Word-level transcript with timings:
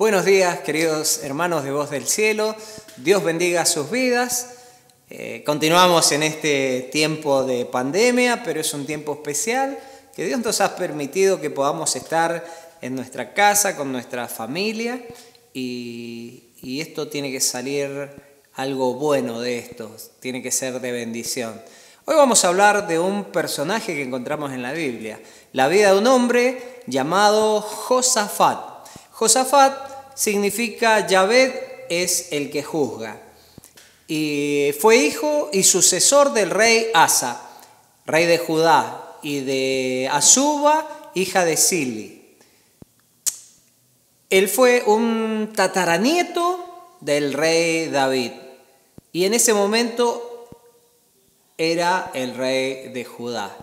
Buenos 0.00 0.24
días, 0.24 0.60
queridos 0.60 1.20
hermanos 1.24 1.62
de 1.62 1.72
Voz 1.72 1.90
del 1.90 2.06
Cielo. 2.06 2.56
Dios 2.96 3.22
bendiga 3.22 3.66
sus 3.66 3.90
vidas. 3.90 4.54
Eh, 5.10 5.42
continuamos 5.44 6.10
en 6.12 6.22
este 6.22 6.88
tiempo 6.90 7.44
de 7.44 7.66
pandemia, 7.66 8.42
pero 8.42 8.62
es 8.62 8.72
un 8.72 8.86
tiempo 8.86 9.12
especial 9.12 9.78
que 10.16 10.24
Dios 10.24 10.40
nos 10.40 10.62
ha 10.62 10.74
permitido 10.74 11.38
que 11.38 11.50
podamos 11.50 11.96
estar 11.96 12.42
en 12.80 12.94
nuestra 12.94 13.34
casa, 13.34 13.76
con 13.76 13.92
nuestra 13.92 14.26
familia, 14.26 15.04
y, 15.52 16.44
y 16.62 16.80
esto 16.80 17.08
tiene 17.08 17.30
que 17.30 17.42
salir 17.42 18.10
algo 18.54 18.94
bueno 18.94 19.38
de 19.38 19.58
esto, 19.58 19.94
tiene 20.18 20.42
que 20.42 20.50
ser 20.50 20.80
de 20.80 20.92
bendición. 20.92 21.60
Hoy 22.06 22.16
vamos 22.16 22.42
a 22.42 22.48
hablar 22.48 22.88
de 22.88 22.98
un 22.98 23.24
personaje 23.24 23.94
que 23.94 24.02
encontramos 24.02 24.50
en 24.52 24.62
la 24.62 24.72
Biblia, 24.72 25.20
la 25.52 25.68
vida 25.68 25.92
de 25.92 25.98
un 25.98 26.06
hombre 26.06 26.80
llamado 26.86 27.60
Josafat. 27.60 28.70
Josafat 29.10 29.89
significa 30.20 31.06
Yahvé 31.06 31.86
es 31.88 32.28
el 32.30 32.50
que 32.50 32.62
juzga. 32.62 33.18
Y 34.06 34.74
fue 34.78 34.96
hijo 34.96 35.48
y 35.50 35.62
sucesor 35.62 36.34
del 36.34 36.50
rey 36.50 36.88
Asa, 36.92 37.40
rey 38.04 38.26
de 38.26 38.36
Judá, 38.36 39.16
y 39.22 39.40
de 39.40 40.10
Azuba, 40.12 41.10
hija 41.14 41.46
de 41.46 41.56
Sili. 41.56 42.36
Él 44.28 44.48
fue 44.48 44.82
un 44.86 45.54
tataranieto 45.56 46.98
del 47.00 47.32
rey 47.32 47.88
David. 47.88 48.32
Y 49.12 49.24
en 49.24 49.32
ese 49.32 49.54
momento 49.54 50.48
era 51.56 52.10
el 52.12 52.34
rey 52.34 52.90
de 52.90 53.06
Judá. 53.06 53.56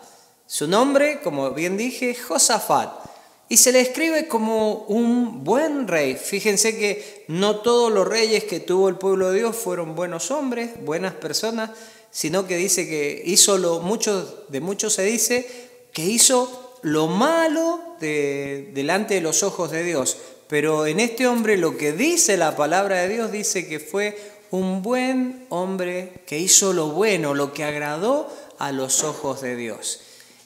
Su 0.48 0.68
nombre, 0.68 1.21
como 1.21 1.52
bien 1.52 1.77
dije, 1.77 2.16
Josafat. 2.16 3.07
Y 3.50 3.58
se 3.58 3.72
le 3.72 3.80
escribe 3.80 4.28
como 4.28 4.86
un 4.88 5.44
buen 5.44 5.88
rey. 5.88 6.16
Fíjense 6.16 6.78
que 6.78 7.26
no 7.30 7.58
todos 7.58 7.92
los 7.92 8.08
reyes 8.08 8.44
que 8.44 8.60
tuvo 8.60 8.90
el 8.90 8.98
pueblo 8.98 9.32
de 9.32 9.40
Dios 9.40 9.55
fueron 9.55 9.96
buenos 9.96 10.32
hombres, 10.32 10.71
buenas 10.84 11.13
personas, 11.13 11.71
sino 12.12 12.46
que 12.46 12.58
dice 12.58 12.88
que 12.88 13.21
hizo 13.26 13.58
lo 13.58 13.80
mucho, 13.80 14.46
de 14.49 14.60
muchos 14.60 14.94
se 14.94 15.04
dice 15.04 15.48
que 15.94 16.04
hizo 16.04 16.77
lo 16.82 17.08
malo 17.08 17.80
de, 17.99 18.71
delante 18.74 19.13
de 19.16 19.21
los 19.21 19.44
ojos 19.44 19.71
de 19.71 19.84
Dios. 19.84 20.18
Pero 20.48 20.86
en 20.86 20.99
este 20.99 21.27
hombre 21.27 21.58
lo 21.58 21.77
que 21.77 21.93
dice 21.93 22.38
la 22.38 22.55
palabra 22.55 23.02
de 23.02 23.10
Dios 23.10 23.32
dice 23.32 23.68
que 23.68 23.80
fue 23.80 24.18
un 24.52 24.82
buen 24.82 25.46
hombre 25.49 26.21
que 26.26 26.40
hizo 26.40 26.74
lo 26.74 26.90
bueno, 26.90 27.34
lo 27.34 27.54
que 27.54 27.64
agradó 27.64 28.30
a 28.60 28.71
los 28.71 29.04
ojos 29.04 29.41
de 29.41 29.55
Dios. 29.55 30.02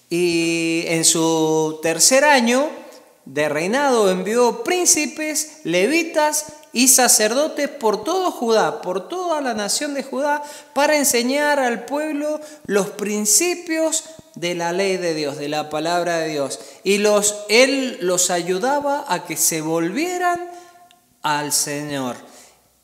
Y 0.09 0.83
en 0.87 1.05
su 1.05 1.79
tercer 1.81 2.25
año 2.25 2.69
de 3.31 3.47
reinado 3.47 4.11
envió 4.11 4.61
príncipes, 4.61 5.59
levitas 5.63 6.47
y 6.73 6.89
sacerdotes 6.89 7.69
por 7.69 8.03
todo 8.03 8.29
Judá, 8.29 8.81
por 8.81 9.07
toda 9.07 9.39
la 9.39 9.53
nación 9.53 9.93
de 9.93 10.03
Judá, 10.03 10.43
para 10.73 10.97
enseñar 10.97 11.57
al 11.57 11.85
pueblo 11.85 12.41
los 12.65 12.89
principios 12.89 14.03
de 14.35 14.53
la 14.53 14.73
ley 14.73 14.97
de 14.97 15.13
Dios, 15.13 15.37
de 15.37 15.47
la 15.47 15.69
palabra 15.69 16.17
de 16.17 16.27
Dios. 16.27 16.59
Y 16.83 16.97
los, 16.97 17.37
él 17.47 17.99
los 18.01 18.31
ayudaba 18.31 19.05
a 19.07 19.23
que 19.23 19.37
se 19.37 19.61
volvieran 19.61 20.51
al 21.21 21.53
Señor. 21.53 22.17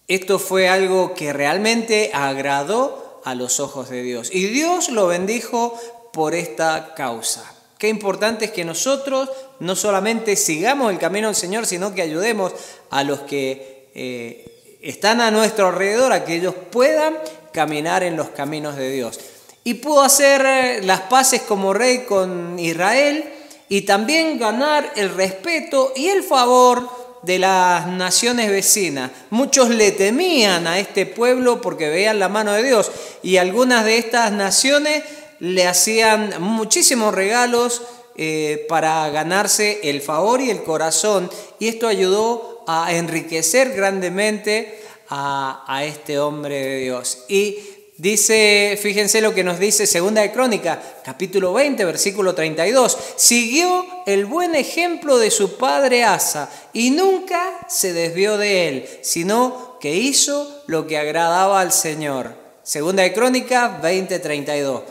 Esto 0.07 0.39
fue 0.39 0.69
algo 0.69 1.13
que 1.13 1.33
realmente 1.33 2.11
agradó 2.13 3.21
a 3.25 3.35
los 3.35 3.59
ojos 3.59 3.89
de 3.89 4.01
Dios. 4.01 4.29
Y 4.31 4.45
Dios 4.45 4.87
lo 4.87 5.07
bendijo 5.07 5.77
por 6.13 6.35
esta 6.35 6.93
causa. 6.95 7.56
Qué 7.77 7.89
importante 7.89 8.45
es 8.45 8.51
que 8.51 8.65
nosotros 8.65 9.29
no 9.59 9.75
solamente 9.75 10.35
sigamos 10.35 10.91
el 10.91 10.97
camino 10.97 11.27
del 11.27 11.35
Señor, 11.35 11.65
sino 11.65 11.93
que 11.93 12.01
ayudemos 12.01 12.53
a 12.89 13.03
los 13.03 13.21
que 13.21 13.89
eh, 13.93 14.77
están 14.81 15.21
a 15.21 15.29
nuestro 15.31 15.67
alrededor 15.67 16.11
a 16.11 16.25
que 16.25 16.35
ellos 16.35 16.55
puedan 16.71 17.17
caminar 17.51 18.03
en 18.03 18.17
los 18.17 18.29
caminos 18.29 18.75
de 18.75 18.89
Dios. 18.91 19.19
Y 19.63 19.75
pudo 19.75 20.01
hacer 20.01 20.45
eh, 20.45 20.81
las 20.83 21.01
paces 21.01 21.41
como 21.41 21.73
rey 21.73 22.05
con 22.07 22.57
Israel 22.57 23.25
y 23.69 23.81
también 23.81 24.39
ganar 24.39 24.93
el 24.95 25.13
respeto 25.13 25.93
y 25.95 26.07
el 26.07 26.23
favor 26.23 26.89
de 27.21 27.39
las 27.39 27.87
naciones 27.87 28.49
vecinas. 28.49 29.11
Muchos 29.29 29.69
le 29.69 29.91
temían 29.91 30.65
a 30.67 30.79
este 30.79 31.05
pueblo 31.05 31.61
porque 31.61 31.89
veían 31.89 32.19
la 32.19 32.29
mano 32.29 32.53
de 32.53 32.63
Dios 32.63 32.91
y 33.21 33.37
algunas 33.37 33.83
de 33.85 33.97
estas 33.97 34.31
naciones 34.31 35.03
le 35.39 35.67
hacían 35.67 36.41
muchísimos 36.41 37.13
regalos 37.13 37.81
eh, 38.15 38.65
para 38.67 39.09
ganarse 39.09 39.79
el 39.83 40.01
favor 40.01 40.41
y 40.41 40.49
el 40.49 40.63
corazón 40.63 41.29
y 41.59 41.67
esto 41.67 41.87
ayudó 41.87 42.63
a 42.67 42.93
enriquecer 42.93 43.73
grandemente 43.73 44.81
a, 45.09 45.63
a 45.67 45.85
este 45.85 46.19
hombre 46.19 46.55
de 46.55 46.79
Dios. 46.79 47.25
Y 47.27 47.57
Dice, 47.97 48.77
fíjense 48.79 49.21
lo 49.21 49.33
que 49.33 49.43
nos 49.43 49.57
dice 49.57 49.87
Segunda 49.87 50.21
de 50.21 50.31
Crónica, 50.31 50.79
capítulo 51.03 51.51
20, 51.53 51.83
versículo 51.83 52.35
32. 52.35 52.95
Siguió 53.15 53.87
el 54.05 54.27
buen 54.27 54.53
ejemplo 54.53 55.17
de 55.17 55.31
su 55.31 55.57
padre 55.57 56.03
Asa 56.03 56.47
y 56.73 56.91
nunca 56.91 57.65
se 57.67 57.93
desvió 57.93 58.37
de 58.37 58.67
él, 58.67 58.89
sino 59.01 59.79
que 59.79 59.95
hizo 59.95 60.61
lo 60.67 60.85
que 60.85 60.99
agradaba 60.99 61.59
al 61.59 61.71
Señor. 61.71 62.35
Segunda 62.61 63.01
de 63.01 63.13
Crónica 63.13 63.79
20, 63.81 64.19
32. 64.19 64.83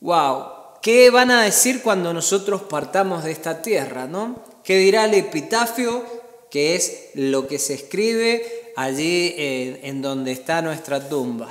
Wow, 0.00 0.78
¿qué 0.80 1.10
van 1.10 1.32
a 1.32 1.42
decir 1.42 1.82
cuando 1.82 2.14
nosotros 2.14 2.62
partamos 2.62 3.24
de 3.24 3.32
esta 3.32 3.62
tierra, 3.62 4.06
no? 4.06 4.44
¿Qué 4.62 4.76
dirá 4.78 5.06
el 5.06 5.14
epitafio, 5.14 6.04
que 6.50 6.76
es 6.76 7.10
lo 7.14 7.48
que 7.48 7.58
se 7.58 7.74
escribe 7.74 8.72
allí 8.76 9.34
en, 9.36 9.80
en 9.82 10.02
donde 10.02 10.30
está 10.30 10.62
nuestra 10.62 11.08
tumba? 11.08 11.48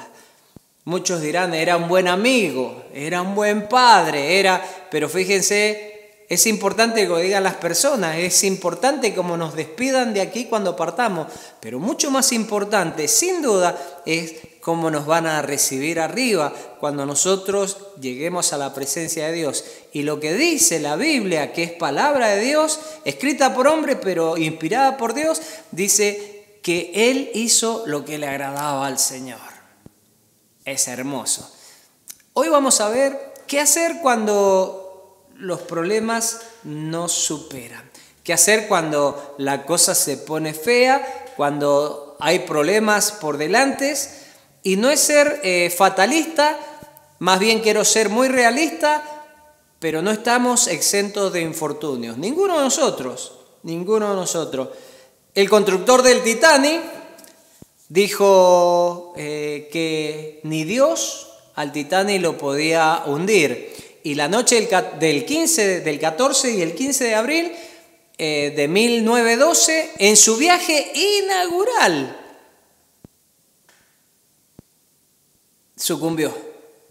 Muchos 0.86 1.20
dirán, 1.20 1.54
era 1.54 1.76
un 1.76 1.90
buen 1.90 2.08
amigo, 2.08 2.86
era 2.94 3.22
un 3.22 3.36
buen 3.36 3.68
padre, 3.68 4.40
era, 4.40 4.64
pero 4.90 5.10
fíjense, 5.10 6.24
es 6.30 6.48
importante 6.48 7.02
que 7.02 7.08
lo 7.08 7.18
digan 7.18 7.44
las 7.44 7.56
personas, 7.56 8.18
es 8.18 8.46
importante 8.46 9.14
como 9.14 9.36
nos 9.36 9.56
despidan 9.56 10.14
de 10.14 10.22
aquí 10.22 10.46
cuando 10.46 10.78
partamos, 10.78 11.28
pero 11.60 11.80
mucho 11.80 12.12
más 12.12 12.32
importante, 12.32 13.10
sin 13.10 13.42
duda, 13.42 13.78
es 14.06 14.36
cómo 14.68 14.92
nos 14.92 15.06
van 15.06 15.28
a 15.28 15.42
recibir 15.42 15.98
arriba 15.98 16.52
cuando 16.82 17.06
nosotros 17.06 17.78
lleguemos 18.02 18.52
a 18.52 18.58
la 18.58 18.74
presencia 18.74 19.28
de 19.28 19.32
Dios. 19.32 19.64
Y 19.94 20.02
lo 20.02 20.20
que 20.20 20.34
dice 20.34 20.82
la 20.82 20.98
Biblia, 20.98 21.54
que 21.54 21.64
es 21.64 21.72
palabra 21.72 22.28
de 22.28 22.42
Dios, 22.42 22.78
escrita 23.06 23.54
por 23.54 23.70
hombre, 23.70 23.96
pero 23.96 24.36
inspirada 24.36 24.98
por 24.98 25.14
Dios, 25.14 25.42
dice 25.72 26.60
que 26.62 26.92
Él 26.94 27.32
hizo 27.34 27.84
lo 27.86 28.04
que 28.04 28.18
le 28.18 28.28
agradaba 28.28 28.86
al 28.86 29.00
Señor 29.00 29.40
es 30.66 30.90
hermoso. 30.90 31.50
Hoy 32.34 32.50
vamos 32.50 32.82
a 32.82 32.90
ver 32.90 33.36
qué 33.48 33.62
hacer 33.62 34.00
cuando 34.02 35.30
los 35.36 35.62
problemas 35.62 36.42
no 36.66 37.08
superan. 37.08 37.90
¿Qué 38.22 38.34
hacer 38.34 38.68
cuando 38.68 39.36
la 39.38 39.66
cosa 39.66 39.96
se 39.96 40.18
pone 40.18 40.54
fea, 40.54 41.32
cuando 41.38 42.18
hay 42.20 42.40
problemas 42.40 43.14
por 43.14 43.38
delante? 43.38 43.96
Y 44.68 44.76
no 44.76 44.90
es 44.90 45.00
ser 45.00 45.40
eh, 45.44 45.70
fatalista, 45.70 46.60
más 47.20 47.40
bien 47.40 47.62
quiero 47.62 47.86
ser 47.86 48.10
muy 48.10 48.28
realista, 48.28 49.02
pero 49.80 50.02
no 50.02 50.12
estamos 50.12 50.68
exentos 50.68 51.32
de 51.32 51.40
infortunios. 51.40 52.18
Ninguno 52.18 52.58
de 52.58 52.66
nosotros, 52.66 53.32
ninguno 53.64 54.10
de 54.10 54.16
nosotros. 54.18 54.68
El 55.34 55.50
constructor 55.50 56.04
del 56.04 56.22
Titanic 56.22 56.82
dijo 57.88 59.14
eh, 59.16 59.70
que 59.72 60.42
ni 60.44 60.66
Dios 60.66 61.30
al 61.56 61.72
Titanic 61.72 62.22
lo 62.22 62.38
podía 62.38 63.04
hundir. 63.06 63.74
Y 64.04 64.16
la 64.16 64.28
noche 64.28 64.68
del, 65.00 65.24
15, 65.24 65.80
del 65.80 65.98
14 65.98 66.52
y 66.52 66.62
el 66.62 66.76
15 66.76 67.06
de 67.06 67.16
abril 67.16 67.54
eh, 68.18 68.52
de 68.54 68.68
1912, 68.68 69.92
en 70.00 70.18
su 70.18 70.36
viaje 70.36 70.92
inaugural, 70.94 72.17
sucumbió, 75.78 76.34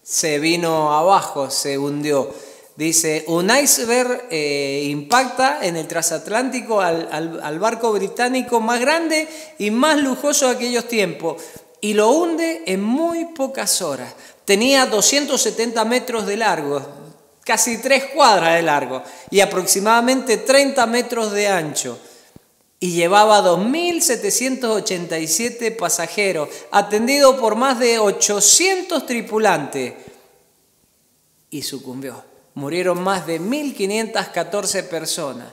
se 0.03 0.39
vino 0.39 0.93
abajo, 0.97 1.51
se 1.51 1.77
hundió. 1.77 2.33
Dice, 2.77 3.25
un 3.29 3.51
iceberg 3.51 4.27
eh, 4.31 4.87
impacta 4.91 5.61
en 5.63 5.77
el 5.77 5.89
transatlántico 5.89 6.81
al, 6.81 7.59
barco 7.59 7.91
británico 7.93 8.61
más 8.61 8.81
grande 8.81 9.27
y 9.59 9.71
más 9.71 9.99
lujoso 9.99 10.49
de 10.49 10.57
aquellos 10.57 10.87
tiempos 10.87 11.43
y 11.81 11.95
lo 11.95 12.11
hunde 12.11 12.65
en 12.67 12.83
muy 12.83 13.25
pocas 13.27 13.81
horas. 13.81 14.15
Tenía 14.45 14.87
270 14.87 15.85
metros 15.87 16.27
de 16.27 16.37
largo, 16.37 16.83
casi 17.45 17.79
tres 17.79 18.05
cuadras 18.15 18.57
de 18.57 18.63
largo 18.63 19.03
y 19.31 19.41
aproximadamente 19.41 20.37
30 20.37 20.87
metros 20.87 21.33
de 21.33 21.49
ancho. 21.49 21.99
Y 22.79 22.93
llevaba 22.93 23.43
2.787 23.43 25.75
pasajeros, 25.77 26.51
atendido 26.71 27.39
por 27.39 27.57
más 27.57 27.79
de 27.79 27.99
800 27.99 29.07
tripulantes. 29.07 29.95
Y 31.51 31.63
sucumbió 31.63 32.23
murieron 32.57 33.03
más 33.03 33.27
de 33.27 33.41
1.514 33.41 34.89
personas. 34.89 35.49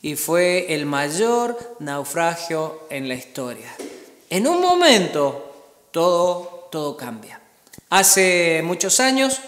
y 0.00 0.14
fue 0.14 0.72
el 0.74 0.86
mayor 0.86 1.76
naufragio 1.80 2.86
en 2.88 3.08
la 3.08 3.14
historia. 3.14 3.74
En 4.30 4.46
un 4.46 4.60
momento 4.60 5.88
todo, 5.90 6.68
todo 6.70 6.96
cambia. 6.96 7.40
Hace 7.90 8.62
muchos 8.64 9.00
años 9.00 9.40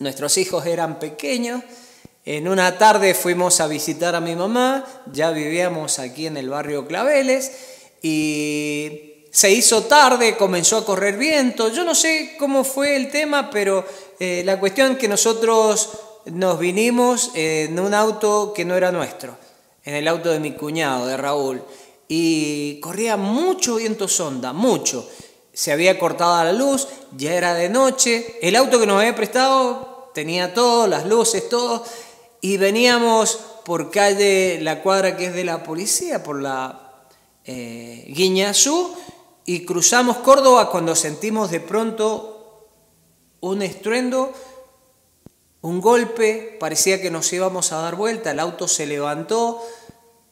nuestros 0.00 0.36
hijos 0.36 0.66
eran 0.66 0.98
pequeños. 0.98 1.62
En 2.24 2.46
una 2.46 2.78
tarde 2.78 3.14
fuimos 3.14 3.60
a 3.60 3.66
visitar 3.66 4.14
a 4.14 4.20
mi 4.20 4.36
mamá, 4.36 4.84
ya 5.12 5.32
vivíamos 5.32 5.98
aquí 5.98 6.28
en 6.28 6.36
el 6.36 6.48
barrio 6.48 6.86
Claveles 6.86 7.50
y 8.00 9.24
se 9.32 9.50
hizo 9.50 9.84
tarde, 9.84 10.36
comenzó 10.36 10.76
a 10.76 10.84
correr 10.84 11.16
viento. 11.16 11.68
Yo 11.70 11.82
no 11.82 11.96
sé 11.96 12.36
cómo 12.38 12.62
fue 12.62 12.94
el 12.94 13.10
tema, 13.10 13.50
pero 13.50 13.84
eh, 14.20 14.42
la 14.44 14.60
cuestión 14.60 14.92
es 14.92 14.98
que 14.98 15.08
nosotros 15.08 15.88
nos 16.26 16.60
vinimos 16.60 17.32
en 17.34 17.80
un 17.80 17.92
auto 17.92 18.52
que 18.54 18.64
no 18.64 18.76
era 18.76 18.92
nuestro, 18.92 19.36
en 19.84 19.94
el 19.94 20.06
auto 20.06 20.30
de 20.30 20.38
mi 20.38 20.52
cuñado, 20.52 21.08
de 21.08 21.16
Raúl, 21.16 21.60
y 22.06 22.78
corría 22.78 23.16
mucho 23.16 23.76
viento 23.76 24.06
sonda, 24.06 24.52
mucho. 24.52 25.08
Se 25.52 25.72
había 25.72 25.98
cortado 25.98 26.44
la 26.44 26.52
luz, 26.52 26.86
ya 27.16 27.34
era 27.34 27.54
de 27.54 27.68
noche, 27.68 28.38
el 28.42 28.54
auto 28.54 28.78
que 28.78 28.86
nos 28.86 29.00
había 29.00 29.16
prestado 29.16 30.10
tenía 30.14 30.54
todo, 30.54 30.86
las 30.86 31.06
luces, 31.06 31.48
todo, 31.48 31.84
y 32.42 32.58
veníamos 32.58 33.38
por 33.64 33.90
calle, 33.90 34.60
la 34.60 34.82
cuadra 34.82 35.16
que 35.16 35.26
es 35.26 35.34
de 35.34 35.44
la 35.44 35.62
policía, 35.62 36.22
por 36.22 36.42
la 36.42 37.06
eh, 37.44 38.04
Guiñazú, 38.08 38.94
y 39.46 39.64
cruzamos 39.64 40.18
Córdoba 40.18 40.70
cuando 40.70 40.94
sentimos 40.94 41.50
de 41.50 41.60
pronto 41.60 42.68
un 43.40 43.62
estruendo 43.62 44.34
un 45.62 45.80
golpe, 45.80 46.56
parecía 46.58 47.00
que 47.00 47.10
nos 47.10 47.32
íbamos 47.32 47.72
a 47.72 47.76
dar 47.76 47.94
vuelta, 47.94 48.32
el 48.32 48.40
auto 48.40 48.66
se 48.66 48.84
levantó, 48.84 49.62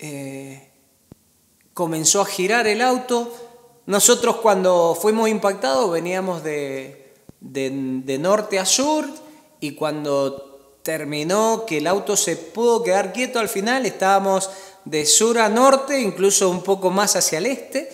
eh, 0.00 0.70
comenzó 1.72 2.20
a 2.20 2.26
girar 2.26 2.66
el 2.66 2.82
auto. 2.82 3.32
Nosotros 3.86 4.36
cuando 4.36 4.98
fuimos 5.00 5.28
impactados 5.28 5.90
veníamos 5.90 6.42
de, 6.42 7.14
de, 7.40 8.18
norte 8.18 8.58
a 8.58 8.66
sur 8.66 9.06
y 9.60 9.76
cuando 9.76 10.50
terminó 10.82 11.65
que 11.67 11.79
el 11.79 11.87
auto 11.87 12.17
se 12.17 12.37
pudo 12.37 12.82
quedar 12.82 13.12
quieto 13.12 13.38
al 13.38 13.49
final, 13.49 13.87
estábamos 13.87 14.50
de 14.85 15.06
sur 15.06 15.38
a 15.38 15.49
norte, 15.49 16.00
incluso 16.00 16.49
un 16.49 16.62
poco 16.62 16.91
más 16.91 17.17
hacia 17.17 17.38
el 17.38 17.47
este. 17.47 17.91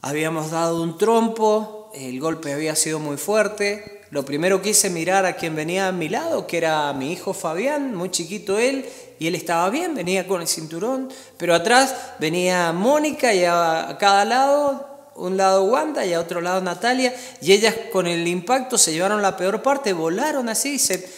Habíamos 0.00 0.50
dado 0.50 0.82
un 0.82 0.98
trompo, 0.98 1.90
el 1.94 2.20
golpe 2.20 2.52
había 2.52 2.76
sido 2.76 2.98
muy 2.98 3.16
fuerte, 3.16 4.02
lo 4.10 4.24
primero 4.24 4.60
que 4.60 4.70
hice 4.70 4.90
mirar 4.90 5.26
a 5.26 5.34
quien 5.34 5.56
venía 5.56 5.88
a 5.88 5.92
mi 5.92 6.08
lado, 6.08 6.46
que 6.46 6.58
era 6.58 6.92
mi 6.92 7.12
hijo 7.12 7.32
Fabián, 7.32 7.94
muy 7.94 8.10
chiquito 8.10 8.58
él, 8.58 8.84
y 9.18 9.26
él 9.26 9.34
estaba 9.34 9.70
bien, 9.70 9.94
venía 9.94 10.26
con 10.26 10.40
el 10.40 10.48
cinturón, 10.48 11.08
pero 11.36 11.54
atrás 11.54 11.94
venía 12.18 12.72
Mónica 12.72 13.32
y 13.32 13.44
a 13.44 13.96
cada 13.98 14.24
lado, 14.24 15.10
un 15.16 15.36
lado 15.36 15.64
Wanda 15.64 16.04
y 16.04 16.12
a 16.12 16.20
otro 16.20 16.40
lado 16.40 16.60
Natalia, 16.60 17.14
y 17.40 17.52
ellas 17.52 17.74
con 17.92 18.06
el 18.06 18.26
impacto 18.28 18.76
se 18.78 18.92
llevaron 18.92 19.22
la 19.22 19.36
peor 19.36 19.62
parte, 19.62 19.92
volaron 19.92 20.48
así, 20.48 20.78
se, 20.78 21.08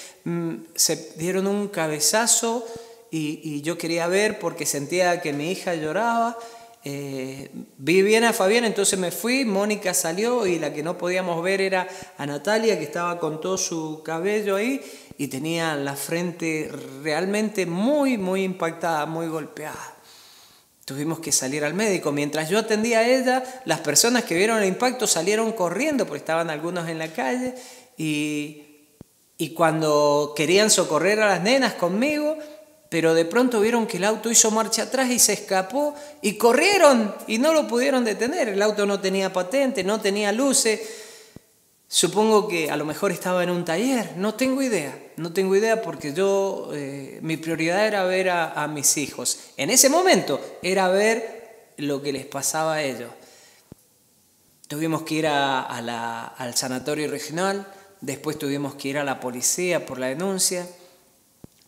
se 0.74 1.14
dieron 1.16 1.46
un 1.46 1.68
cabezazo 1.68 2.66
y, 3.10 3.40
y 3.42 3.62
yo 3.62 3.78
quería 3.78 4.06
ver 4.06 4.38
porque 4.38 4.66
sentía 4.66 5.20
que 5.20 5.32
mi 5.32 5.50
hija 5.50 5.74
lloraba 5.74 6.36
eh, 6.88 7.50
vi 7.78 8.00
bien 8.02 8.22
a 8.22 8.32
Fabián, 8.32 8.64
entonces 8.64 8.96
me 8.96 9.10
fui, 9.10 9.44
Mónica 9.44 9.92
salió 9.92 10.46
y 10.46 10.60
la 10.60 10.72
que 10.72 10.84
no 10.84 10.96
podíamos 10.96 11.42
ver 11.42 11.60
era 11.60 11.88
a 12.16 12.26
Natalia, 12.26 12.78
que 12.78 12.84
estaba 12.84 13.18
con 13.18 13.40
todo 13.40 13.58
su 13.58 14.02
cabello 14.04 14.54
ahí 14.54 14.80
y 15.18 15.26
tenía 15.26 15.74
la 15.74 15.96
frente 15.96 16.70
realmente 17.02 17.66
muy, 17.66 18.18
muy 18.18 18.44
impactada, 18.44 19.04
muy 19.04 19.26
golpeada. 19.26 19.96
Tuvimos 20.84 21.18
que 21.18 21.32
salir 21.32 21.64
al 21.64 21.74
médico. 21.74 22.12
Mientras 22.12 22.48
yo 22.48 22.60
atendía 22.60 23.00
a 23.00 23.08
ella, 23.08 23.42
las 23.64 23.80
personas 23.80 24.22
que 24.22 24.36
vieron 24.36 24.62
el 24.62 24.68
impacto 24.68 25.08
salieron 25.08 25.50
corriendo, 25.54 26.06
porque 26.06 26.18
estaban 26.18 26.50
algunos 26.50 26.88
en 26.88 27.00
la 27.00 27.08
calle, 27.08 27.56
y, 27.98 28.65
y 29.38 29.50
cuando 29.50 30.32
querían 30.34 30.70
socorrer 30.70 31.20
a 31.20 31.26
las 31.26 31.42
nenas 31.42 31.74
conmigo, 31.74 32.36
pero 32.88 33.14
de 33.14 33.24
pronto 33.24 33.60
vieron 33.60 33.86
que 33.86 33.96
el 33.96 34.04
auto 34.04 34.30
hizo 34.30 34.50
marcha 34.50 34.84
atrás 34.84 35.10
y 35.10 35.18
se 35.18 35.32
escapó 35.34 35.94
y 36.22 36.34
corrieron 36.34 37.14
y 37.26 37.38
no 37.38 37.52
lo 37.52 37.66
pudieron 37.66 38.04
detener. 38.04 38.48
El 38.48 38.62
auto 38.62 38.86
no 38.86 39.00
tenía 39.00 39.32
patente, 39.32 39.84
no 39.84 40.00
tenía 40.00 40.32
luces. 40.32 40.80
Supongo 41.88 42.48
que 42.48 42.70
a 42.70 42.76
lo 42.76 42.84
mejor 42.84 43.12
estaba 43.12 43.42
en 43.44 43.50
un 43.50 43.64
taller, 43.64 44.16
no 44.16 44.34
tengo 44.34 44.60
idea, 44.60 44.98
no 45.16 45.32
tengo 45.32 45.54
idea 45.54 45.82
porque 45.82 46.12
yo, 46.12 46.70
eh, 46.74 47.20
mi 47.22 47.36
prioridad 47.36 47.86
era 47.86 48.04
ver 48.04 48.30
a, 48.30 48.66
mis 48.68 48.96
hijos. 48.96 49.38
En 49.56 49.70
ese 49.70 49.88
momento 49.88 50.58
era 50.62 50.88
ver 50.88 51.74
lo 51.76 52.02
que 52.02 52.12
les 52.12 52.26
pasaba 52.26 52.74
a 52.74 52.82
ellos. 52.82 53.10
Tuvimos 54.66 55.02
que 55.02 55.14
ir 55.14 55.26
al 55.28 56.56
sanatorio 56.56 57.08
regional, 57.08 57.72
después 58.00 58.38
tuvimos 58.38 58.74
que 58.74 58.88
ir 58.88 58.98
a 58.98 59.04
la 59.04 59.20
policía 59.20 59.86
por 59.86 59.98
la 59.98 60.08
denuncia. 60.08 60.68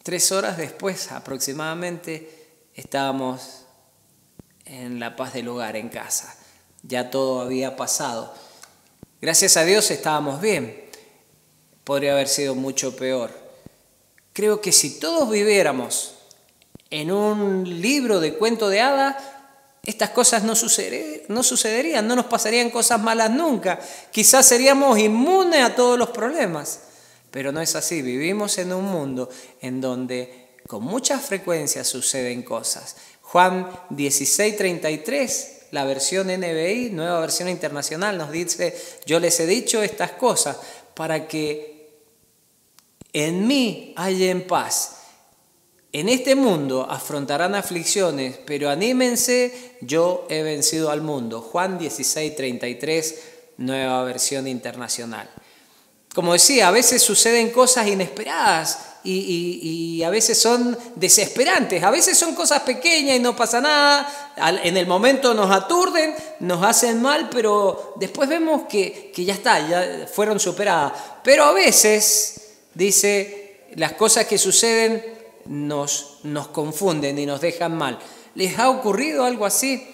Tres 0.03 0.33
horas 0.33 0.57
después 0.57 1.13
aproximadamente 1.13 2.49
estábamos 2.75 3.65
en 4.65 5.01
la 5.01 5.17
paz 5.17 5.35
del 5.35 5.49
hogar, 5.49 5.77
en 5.77 5.89
casa. 5.89 6.37
Ya 6.83 7.11
todo 7.11 7.41
había 7.41 7.77
pasado. 7.77 8.33
Gracias 9.21 9.57
a 9.57 9.65
Dios 9.65 9.91
estábamos 9.91 10.41
bien. 10.41 10.89
Podría 11.85 12.13
haber 12.13 12.29
sido 12.29 12.55
mucho 12.55 12.95
peor. 12.95 13.31
Creo 14.33 14.61
que 14.61 14.73
si 14.73 15.01
todos 15.01 15.31
viviéramos 15.31 16.15
en 16.91 17.11
un 17.11 17.81
libro 17.81 18.21
de 18.21 18.35
cuento 18.35 18.69
de 18.69 18.81
hadas, 18.81 19.17
estas 19.88 20.11
cosas 20.11 20.43
no, 20.43 20.52
no 21.29 21.43
sucederían, 21.43 22.06
no 22.06 22.14
nos 22.14 22.26
pasarían 22.26 22.69
cosas 22.69 23.00
malas 23.00 23.31
nunca. 23.31 23.81
Quizás 24.12 24.44
seríamos 24.44 24.99
inmunes 24.99 25.64
a 25.64 25.75
todos 25.75 25.99
los 25.99 26.11
problemas. 26.11 26.81
Pero 27.31 27.52
no 27.52 27.62
es 27.62 27.75
así, 27.75 28.02
vivimos 28.02 28.58
en 28.58 28.75
un 28.75 28.85
mundo 28.85 29.31
en 29.62 29.81
donde 29.81 30.56
con 30.67 30.82
mucha 30.82 31.19
frecuencia 31.19 31.85
suceden 31.85 32.43
cosas. 32.43 32.96
Juan 33.23 33.70
16:33, 33.88 35.69
la 35.70 35.85
versión 35.85 36.29
NBI, 36.29 36.90
nueva 36.90 37.20
versión 37.20 37.49
internacional, 37.49 38.19
nos 38.19 38.31
dice, 38.31 38.79
yo 39.06 39.19
les 39.19 39.40
he 39.40 39.46
dicho 39.46 39.82
estas 39.82 40.11
cosas 40.12 40.58
para 40.94 41.26
que 41.26 42.02
en 43.14 43.46
mí 43.46 43.94
en 43.96 44.46
paz. 44.46 44.98
En 45.93 46.11
este 46.11 46.35
mundo 46.35 46.87
afrontarán 46.88 47.55
aflicciones, 47.55 48.38
pero 48.44 48.69
anímense, 48.69 49.76
yo 49.81 50.26
he 50.29 50.43
vencido 50.43 50.90
al 50.90 51.00
mundo. 51.00 51.40
Juan 51.40 51.78
16:33, 51.78 53.14
nueva 53.57 54.04
versión 54.04 54.47
internacional. 54.47 55.30
Como 56.14 56.35
decía, 56.35 56.68
a 56.68 56.73
veces 56.73 57.02
suceden 57.02 57.50
cosas 57.50 57.87
inesperadas 57.87 58.78
y, 59.02 60.02
a 60.02 60.11
veces 60.11 60.38
son 60.38 60.76
desesperantes, 60.97 61.83
a 61.83 61.90
veces 61.90 62.18
son 62.18 62.35
cosas 62.35 62.62
pequeñas 62.62 63.16
y 63.16 63.21
no 63.21 63.35
pasa 63.35 63.61
nada, 63.61 64.35
en 64.62 64.76
el 64.76 64.87
momento 64.87 65.33
nos 65.33 65.50
aturden, 65.50 66.14
nos 66.40 66.62
hacen 66.64 67.00
mal, 67.00 67.30
pero 67.30 67.95
después 67.97 68.28
vemos 68.28 68.62
que, 68.68 69.11
que 69.14 69.25
ya 69.25 69.35
está, 69.35 69.66
ya 69.66 70.07
fueron 70.12 70.38
superadas. 70.38 70.92
Pero 71.23 71.45
a 71.45 71.52
veces, 71.52 72.57
dice, 72.75 73.68
las 73.76 73.92
cosas 73.92 74.26
que 74.26 74.37
suceden 74.37 75.18
nos, 75.49 76.19
nos 76.23 76.49
confunden 76.49 77.19
y 77.19 77.26
nos 77.26 77.40
dejan 77.40 77.76
mal. 77.76 77.99
¿Les 78.35 78.59
ha 78.59 78.71
ocurrido 78.71 79.25
algo 79.25 79.45
así? 79.45 79.87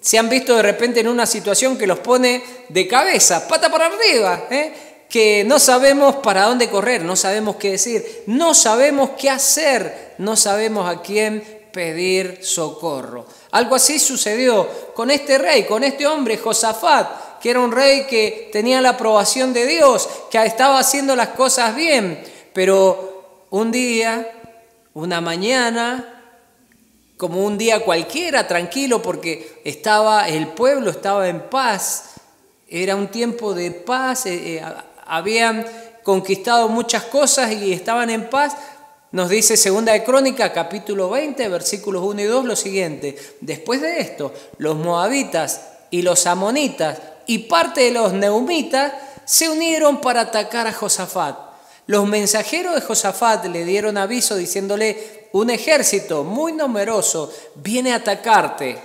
¿Se 0.00 0.18
han 0.18 0.28
visto 0.28 0.56
de 0.56 0.62
repente 0.62 1.00
en 1.00 1.08
una 1.08 1.26
situación 1.26 1.76
que 1.76 1.86
los 1.86 1.98
pone 1.98 2.42
de 2.68 2.88
cabeza, 2.88 3.46
pata 3.46 3.70
para 3.70 3.86
arriba? 3.86 4.44
¿eh? 4.50 4.72
que 5.10 5.42
no 5.44 5.58
sabemos 5.58 6.16
para 6.16 6.44
dónde 6.44 6.70
correr, 6.70 7.02
no 7.02 7.16
sabemos 7.16 7.56
qué 7.56 7.72
decir, 7.72 8.22
no 8.26 8.54
sabemos 8.54 9.10
qué 9.18 9.28
hacer, 9.28 10.14
no 10.18 10.36
sabemos 10.36 10.88
a 10.88 11.02
quién 11.02 11.42
pedir 11.72 12.38
socorro. 12.42 13.26
Algo 13.50 13.74
así 13.74 13.98
sucedió 13.98 14.68
con 14.94 15.10
este 15.10 15.36
rey, 15.36 15.64
con 15.64 15.82
este 15.82 16.06
hombre, 16.06 16.38
Josafat, 16.38 17.40
que 17.40 17.50
era 17.50 17.58
un 17.58 17.72
rey 17.72 18.06
que 18.06 18.50
tenía 18.52 18.80
la 18.80 18.90
aprobación 18.90 19.52
de 19.52 19.66
Dios, 19.66 20.08
que 20.30 20.42
estaba 20.44 20.78
haciendo 20.78 21.16
las 21.16 21.30
cosas 21.30 21.74
bien, 21.74 22.22
pero 22.52 23.46
un 23.50 23.72
día, 23.72 24.39
una 24.94 25.20
mañana, 25.20 26.20
como 27.16 27.44
un 27.44 27.58
día 27.58 27.84
cualquiera, 27.84 28.46
tranquilo, 28.48 29.02
porque 29.02 29.60
estaba 29.64 30.28
el 30.28 30.48
pueblo 30.48 30.90
estaba 30.90 31.28
en 31.28 31.48
paz, 31.50 32.14
era 32.68 32.96
un 32.96 33.08
tiempo 33.08 33.52
de 33.52 33.70
paz, 33.72 34.26
eh, 34.26 34.56
eh, 34.56 34.64
habían 35.06 35.66
conquistado 36.02 36.68
muchas 36.68 37.04
cosas 37.04 37.52
y 37.52 37.72
estaban 37.72 38.10
en 38.10 38.30
paz, 38.30 38.56
nos 39.12 39.28
dice 39.28 39.56
Segunda 39.56 39.92
de 39.92 40.04
Crónica, 40.04 40.52
capítulo 40.52 41.10
20, 41.10 41.48
versículos 41.48 42.02
1 42.04 42.20
y 42.20 42.24
2, 42.24 42.44
lo 42.44 42.56
siguiente. 42.56 43.16
Después 43.40 43.80
de 43.80 44.00
esto, 44.00 44.32
los 44.58 44.76
moabitas 44.76 45.62
y 45.90 46.02
los 46.02 46.26
amonitas 46.26 46.98
y 47.26 47.38
parte 47.38 47.82
de 47.82 47.90
los 47.90 48.12
neumitas 48.12 48.92
se 49.24 49.48
unieron 49.48 50.00
para 50.00 50.22
atacar 50.22 50.66
a 50.68 50.72
Josafat. 50.72 51.49
Los 51.90 52.06
mensajeros 52.06 52.76
de 52.76 52.82
Josafat 52.82 53.46
le 53.46 53.64
dieron 53.64 53.98
aviso 53.98 54.36
diciéndole, 54.36 55.26
un 55.32 55.50
ejército 55.50 56.22
muy 56.22 56.52
numeroso 56.52 57.34
viene 57.56 57.92
a 57.92 57.96
atacarte. 57.96 58.78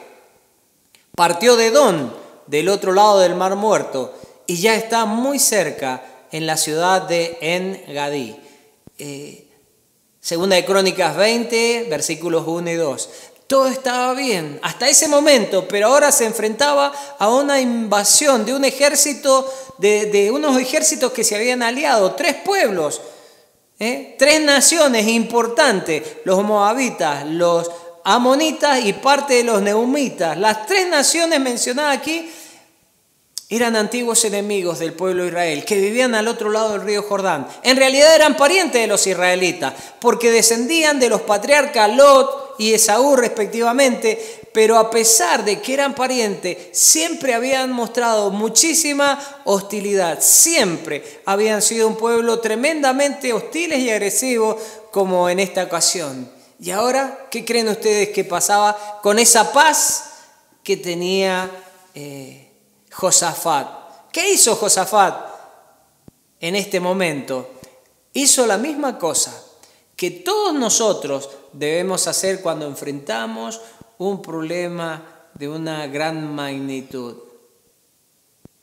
Partió 1.15 1.55
de 1.55 1.69
Don, 1.69 2.11
del 2.47 2.67
otro 2.67 2.93
lado 2.93 3.19
del 3.19 3.35
Mar 3.35 3.55
Muerto, 3.57 4.11
y 4.47 4.55
ya 4.55 4.73
está 4.73 5.05
muy 5.05 5.37
cerca 5.37 6.03
en 6.31 6.47
la 6.47 6.57
ciudad 6.57 7.03
de 7.03 7.37
En-Gadí. 7.41 8.37
Eh, 8.97 9.49
segunda 10.19 10.55
de 10.55 10.65
Crónicas 10.65 11.15
20, 11.15 11.85
versículos 11.87 12.47
1 12.47 12.71
y 12.71 12.73
2. 12.73 13.09
Todo 13.47 13.67
estaba 13.67 14.13
bien 14.13 14.59
hasta 14.63 14.89
ese 14.89 15.07
momento, 15.07 15.67
pero 15.67 15.87
ahora 15.87 16.11
se 16.11 16.25
enfrentaba 16.25 16.91
a 17.19 17.29
una 17.29 17.61
invasión 17.61 18.43
de 18.43 18.55
un 18.55 18.65
ejército, 18.65 19.51
de, 19.77 20.31
unos 20.33 20.57
ejércitos 20.59 21.11
que 21.11 21.23
se 21.23 21.35
habían 21.35 21.61
aliado, 21.61 22.15
tres 22.15 22.35
pueblos, 22.43 23.01
¿eh? 23.77 24.15
tres 24.17 24.41
naciones 24.41 25.07
importantes, 25.07 26.01
los 26.23 26.43
moabitas, 26.43 27.23
los 27.27 27.69
amonitas 28.03 28.83
y 28.83 28.93
parte 28.93 29.35
de 29.35 29.43
los 29.43 29.61
neumitas. 29.61 30.37
Las 30.37 30.65
tres 30.65 30.87
naciones 30.87 31.39
mencionadas 31.39 31.97
aquí 31.97 32.31
eran 33.47 33.75
antiguos 33.75 34.25
enemigos 34.25 34.79
del 34.79 34.93
pueblo 34.93 35.21
de 35.21 35.29
Israel, 35.29 35.65
que 35.65 35.75
vivían 35.75 36.15
al 36.15 36.27
otro 36.27 36.49
lado 36.49 36.71
del 36.71 36.81
río 36.81 37.03
Jordán. 37.03 37.47
En 37.61 37.77
realidad 37.77 38.15
eran 38.15 38.35
parientes 38.35 38.81
de 38.81 38.87
los 38.87 39.05
israelitas, 39.05 39.73
porque 39.99 40.31
descendían 40.31 40.99
de 40.99 41.09
los 41.09 41.21
patriarcas 41.21 41.95
Lot 41.95 42.55
y 42.57 42.73
Esaú 42.73 43.15
respectivamente, 43.15 44.49
pero 44.51 44.77
a 44.77 44.89
pesar 44.89 45.45
de 45.45 45.61
que 45.61 45.75
eran 45.75 45.93
parientes, 45.93 46.57
siempre 46.71 47.35
habían 47.35 47.71
mostrado 47.71 48.31
muchísima 48.31 49.19
hostilidad, 49.43 50.19
siempre 50.21 51.21
habían 51.25 51.61
sido 51.61 51.87
un 51.87 51.97
pueblo 51.97 52.39
tremendamente 52.39 53.31
hostiles 53.31 53.79
y 53.79 53.91
agresivos 53.91 54.55
como 54.91 55.29
en 55.29 55.39
esta 55.39 55.63
ocasión. 55.63 56.31
Y 56.59 56.71
ahora, 56.71 57.27
¿qué 57.29 57.45
creen 57.45 57.67
ustedes 57.67 58.09
que 58.09 58.23
pasaba 58.23 58.99
con 59.03 59.19
esa 59.19 59.53
paz 59.53 60.05
que 60.63 60.77
tenía? 60.77 61.51
Eh, 61.93 62.44
Josafat. 62.95 64.11
¿Qué 64.11 64.31
hizo 64.31 64.55
Josafat 64.55 65.27
en 66.39 66.55
este 66.55 66.79
momento? 66.79 67.51
Hizo 68.13 68.47
la 68.47 68.57
misma 68.57 68.97
cosa 68.97 69.43
que 69.97 70.11
todos 70.11 70.53
nosotros 70.53 71.29
debemos 71.51 72.07
hacer 72.07 72.41
cuando 72.41 72.65
enfrentamos 72.65 73.59
un 73.97 74.21
problema 74.21 75.29
de 75.33 75.49
una 75.49 75.87
gran 75.87 76.33
magnitud. 76.33 77.17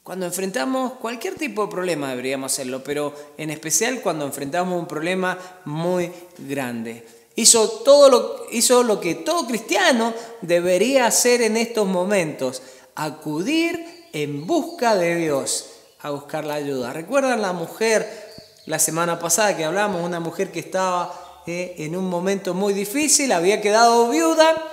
Cuando 0.03 0.25
enfrentamos 0.25 0.95
cualquier 0.95 1.35
tipo 1.35 1.67
de 1.67 1.71
problema 1.71 2.11
deberíamos 2.11 2.53
hacerlo, 2.53 2.83
pero 2.83 3.15
en 3.37 3.51
especial 3.51 4.01
cuando 4.01 4.25
enfrentamos 4.25 4.81
un 4.81 4.89
problema 4.89 5.39
muy 5.67 6.11
grande. 6.39 7.07
Hizo 7.37 7.69
todo 7.69 8.09
lo, 8.09 8.47
hizo 8.51 8.83
lo 8.83 8.99
que 8.99 9.15
todo 9.17 9.47
cristiano 9.47 10.15
debería 10.41 11.07
hacer 11.07 11.43
en 11.43 11.59
estos 11.59 11.87
momentos, 11.87 12.63
acudir 12.95 14.02
en 14.13 14.47
busca 14.47 14.95
de 14.97 15.17
Dios 15.17 15.67
a 16.01 16.11
buscar 16.11 16.45
la 16.45 16.55
ayuda. 16.55 16.93
¿Recuerdan 16.93 17.43
la 17.43 17.53
mujer 17.53 18.33
la 18.67 18.79
semana 18.79 19.19
pasada 19.19 19.57
que 19.57 19.65
hablamos? 19.65 20.05
Una 20.05 20.21
mujer 20.21 20.51
que 20.51 20.61
estaba 20.61 21.43
eh, 21.47 21.75
en 21.79 21.97
un 21.97 22.09
momento 22.09 22.55
muy 22.55 22.75
difícil, 22.75 23.33
había 23.33 23.61
quedado 23.61 24.09
viuda. 24.09 24.71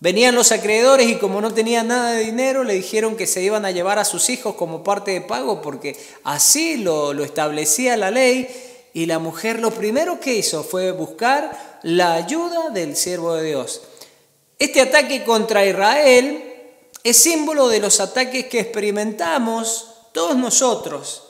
Venían 0.00 0.34
los 0.34 0.50
acreedores 0.50 1.08
y 1.08 1.16
como 1.16 1.42
no 1.42 1.52
tenía 1.52 1.82
nada 1.82 2.12
de 2.12 2.24
dinero, 2.24 2.64
le 2.64 2.74
dijeron 2.74 3.16
que 3.16 3.26
se 3.26 3.42
iban 3.42 3.66
a 3.66 3.70
llevar 3.70 3.98
a 3.98 4.04
sus 4.04 4.30
hijos 4.30 4.54
como 4.54 4.82
parte 4.82 5.10
de 5.10 5.20
pago 5.20 5.60
porque 5.60 5.94
así 6.24 6.78
lo, 6.78 7.12
lo 7.12 7.22
establecía 7.22 7.96
la 7.96 8.10
ley. 8.10 8.48
Y 8.92 9.06
la 9.06 9.18
mujer 9.18 9.60
lo 9.60 9.70
primero 9.70 10.18
que 10.18 10.34
hizo 10.34 10.64
fue 10.64 10.90
buscar 10.90 11.78
la 11.82 12.14
ayuda 12.14 12.70
del 12.70 12.96
siervo 12.96 13.34
de 13.34 13.48
Dios. 13.48 13.82
Este 14.58 14.80
ataque 14.80 15.22
contra 15.22 15.64
Israel 15.64 16.49
es 17.02 17.16
símbolo 17.16 17.68
de 17.68 17.80
los 17.80 18.00
ataques 18.00 18.46
que 18.46 18.60
experimentamos 18.60 19.86
todos 20.12 20.36
nosotros 20.36 21.24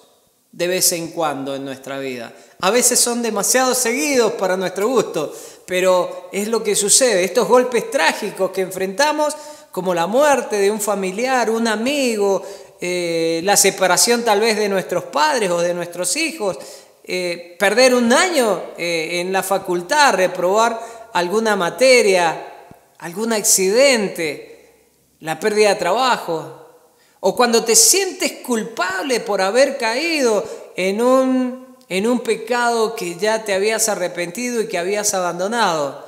de 0.53 0.67
vez 0.67 0.93
en 0.93 1.09
cuando 1.09 1.55
en 1.55 1.65
nuestra 1.65 1.99
vida. 1.99 2.33
A 2.61 2.71
veces 2.71 2.99
son 2.99 3.23
demasiado 3.23 3.75
seguidos 3.75 4.33
para 4.33 4.57
nuestro 4.57 4.89
gusto, 4.89 5.33
pero 5.67 6.29
es 6.33 6.49
lo 6.49 6.63
que 6.63 6.75
sucede. 6.75 7.25
Estos 7.25 7.47
golpes 7.47 7.91
trágicos 7.91 8.51
que 8.51 8.63
enfrentamos, 8.63 9.35
como 9.71 9.95
la 9.95 10.07
muerte 10.07 10.57
de 10.57 10.71
un 10.71 10.81
familiar, 10.81 11.49
un 11.51 11.69
amigo, 11.69 12.43
eh, 12.81 13.41
la 13.45 13.57
separación 13.57 14.25
tal 14.25 14.41
vez 14.41 14.57
de 14.57 14.69
nuestros 14.69 15.05
padres 15.05 15.51
o 15.51 15.61
de 15.61 15.73
nuestros 15.73 16.17
hijos, 16.17 16.59
eh, 17.05 17.57
perder 17.59 17.95
un 17.95 18.13
año 18.13 18.73
eh, 18.77 19.21
en 19.21 19.33
la 19.33 19.43
facultad, 19.43 20.15
reprobar 20.15 20.81
alguna 21.13 21.57
materia, 21.57 22.47
algún 22.99 23.33
accidente, 23.33 24.50
la 25.21 25.39
pérdida 25.39 25.71
de 25.71 25.75
trabajo, 25.77 26.57
o 27.21 27.37
cuando 27.37 27.65
te 27.65 27.77
sientes 27.77 28.33
culpable 28.45 29.21
por 29.21 29.43
haber 29.43 29.77
caído 29.77 30.45
en 30.77 31.03
un, 31.03 31.77
en 31.89 32.07
un 32.07 32.21
pecado 32.21 32.95
que 32.95 33.17
ya 33.17 33.45
te 33.45 33.53
habías 33.53 33.89
arrepentido 33.89 34.63
y 34.63 34.69
que 34.69 34.79
habías 34.79 35.13
abandonado, 35.13 36.05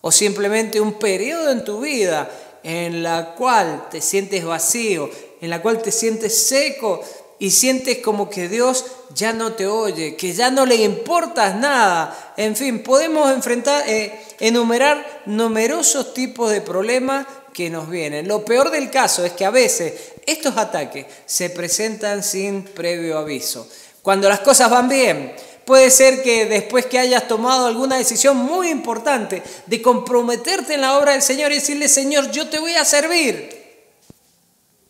o 0.00 0.12
simplemente 0.12 0.80
un 0.80 0.94
periodo 0.94 1.50
en 1.50 1.64
tu 1.64 1.80
vida 1.80 2.30
en 2.62 3.02
la 3.02 3.34
cual 3.34 3.88
te 3.90 4.00
sientes 4.00 4.44
vacío, 4.44 5.10
en 5.40 5.50
la 5.50 5.60
cual 5.60 5.82
te 5.82 5.90
sientes 5.90 6.46
seco 6.46 7.02
y 7.38 7.50
sientes 7.50 7.98
como 7.98 8.30
que 8.30 8.48
Dios 8.48 8.84
ya 9.14 9.32
no 9.32 9.54
te 9.54 9.66
oye, 9.66 10.14
que 10.14 10.32
ya 10.32 10.50
no 10.52 10.64
le 10.64 10.76
importas 10.76 11.56
nada. 11.56 12.34
En 12.36 12.54
fin, 12.54 12.84
podemos 12.84 13.32
enfrentar, 13.32 13.82
eh, 13.88 14.16
enumerar 14.38 15.22
numerosos 15.26 16.14
tipos 16.14 16.52
de 16.52 16.60
problemas 16.60 17.26
que 17.52 17.70
nos 17.70 17.88
vienen. 17.88 18.28
Lo 18.28 18.44
peor 18.44 18.70
del 18.70 18.90
caso 18.90 19.24
es 19.24 19.32
que 19.32 19.44
a 19.44 19.50
veces 19.50 20.12
estos 20.26 20.56
ataques 20.56 21.06
se 21.26 21.50
presentan 21.50 22.22
sin 22.22 22.64
previo 22.64 23.18
aviso. 23.18 23.68
Cuando 24.02 24.28
las 24.28 24.40
cosas 24.40 24.70
van 24.70 24.88
bien, 24.88 25.34
puede 25.64 25.90
ser 25.90 26.22
que 26.22 26.46
después 26.46 26.86
que 26.86 26.98
hayas 26.98 27.28
tomado 27.28 27.66
alguna 27.66 27.96
decisión 27.96 28.36
muy 28.36 28.68
importante 28.68 29.42
de 29.66 29.82
comprometerte 29.82 30.74
en 30.74 30.80
la 30.80 30.98
obra 30.98 31.12
del 31.12 31.22
Señor 31.22 31.52
y 31.52 31.56
decirle, 31.56 31.88
Señor, 31.88 32.30
yo 32.30 32.48
te 32.48 32.58
voy 32.58 32.74
a 32.74 32.84
servir. 32.84 33.62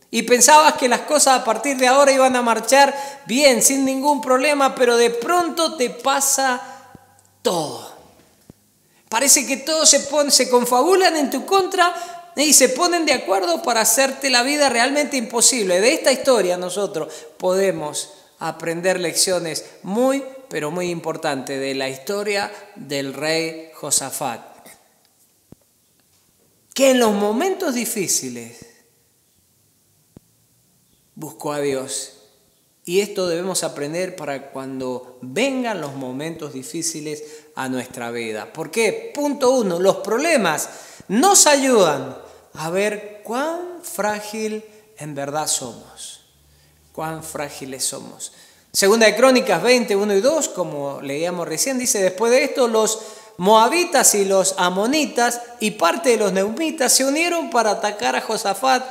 Y 0.09 0.21
pensabas 0.23 0.73
que 0.73 0.87
las 0.87 1.01
cosas 1.01 1.41
a 1.41 1.43
partir 1.43 1.75
de 1.77 1.87
ahora 1.87 2.11
iban 2.11 2.35
a 2.35 2.41
marchar 2.41 2.95
bien, 3.25 3.63
sin 3.63 3.83
ningún 3.83 4.21
problema, 4.21 4.75
pero 4.75 4.95
de 4.95 5.09
pronto 5.09 5.75
te 5.75 5.89
pasa 5.89 6.61
todo. 7.41 7.93
Parece 9.09 9.45
que 9.45 9.57
todos 9.57 9.89
se, 9.89 10.07
se 10.29 10.49
confabulan 10.49 11.15
en 11.15 11.29
tu 11.29 11.45
contra 11.45 12.22
y 12.35 12.53
se 12.53 12.69
ponen 12.69 13.05
de 13.05 13.13
acuerdo 13.13 13.61
para 13.61 13.81
hacerte 13.81 14.29
la 14.29 14.43
vida 14.43 14.69
realmente 14.69 15.17
imposible. 15.17 15.81
De 15.81 15.93
esta 15.93 16.11
historia 16.11 16.57
nosotros 16.57 17.13
podemos 17.37 18.13
aprender 18.39 18.99
lecciones 18.99 19.65
muy, 19.83 20.23
pero 20.49 20.71
muy 20.71 20.89
importantes 20.89 21.59
de 21.59 21.75
la 21.75 21.89
historia 21.89 22.51
del 22.75 23.13
rey 23.13 23.69
Josafat. 23.73 24.41
Que 26.73 26.91
en 26.91 26.99
los 26.99 27.13
momentos 27.13 27.75
difíciles 27.75 28.65
buscó 31.15 31.53
a 31.53 31.59
Dios. 31.59 32.13
Y 32.85 32.99
esto 32.99 33.27
debemos 33.27 33.63
aprender 33.63 34.15
para 34.15 34.51
cuando 34.51 35.19
vengan 35.21 35.79
los 35.79 35.93
momentos 35.93 36.51
difíciles 36.51 37.23
a 37.55 37.69
nuestra 37.69 38.11
vida. 38.11 38.51
¿Por 38.51 38.71
qué? 38.71 39.11
Punto 39.15 39.51
uno, 39.51 39.79
los 39.79 39.97
problemas 39.97 40.69
nos 41.07 41.47
ayudan 41.47 42.22
a 42.53 42.69
ver 42.69 43.21
cuán 43.23 43.79
frágil 43.81 44.63
en 44.97 45.15
verdad 45.15 45.47
somos. 45.47 46.21
Cuán 46.91 47.23
frágiles 47.23 47.83
somos. 47.83 48.31
Segunda 48.71 49.05
de 49.05 49.15
Crónicas 49.15 49.61
20, 49.61 49.95
1 49.95 50.13
y 50.15 50.21
2, 50.21 50.49
como 50.49 51.01
leíamos 51.01 51.47
recién, 51.47 51.77
dice, 51.77 52.01
después 52.01 52.31
de 52.31 52.43
esto 52.43 52.67
los 52.67 52.99
moabitas 53.37 54.15
y 54.15 54.25
los 54.25 54.55
amonitas 54.57 55.41
y 55.59 55.71
parte 55.71 56.09
de 56.09 56.17
los 56.17 56.33
neumitas 56.33 56.93
se 56.93 57.05
unieron 57.05 57.49
para 57.49 57.71
atacar 57.71 58.15
a 58.15 58.21
Josafat. 58.21 58.83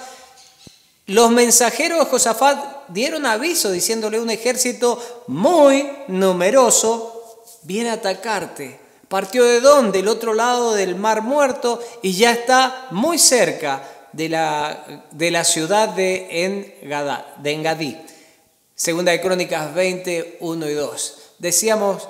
Los 1.06 1.30
mensajeros 1.30 1.98
de 1.98 2.04
Josafat 2.06 2.88
dieron 2.88 3.26
aviso 3.26 3.70
diciéndole 3.70 4.20
un 4.20 4.30
ejército 4.30 5.24
muy 5.26 5.88
numeroso 6.08 7.22
viene 7.62 7.90
a 7.90 7.94
atacarte. 7.94 8.81
Partió 9.12 9.44
de 9.44 9.60
dónde? 9.60 9.98
Del 9.98 10.08
otro 10.08 10.32
lado 10.32 10.72
del 10.72 10.96
Mar 10.96 11.20
Muerto 11.20 11.82
y 12.00 12.14
ya 12.14 12.32
está 12.32 12.86
muy 12.92 13.18
cerca 13.18 13.86
de 14.10 14.30
la, 14.30 15.04
de 15.10 15.30
la 15.30 15.44
ciudad 15.44 15.90
de, 15.90 16.80
de 17.36 17.52
Engadí. 17.52 18.00
Segunda 18.74 19.12
de 19.12 19.20
Crónicas 19.20 19.74
20, 19.74 20.38
1 20.40 20.66
y 20.66 20.72
2. 20.72 21.18
Decíamos 21.40 22.08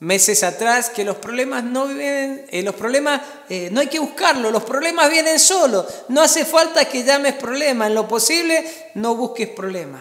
meses 0.00 0.42
atrás 0.42 0.88
que 0.88 1.04
los 1.04 1.18
problemas 1.18 1.64
no 1.64 1.86
vienen, 1.86 2.46
eh, 2.48 2.62
los 2.62 2.74
problemas 2.74 3.20
eh, 3.50 3.68
no 3.70 3.82
hay 3.82 3.88
que 3.88 3.98
buscarlos, 3.98 4.50
los 4.50 4.64
problemas 4.64 5.10
vienen 5.10 5.38
solos. 5.38 5.84
No 6.08 6.22
hace 6.22 6.46
falta 6.46 6.86
que 6.86 7.04
llames 7.04 7.34
problemas. 7.34 7.88
En 7.88 7.94
lo 7.94 8.08
posible, 8.08 8.64
no 8.94 9.16
busques 9.16 9.48
problemas. 9.48 10.00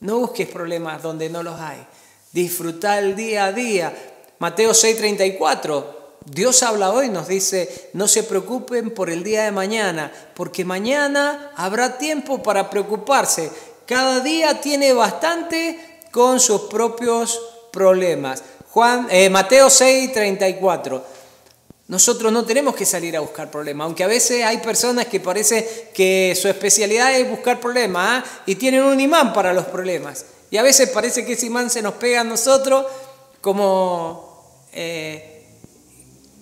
No 0.00 0.18
busques 0.18 0.46
problemas 0.46 1.02
donde 1.02 1.30
no 1.30 1.42
los 1.42 1.58
hay. 1.58 1.86
Disfrutar 2.32 3.02
el 3.02 3.16
día 3.16 3.46
a 3.46 3.52
día. 3.52 3.94
Mateo 4.38 4.72
6:34 4.72 5.96
Dios 6.28 6.64
habla 6.64 6.90
hoy, 6.90 7.08
nos 7.08 7.28
dice, 7.28 7.90
no 7.92 8.08
se 8.08 8.24
preocupen 8.24 8.90
por 8.90 9.10
el 9.10 9.22
día 9.22 9.44
de 9.44 9.52
mañana, 9.52 10.12
porque 10.34 10.64
mañana 10.64 11.52
habrá 11.54 11.98
tiempo 11.98 12.42
para 12.42 12.68
preocuparse. 12.68 13.48
Cada 13.86 14.18
día 14.18 14.60
tiene 14.60 14.92
bastante 14.92 16.00
con 16.10 16.40
sus 16.40 16.62
propios 16.62 17.40
problemas. 17.70 18.42
Juan, 18.70 19.06
eh, 19.08 19.30
Mateo 19.30 19.70
6, 19.70 20.12
34. 20.12 21.04
Nosotros 21.86 22.32
no 22.32 22.44
tenemos 22.44 22.74
que 22.74 22.84
salir 22.84 23.16
a 23.16 23.20
buscar 23.20 23.48
problemas, 23.48 23.84
aunque 23.84 24.02
a 24.02 24.08
veces 24.08 24.44
hay 24.44 24.58
personas 24.58 25.06
que 25.06 25.20
parece 25.20 25.90
que 25.94 26.36
su 26.40 26.48
especialidad 26.48 27.14
es 27.16 27.30
buscar 27.30 27.60
problemas 27.60 28.24
¿ah? 28.24 28.42
y 28.44 28.56
tienen 28.56 28.82
un 28.82 28.98
imán 28.98 29.32
para 29.32 29.52
los 29.52 29.66
problemas. 29.66 30.26
Y 30.50 30.56
a 30.56 30.62
veces 30.62 30.90
parece 30.90 31.24
que 31.24 31.34
ese 31.34 31.46
imán 31.46 31.70
se 31.70 31.82
nos 31.82 31.94
pega 31.94 32.22
a 32.22 32.24
nosotros 32.24 32.84
como, 33.40 34.25
eh, 34.76 35.36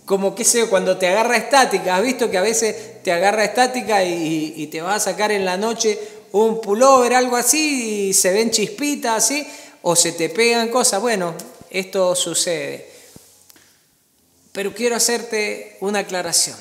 como 0.04 0.34
qué 0.34 0.44
sé, 0.44 0.66
cuando 0.66 0.98
te 0.98 1.08
agarra 1.08 1.36
estática. 1.36 1.96
¿Has 1.96 2.02
visto 2.02 2.30
que 2.30 2.36
a 2.36 2.42
veces 2.42 3.02
te 3.02 3.12
agarra 3.12 3.44
estática 3.44 4.04
y, 4.04 4.66
te 4.70 4.82
va 4.82 4.96
a 4.96 5.00
sacar 5.00 5.32
en 5.32 5.44
la 5.44 5.56
noche 5.56 5.98
un 6.32 6.60
pullover, 6.60 7.14
algo 7.14 7.36
así, 7.36 8.08
y 8.08 8.12
se 8.12 8.32
ven 8.32 8.50
chispitas 8.50 9.24
así, 9.24 9.46
o 9.82 9.96
se 9.96 10.12
te 10.12 10.28
pegan 10.28 10.68
cosas? 10.68 11.00
Bueno, 11.00 11.34
esto 11.70 12.14
sucede. 12.14 12.90
Pero 14.52 14.74
quiero 14.74 14.96
hacerte 14.96 15.78
una 15.80 16.00
aclaración. 16.00 16.56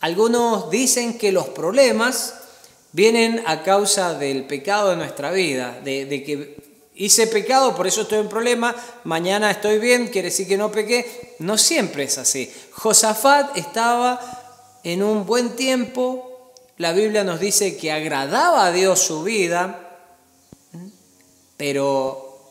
Algunos 0.00 0.70
dicen 0.70 1.18
que 1.18 1.32
los 1.32 1.48
problemas 1.48 2.34
vienen 2.92 3.42
a 3.46 3.62
causa 3.62 4.14
del 4.14 4.44
pecado 4.44 4.90
de 4.90 4.96
nuestra 4.96 5.30
vida, 5.30 5.80
de, 5.82 6.22
que 6.24 6.56
hice 6.94 7.26
pecado, 7.26 7.74
por 7.74 7.86
eso 7.86 8.02
estoy 8.02 8.18
en 8.18 8.28
problema, 8.28 8.74
mañana 9.04 9.50
estoy 9.50 9.78
bien, 9.78 10.08
quiere 10.08 10.28
decir 10.28 10.46
que 10.46 10.56
no 10.56 10.70
pequé. 10.70 11.34
No 11.38 11.58
siempre 11.58 12.04
es 12.04 12.18
así. 12.18 12.52
Josafat 12.72 13.56
estaba 13.56 14.20
en 14.84 15.02
un 15.02 15.26
buen 15.26 15.56
tiempo, 15.56 16.52
la 16.78 16.92
Biblia 16.92 17.24
nos 17.24 17.40
dice 17.40 17.76
que 17.76 17.92
agradaba 17.92 18.66
a 18.66 18.72
Dios 18.72 19.00
su 19.00 19.22
vida, 19.22 19.98
pero 21.56 22.50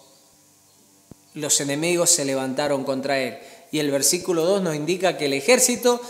los 1.34 1.60
enemigos 1.62 2.10
se 2.10 2.26
levantaron 2.26 2.84
contra 2.84 3.20
él 3.20 3.38
y 3.72 3.80
el 3.80 3.90
versículo 3.90 4.44
2 4.44 4.62
nos 4.62 4.76
indica 4.76 5.18
que 5.18 5.26
el 5.26 5.34
ejército 5.34 6.02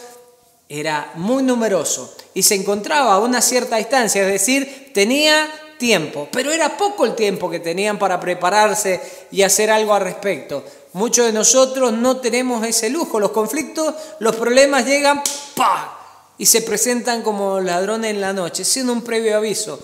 era 0.67 1.11
muy 1.15 1.43
numeroso 1.43 2.15
y 2.33 2.43
se 2.43 2.55
encontraba 2.55 3.13
a 3.13 3.19
una 3.19 3.41
cierta 3.41 3.77
distancia, 3.77 4.21
es 4.23 4.31
decir, 4.31 4.91
tenía 4.93 5.47
tiempo, 5.81 6.27
pero 6.31 6.51
era 6.51 6.77
poco 6.77 7.05
el 7.05 7.15
tiempo 7.15 7.49
que 7.49 7.59
tenían 7.59 7.97
para 7.97 8.19
prepararse 8.19 9.01
y 9.31 9.41
hacer 9.41 9.71
algo 9.71 9.95
al 9.95 10.03
respecto. 10.03 10.63
Muchos 10.93 11.25
de 11.25 11.33
nosotros 11.33 11.91
no 11.91 12.17
tenemos 12.17 12.63
ese 12.63 12.91
lujo, 12.91 13.19
los 13.19 13.31
conflictos, 13.31 13.95
los 14.19 14.35
problemas 14.35 14.85
llegan 14.85 15.23
¡pa! 15.55 15.97
y 16.37 16.45
se 16.45 16.61
presentan 16.61 17.23
como 17.23 17.59
ladrones 17.59 18.11
en 18.11 18.21
la 18.21 18.31
noche, 18.31 18.63
siendo 18.63 18.93
un 18.93 19.01
previo 19.01 19.35
aviso. 19.35 19.79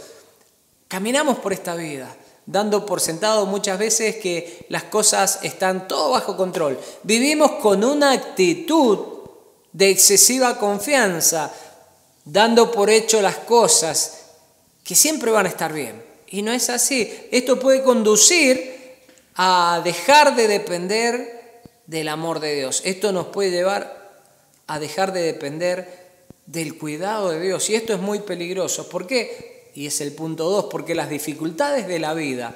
Caminamos 0.88 1.40
por 1.40 1.52
esta 1.52 1.74
vida 1.74 2.16
dando 2.46 2.86
por 2.86 3.02
sentado 3.02 3.46
muchas 3.46 3.78
veces 3.78 4.18
que 4.18 4.68
las 4.70 4.84
cosas 4.84 5.40
están 5.42 5.88
todo 5.88 6.12
bajo 6.12 6.38
control. 6.38 6.80
Vivimos 7.04 7.54
con 7.54 7.84
una 7.84 8.12
actitud 8.12 9.00
de 9.74 9.90
excesiva 9.90 10.58
confianza, 10.58 11.52
dando 12.24 12.72
por 12.72 12.90
hecho 12.90 13.22
las 13.22 13.38
cosas 13.38 14.17
que 14.88 14.96
siempre 14.96 15.30
van 15.30 15.46
a 15.46 15.50
estar 15.50 15.74
bien. 15.74 16.02
Y 16.30 16.42
no 16.42 16.52
es 16.52 16.70
así. 16.70 17.14
Esto 17.30 17.60
puede 17.60 17.84
conducir 17.84 18.74
a 19.36 19.82
dejar 19.84 20.36
de 20.36 20.48
depender 20.48 21.62
del 21.86 22.08
amor 22.08 22.40
de 22.40 22.56
Dios. 22.56 22.82
Esto 22.86 23.12
nos 23.12 23.28
puede 23.28 23.52
llevar 23.52 24.24
a 24.66 24.80
dejar 24.80 25.12
de 25.12 25.22
depender 25.22 26.08
del 26.46 26.78
cuidado 26.78 27.30
de 27.30 27.42
Dios. 27.42 27.70
Y 27.70 27.76
esto 27.76 27.94
es 27.94 28.00
muy 28.00 28.22
peligroso. 28.22 28.90
¿Por 28.90 29.06
qué? 29.06 29.58
y 29.78 29.86
es 29.86 30.02
el 30.02 30.12
punto 30.14 30.50
2, 30.50 30.66
porque 30.72 30.96
las 30.96 31.08
dificultades 31.08 31.88
de 31.88 32.00
la 32.00 32.16
vida 32.16 32.56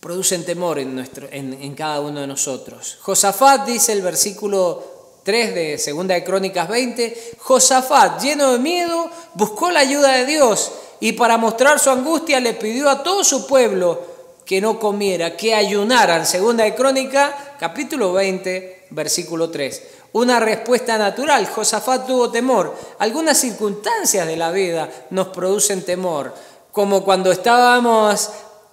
producen 0.00 0.44
temor 0.44 0.80
en, 0.80 0.92
nuestro, 0.92 1.28
en, 1.30 1.72
cada 1.76 2.00
uno 2.00 2.22
de 2.22 2.26
nosotros. 2.26 2.98
Josafat 3.00 3.64
dice 3.64 3.92
el 3.92 4.02
versículo 4.02 4.99
3 5.22 5.54
de 5.54 5.78
Segunda 5.78 6.14
de 6.14 6.24
Crónicas 6.24 6.68
20, 6.68 7.34
Josafat, 7.38 8.20
lleno 8.22 8.52
de 8.52 8.58
miedo, 8.58 9.10
buscó 9.34 9.70
la 9.70 9.80
ayuda 9.80 10.12
de 10.12 10.26
Dios 10.26 10.72
y 11.00 11.12
para 11.12 11.36
mostrar 11.36 11.78
su 11.78 11.90
angustia 11.90 12.40
le 12.40 12.54
pidió 12.54 12.88
a 12.88 13.02
todo 13.02 13.24
su 13.24 13.46
pueblo 13.46 14.00
que 14.44 14.60
no 14.60 14.78
comiera, 14.78 15.36
que 15.36 15.54
ayunaran. 15.54 16.26
Segunda 16.26 16.64
de 16.64 16.74
Crónica, 16.74 17.56
capítulo 17.58 18.12
20, 18.12 18.86
versículo 18.90 19.50
3 19.50 19.82
una 20.12 20.40
respuesta 20.40 20.98
natural. 20.98 21.46
Josafat 21.46 22.06
tuvo 22.06 22.30
temor. 22.30 22.76
Algunas 22.98 23.38
circunstancias 23.38 24.26
de 24.26 24.36
la 24.36 24.50
vida 24.50 24.88
nos 25.10 25.28
producen 25.28 25.84
temor, 25.84 26.34
como 26.72 27.04
cuando 27.04 27.30
estábamos 27.30 28.30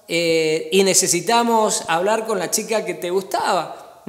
eh, 0.08 0.70
y 0.72 0.84
necesitamos 0.84 1.84
hablar 1.88 2.26
con 2.26 2.40
la 2.40 2.50
chica 2.50 2.86
que 2.86 2.96
te 2.96 3.10
gustaba 3.10 4.04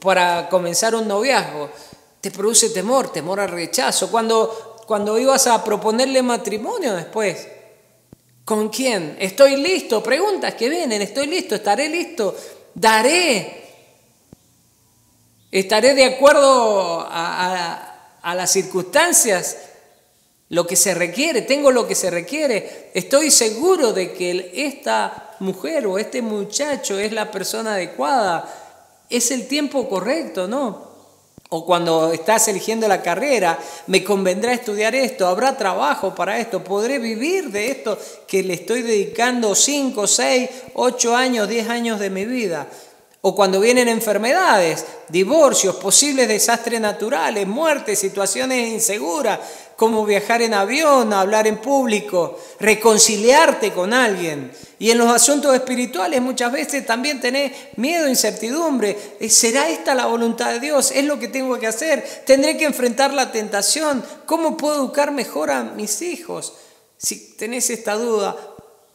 para 0.00 0.48
comenzar 0.48 0.94
un 0.94 1.06
noviazgo. 1.06 1.70
Te 2.20 2.30
produce 2.30 2.70
temor, 2.70 3.12
temor 3.12 3.40
al 3.40 3.50
rechazo. 3.50 4.10
Cuando, 4.10 4.76
cuando 4.86 5.18
ibas 5.18 5.46
a 5.46 5.62
proponerle 5.62 6.22
matrimonio 6.22 6.94
después, 6.94 7.46
¿con 8.44 8.68
quién? 8.68 9.16
¿Estoy 9.20 9.56
listo? 9.56 10.02
Preguntas 10.02 10.54
que 10.54 10.68
vienen, 10.68 11.02
¿estoy 11.02 11.26
listo? 11.26 11.54
¿Estaré 11.54 11.88
listo? 11.88 12.34
¿Daré? 12.74 13.60
Estaré 15.50 15.94
de 15.94 16.04
acuerdo 16.04 17.06
a, 17.10 17.86
las 18.22 18.52
circunstancias, 18.52 19.56
lo 20.48 20.66
que 20.66 20.76
se 20.76 20.94
requiere, 20.94 21.42
tengo 21.42 21.72
lo 21.72 21.88
que 21.88 21.96
se 21.96 22.10
requiere. 22.10 22.90
Estoy 22.94 23.30
seguro 23.30 23.92
de 23.92 24.12
que 24.12 24.52
esta 24.54 25.36
mujer 25.40 25.86
o 25.86 25.98
este 25.98 26.22
muchacho 26.22 26.98
es 26.98 27.12
la 27.12 27.30
persona 27.32 27.74
adecuada. 27.74 28.59
Es 29.10 29.32
el 29.32 29.48
tiempo 29.48 29.88
correcto, 29.88 30.46
¿no? 30.46 30.88
O 31.52 31.66
cuando 31.66 32.12
estás 32.12 32.46
eligiendo 32.46 32.86
la 32.86 33.02
carrera, 33.02 33.58
me 33.88 34.04
convendrá 34.04 34.52
estudiar 34.52 34.94
esto, 34.94 35.26
habrá 35.26 35.56
trabajo 35.56 36.14
para 36.14 36.38
esto, 36.38 36.62
podré 36.62 37.00
vivir 37.00 37.50
de 37.50 37.72
esto 37.72 37.98
que 38.28 38.44
le 38.44 38.54
estoy 38.54 38.82
dedicando 38.82 39.56
5, 39.56 40.06
6, 40.06 40.50
8 40.74 41.16
años, 41.16 41.48
10 41.48 41.68
años 41.68 41.98
de 41.98 42.08
mi 42.08 42.24
vida. 42.24 42.68
O 43.22 43.34
cuando 43.34 43.60
vienen 43.60 43.88
enfermedades, 43.88 44.86
divorcios, 45.08 45.74
posibles 45.76 46.28
desastres 46.28 46.80
naturales, 46.80 47.48
muertes, 47.48 47.98
situaciones 47.98 48.68
inseguras, 48.68 49.40
como 49.80 50.04
viajar 50.04 50.42
en 50.42 50.52
avión, 50.52 51.10
hablar 51.14 51.46
en 51.46 51.56
público, 51.56 52.38
reconciliarte 52.58 53.72
con 53.72 53.94
alguien. 53.94 54.52
Y 54.78 54.90
en 54.90 54.98
los 54.98 55.08
asuntos 55.08 55.54
espirituales 55.54 56.20
muchas 56.20 56.52
veces 56.52 56.84
también 56.84 57.18
tenés 57.18 57.52
miedo, 57.76 58.06
incertidumbre. 58.06 59.16
¿Será 59.30 59.70
esta 59.70 59.94
la 59.94 60.04
voluntad 60.04 60.52
de 60.52 60.60
Dios? 60.60 60.90
¿Es 60.90 61.06
lo 61.06 61.18
que 61.18 61.28
tengo 61.28 61.58
que 61.58 61.66
hacer? 61.66 62.24
¿Tendré 62.26 62.58
que 62.58 62.66
enfrentar 62.66 63.14
la 63.14 63.32
tentación? 63.32 64.04
¿Cómo 64.26 64.54
puedo 64.54 64.74
educar 64.74 65.12
mejor 65.12 65.50
a 65.50 65.62
mis 65.62 66.02
hijos? 66.02 66.52
Si 66.98 67.34
tenés 67.38 67.70
esta 67.70 67.94
duda, 67.94 68.36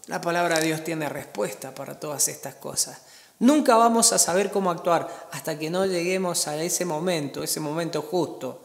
la 0.05 0.21
palabra 0.21 0.59
de 0.59 0.67
Dios 0.67 0.83
tiene 0.83 1.09
respuesta 1.09 1.73
para 1.73 1.99
todas 1.99 2.27
estas 2.27 2.53
cosas. 2.53 3.01
Nunca 3.39 3.75
vamos 3.75 4.13
a 4.13 4.19
saber 4.19 4.51
cómo 4.51 4.69
actuar 4.69 5.29
hasta 5.31 5.57
que 5.57 5.71
no 5.71 5.87
lleguemos 5.87 6.47
a 6.47 6.61
ese 6.61 6.85
momento, 6.85 7.41
ese 7.41 7.59
momento 7.59 8.03
justo, 8.03 8.61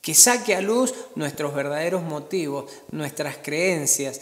que 0.00 0.14
saque 0.14 0.54
a 0.54 0.60
luz 0.60 0.94
nuestros 1.14 1.54
verdaderos 1.54 2.02
motivos, 2.02 2.70
nuestras 2.90 3.36
creencias. 3.38 4.20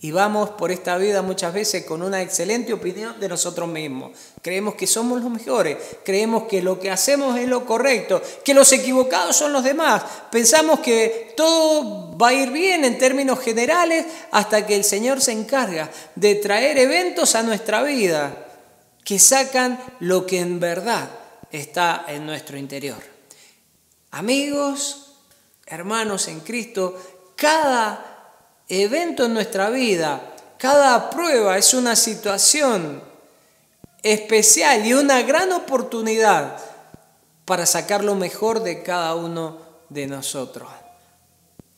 Y 0.00 0.12
vamos 0.12 0.50
por 0.50 0.70
esta 0.70 0.96
vida 0.96 1.22
muchas 1.22 1.52
veces 1.52 1.84
con 1.84 2.02
una 2.02 2.22
excelente 2.22 2.72
opinión 2.72 3.18
de 3.18 3.28
nosotros 3.28 3.68
mismos. 3.68 4.12
Creemos 4.40 4.76
que 4.76 4.86
somos 4.86 5.20
los 5.20 5.30
mejores, 5.30 5.76
creemos 6.04 6.44
que 6.44 6.62
lo 6.62 6.78
que 6.78 6.88
hacemos 6.88 7.36
es 7.36 7.48
lo 7.48 7.66
correcto, 7.66 8.22
que 8.44 8.54
los 8.54 8.72
equivocados 8.72 9.34
son 9.34 9.52
los 9.52 9.64
demás. 9.64 10.04
Pensamos 10.30 10.78
que 10.78 11.34
todo 11.36 12.16
va 12.16 12.28
a 12.28 12.34
ir 12.34 12.50
bien 12.50 12.84
en 12.84 12.96
términos 12.96 13.40
generales 13.40 14.06
hasta 14.30 14.64
que 14.64 14.76
el 14.76 14.84
Señor 14.84 15.20
se 15.20 15.32
encarga 15.32 15.90
de 16.14 16.36
traer 16.36 16.78
eventos 16.78 17.34
a 17.34 17.42
nuestra 17.42 17.82
vida 17.82 18.46
que 19.04 19.18
sacan 19.18 19.80
lo 19.98 20.26
que 20.26 20.38
en 20.38 20.60
verdad 20.60 21.10
está 21.50 22.04
en 22.06 22.24
nuestro 22.24 22.56
interior. 22.56 22.98
Amigos, 24.12 25.07
hermanos 25.68 26.28
en 26.28 26.40
Cristo, 26.40 26.96
cada 27.36 28.32
evento 28.68 29.26
en 29.26 29.34
nuestra 29.34 29.70
vida, 29.70 30.34
cada 30.58 31.10
prueba 31.10 31.56
es 31.56 31.74
una 31.74 31.94
situación 31.94 33.02
especial 34.02 34.84
y 34.86 34.94
una 34.94 35.22
gran 35.22 35.52
oportunidad 35.52 36.56
para 37.44 37.66
sacar 37.66 38.02
lo 38.02 38.14
mejor 38.14 38.62
de 38.62 38.82
cada 38.82 39.14
uno 39.14 39.58
de 39.88 40.06
nosotros. 40.06 40.68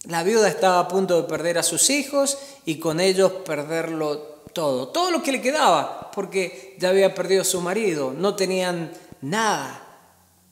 La 0.04 0.22
viuda 0.22 0.48
estaba 0.48 0.80
a 0.80 0.88
punto 0.88 1.20
de 1.20 1.28
perder 1.28 1.58
a 1.58 1.62
sus 1.62 1.90
hijos 1.90 2.38
y 2.64 2.78
con 2.78 3.00
ellos 3.00 3.32
perderlo 3.44 4.18
todo, 4.54 4.88
todo 4.88 5.10
lo 5.10 5.22
que 5.22 5.32
le 5.32 5.42
quedaba, 5.42 6.10
porque 6.10 6.74
ya 6.78 6.88
había 6.88 7.14
perdido 7.14 7.42
a 7.42 7.44
su 7.44 7.60
marido, 7.60 8.12
no 8.16 8.34
tenían 8.34 8.92
nada. 9.20 9.86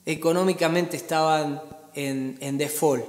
económicamente 0.05 0.97
estaban 0.97 1.61
en, 1.93 2.57
default. 2.57 3.05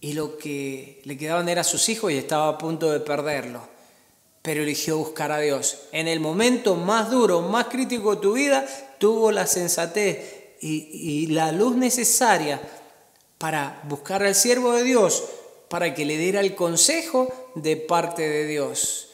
Y 0.00 0.14
lo 0.14 0.38
que 0.38 1.02
le 1.04 1.18
quedaban 1.18 1.48
era 1.48 1.64
sus 1.64 1.88
hijos 1.88 2.12
y 2.12 2.16
estaba 2.16 2.48
a 2.48 2.58
punto 2.58 2.90
de 2.90 3.00
perderlo. 3.00 3.68
Pero 4.42 4.62
eligió 4.62 4.96
buscar 4.96 5.30
a 5.32 5.38
Dios. 5.38 5.82
En 5.92 6.08
el 6.08 6.20
momento 6.20 6.76
más 6.76 7.10
duro, 7.10 7.42
más 7.42 7.66
crítico 7.66 8.14
de 8.14 8.22
tu 8.22 8.32
vida, 8.32 8.66
tuvo 8.98 9.30
la 9.30 9.46
sensatez 9.46 10.56
y 10.62 11.26
la 11.28 11.52
luz 11.52 11.76
necesaria 11.76 12.60
para 13.40 13.80
buscar 13.84 14.22
al 14.22 14.34
siervo 14.34 14.72
de 14.72 14.82
Dios, 14.84 15.24
para 15.70 15.94
que 15.94 16.04
le 16.04 16.18
diera 16.18 16.40
el 16.40 16.54
consejo 16.54 17.32
de 17.54 17.78
parte 17.78 18.28
de 18.28 18.46
Dios. 18.46 19.08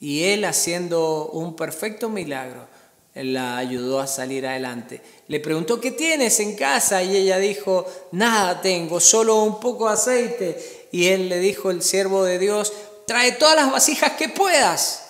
Y 0.00 0.24
él 0.24 0.46
haciendo 0.46 1.28
un 1.28 1.54
perfecto 1.54 2.08
milagro, 2.08 2.66
la 3.14 3.56
ayudó 3.58 4.00
a 4.00 4.06
salir 4.06 4.46
adelante. 4.46 5.00
Le 5.28 5.40
preguntó, 5.40 5.80
¿qué 5.80 5.90
tienes 5.90 6.38
en 6.40 6.54
casa? 6.56 7.02
Y 7.02 7.16
ella 7.16 7.38
dijo, 7.38 7.86
nada 8.12 8.60
tengo, 8.60 9.00
solo 9.00 9.42
un 9.42 9.60
poco 9.60 9.88
de 9.88 9.94
aceite. 9.94 10.88
Y 10.92 11.08
él 11.08 11.28
le 11.28 11.38
dijo, 11.38 11.70
el 11.70 11.82
siervo 11.82 12.24
de 12.24 12.38
Dios, 12.38 12.72
trae 13.06 13.32
todas 13.32 13.56
las 13.56 13.72
vasijas 13.72 14.12
que 14.12 14.28
puedas. 14.28 15.04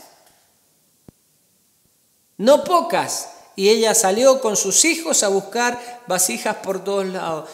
No 2.36 2.64
pocas. 2.64 3.28
Y 3.56 3.68
ella 3.68 3.94
salió 3.94 4.40
con 4.40 4.56
sus 4.56 4.84
hijos 4.84 5.22
a 5.22 5.28
buscar 5.28 6.02
vasijas 6.06 6.56
por 6.56 6.82
todos 6.82 7.06
lados. 7.06 7.50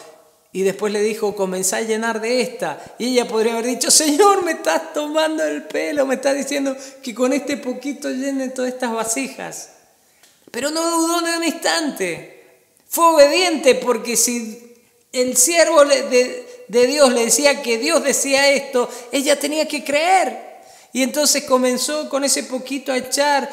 Y 0.51 0.61
después 0.61 0.93
le 0.93 1.01
dijo, 1.01 1.35
comenzá 1.35 1.77
a 1.77 1.81
llenar 1.81 2.21
de 2.21 2.41
esta. 2.41 2.81
Y 2.97 3.11
ella 3.11 3.27
podría 3.27 3.53
haber 3.53 3.65
dicho, 3.65 3.91
Señor, 3.91 4.43
me 4.43 4.53
estás 4.53 4.93
tomando 4.93 5.43
el 5.43 5.63
pelo, 5.63 6.05
me 6.05 6.15
estás 6.15 6.35
diciendo 6.35 6.77
que 7.03 7.13
con 7.13 7.33
este 7.33 7.57
poquito 7.57 8.09
llene 8.09 8.49
todas 8.49 8.71
estas 8.71 8.93
vasijas. 8.93 9.74
Pero 10.55 10.71
no 10.71 10.89
dudó 10.89 11.19
ni 11.19 11.31
un 11.31 11.43
instante. 11.43 12.61
Fue 12.87 13.13
obediente 13.13 13.75
porque 13.75 14.15
si 14.15 14.73
el 15.11 15.35
siervo 15.35 15.83
de, 15.83 16.47
Dios 16.69 17.11
le 17.11 17.25
decía 17.25 17.61
que 17.61 17.77
Dios 17.77 18.01
decía 18.01 18.49
esto, 18.49 18.89
ella 19.11 19.37
tenía 19.37 19.67
que 19.67 19.83
creer. 19.83 20.61
Y 20.93 21.03
entonces 21.03 21.43
comenzó 21.43 22.07
con 22.07 22.23
ese 22.23 22.43
poquito 22.43 22.93
a 22.93 22.97
echar 22.97 23.49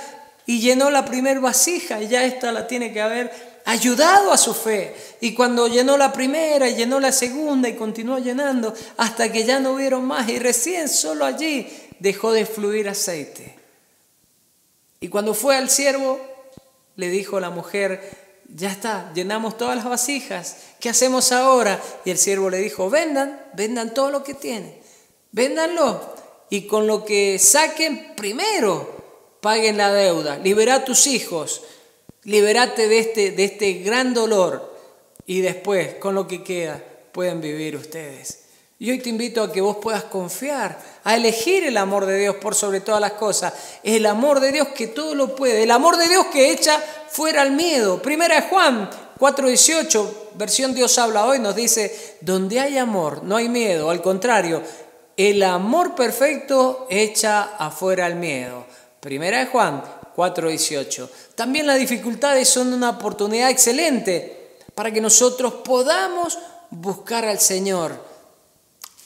y 0.46 0.60
llenó 0.60 0.90
la 0.90 1.04
primer 1.04 1.40
vasija 1.40 2.00
y 2.00 2.06
ya 2.06 2.22
esta 2.22 2.52
la 2.52 2.68
tiene 2.68 2.92
que 2.92 3.00
haber 3.00 3.32
ayudado 3.64 4.30
a 4.30 4.38
su 4.38 4.54
fe. 4.54 4.94
Y 5.20 5.34
cuando 5.34 5.66
llenó 5.66 5.96
la 5.96 6.12
primera 6.12 6.68
y 6.68 6.76
llenó 6.76 7.00
la 7.00 7.10
segunda 7.10 7.68
y 7.68 7.74
continuó 7.74 8.20
llenando 8.20 8.72
hasta 8.96 9.32
que 9.32 9.42
ya 9.42 9.58
no 9.58 9.72
hubieron 9.72 10.04
más 10.04 10.28
y 10.28 10.38
recién 10.38 10.88
solo 10.88 11.24
allí 11.24 11.66
dejó 11.98 12.30
de 12.32 12.46
fluir 12.46 12.88
aceite. 12.88 13.56
Y 15.00 15.08
cuando 15.08 15.34
fue 15.34 15.56
al 15.56 15.68
siervo, 15.68 16.31
le 16.96 17.08
dijo 17.08 17.40
la 17.40 17.50
mujer, 17.50 18.00
ya 18.54 18.70
está, 18.70 19.12
llenamos 19.14 19.56
todas 19.56 19.76
las 19.76 19.84
vasijas, 19.84 20.56
¿qué 20.80 20.88
hacemos 20.88 21.32
ahora? 21.32 21.80
Y 22.04 22.10
el 22.10 22.18
siervo 22.18 22.50
le 22.50 22.58
dijo, 22.58 22.90
vendan, 22.90 23.40
vendan 23.54 23.94
todo 23.94 24.10
lo 24.10 24.22
que 24.22 24.34
tienen, 24.34 24.76
véndanlo 25.30 26.14
y 26.50 26.66
con 26.66 26.86
lo 26.86 27.04
que 27.04 27.38
saquen 27.38 28.14
primero 28.14 29.38
paguen 29.40 29.78
la 29.78 29.92
deuda, 29.92 30.38
libera 30.38 30.76
a 30.76 30.84
tus 30.84 31.06
hijos, 31.06 31.62
liberate 32.24 32.88
de 32.88 32.98
este, 32.98 33.30
de 33.32 33.44
este 33.44 33.72
gran 33.74 34.14
dolor 34.14 34.72
y 35.26 35.40
después 35.40 35.94
con 35.94 36.14
lo 36.14 36.28
que 36.28 36.44
queda 36.44 36.82
pueden 37.12 37.40
vivir 37.40 37.76
ustedes. 37.76 38.41
Y 38.82 38.90
hoy 38.90 38.98
te 38.98 39.10
invito 39.10 39.44
a 39.44 39.52
que 39.52 39.60
vos 39.60 39.76
puedas 39.76 40.02
confiar, 40.02 40.76
a 41.04 41.14
elegir 41.14 41.62
el 41.62 41.76
amor 41.76 42.04
de 42.04 42.18
Dios 42.18 42.34
por 42.42 42.56
sobre 42.56 42.80
todas 42.80 43.00
las 43.00 43.12
cosas. 43.12 43.54
El 43.84 44.04
amor 44.06 44.40
de 44.40 44.50
Dios 44.50 44.66
que 44.74 44.88
todo 44.88 45.14
lo 45.14 45.36
puede, 45.36 45.62
el 45.62 45.70
amor 45.70 45.96
de 45.96 46.08
Dios 46.08 46.26
que 46.32 46.50
echa 46.50 46.82
fuera 47.08 47.44
el 47.44 47.52
miedo. 47.52 48.02
Primera 48.02 48.34
de 48.34 48.48
Juan 48.48 48.90
4:18, 49.20 50.32
versión 50.34 50.74
Dios 50.74 50.98
habla 50.98 51.26
hoy, 51.26 51.38
nos 51.38 51.54
dice, 51.54 52.16
donde 52.22 52.58
hay 52.58 52.76
amor, 52.76 53.22
no 53.22 53.36
hay 53.36 53.48
miedo, 53.48 53.88
al 53.88 54.02
contrario, 54.02 54.60
el 55.16 55.44
amor 55.44 55.94
perfecto 55.94 56.88
echa 56.90 57.54
afuera 57.56 58.08
el 58.08 58.16
miedo. 58.16 58.66
Primera 58.98 59.38
de 59.38 59.46
Juan 59.46 59.80
4:18. 60.16 61.08
También 61.36 61.68
las 61.68 61.78
dificultades 61.78 62.48
son 62.48 62.72
una 62.72 62.90
oportunidad 62.90 63.48
excelente 63.48 64.56
para 64.74 64.90
que 64.90 65.00
nosotros 65.00 65.54
podamos 65.64 66.36
buscar 66.70 67.24
al 67.24 67.38
Señor 67.38 68.11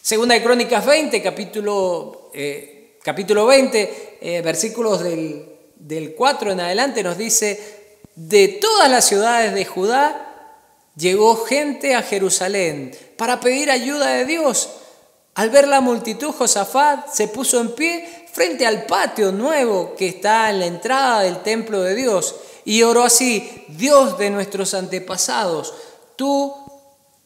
Segunda 0.07 0.37
de 0.37 0.43
Crónicas 0.45 0.87
20, 0.87 1.21
capítulo, 1.21 2.31
eh, 2.33 2.97
capítulo 3.03 3.45
20, 3.45 4.19
eh, 4.21 4.41
versículos 4.41 5.03
del, 5.03 5.45
del 5.75 6.15
4 6.15 6.53
en 6.53 6.61
adelante, 6.61 7.03
nos 7.03 7.19
dice, 7.19 7.99
de 8.15 8.47
todas 8.47 8.89
las 8.89 9.05
ciudades 9.05 9.53
de 9.53 9.65
Judá 9.65 10.55
llegó 10.95 11.45
gente 11.45 11.97
a 11.97 12.05
Jerusalén 12.05 12.97
para 13.17 13.41
pedir 13.41 13.69
ayuda 13.69 14.11
de 14.11 14.27
Dios. 14.27 14.69
Al 15.35 15.51
ver 15.51 15.67
la 15.67 15.81
multitud, 15.81 16.31
Josafat 16.31 17.13
se 17.13 17.27
puso 17.27 17.61
en 17.61 17.75
pie 17.75 18.29
frente 18.33 18.65
al 18.65 18.87
patio 18.87 19.33
nuevo 19.33 19.97
que 19.97 20.07
está 20.07 20.51
en 20.51 20.61
la 20.61 20.67
entrada 20.67 21.23
del 21.23 21.43
templo 21.43 21.83
de 21.83 21.97
Dios 21.97 22.37
y 22.65 22.85
oró 22.85 23.03
así, 23.03 23.65
Dios 23.71 24.17
de 24.19 24.31
nuestros 24.31 24.73
antepasados, 24.73 25.75
tú 26.15 26.55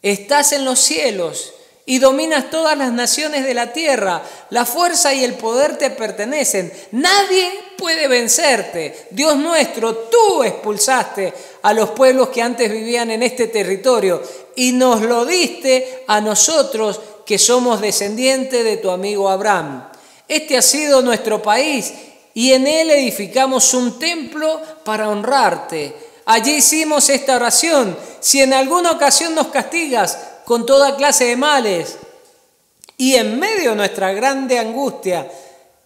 estás 0.01 0.51
en 0.53 0.65
los 0.65 0.79
cielos 0.79 1.53
y 1.85 1.99
dominas 1.99 2.49
todas 2.49 2.77
las 2.77 2.91
naciones 2.91 3.45
de 3.45 3.53
la 3.53 3.73
tierra. 3.73 4.21
La 4.49 4.65
fuerza 4.65 5.13
y 5.13 5.23
el 5.23 5.33
poder 5.33 5.77
te 5.77 5.89
pertenecen. 5.89 6.71
Nadie 6.91 7.51
puede 7.77 8.07
vencerte. 8.07 9.07
Dios 9.09 9.37
nuestro, 9.37 9.95
tú 9.95 10.43
expulsaste 10.43 11.33
a 11.63 11.73
los 11.73 11.91
pueblos 11.91 12.29
que 12.29 12.41
antes 12.41 12.71
vivían 12.71 13.11
en 13.11 13.23
este 13.23 13.47
territorio 13.47 14.21
y 14.55 14.73
nos 14.73 15.01
lo 15.01 15.25
diste 15.25 16.03
a 16.07 16.21
nosotros 16.21 16.99
que 17.25 17.37
somos 17.37 17.81
descendientes 17.81 18.63
de 18.63 18.77
tu 18.77 18.91
amigo 18.91 19.29
Abraham. 19.29 19.89
Este 20.27 20.57
ha 20.57 20.61
sido 20.61 21.01
nuestro 21.01 21.41
país 21.41 21.93
y 22.33 22.53
en 22.53 22.67
él 22.67 22.91
edificamos 22.91 23.73
un 23.73 23.99
templo 23.99 24.61
para 24.85 25.09
honrarte. 25.09 25.93
Allí 26.25 26.51
hicimos 26.57 27.09
esta 27.09 27.35
oración. 27.35 27.97
Si 28.19 28.41
en 28.41 28.53
alguna 28.53 28.91
ocasión 28.91 29.35
nos 29.35 29.47
castigas, 29.47 30.17
con 30.45 30.65
toda 30.65 30.95
clase 30.95 31.25
de 31.25 31.35
males. 31.35 31.97
Y 32.97 33.15
en 33.15 33.39
medio 33.39 33.71
de 33.71 33.75
nuestra 33.75 34.13
grande 34.13 34.59
angustia, 34.59 35.29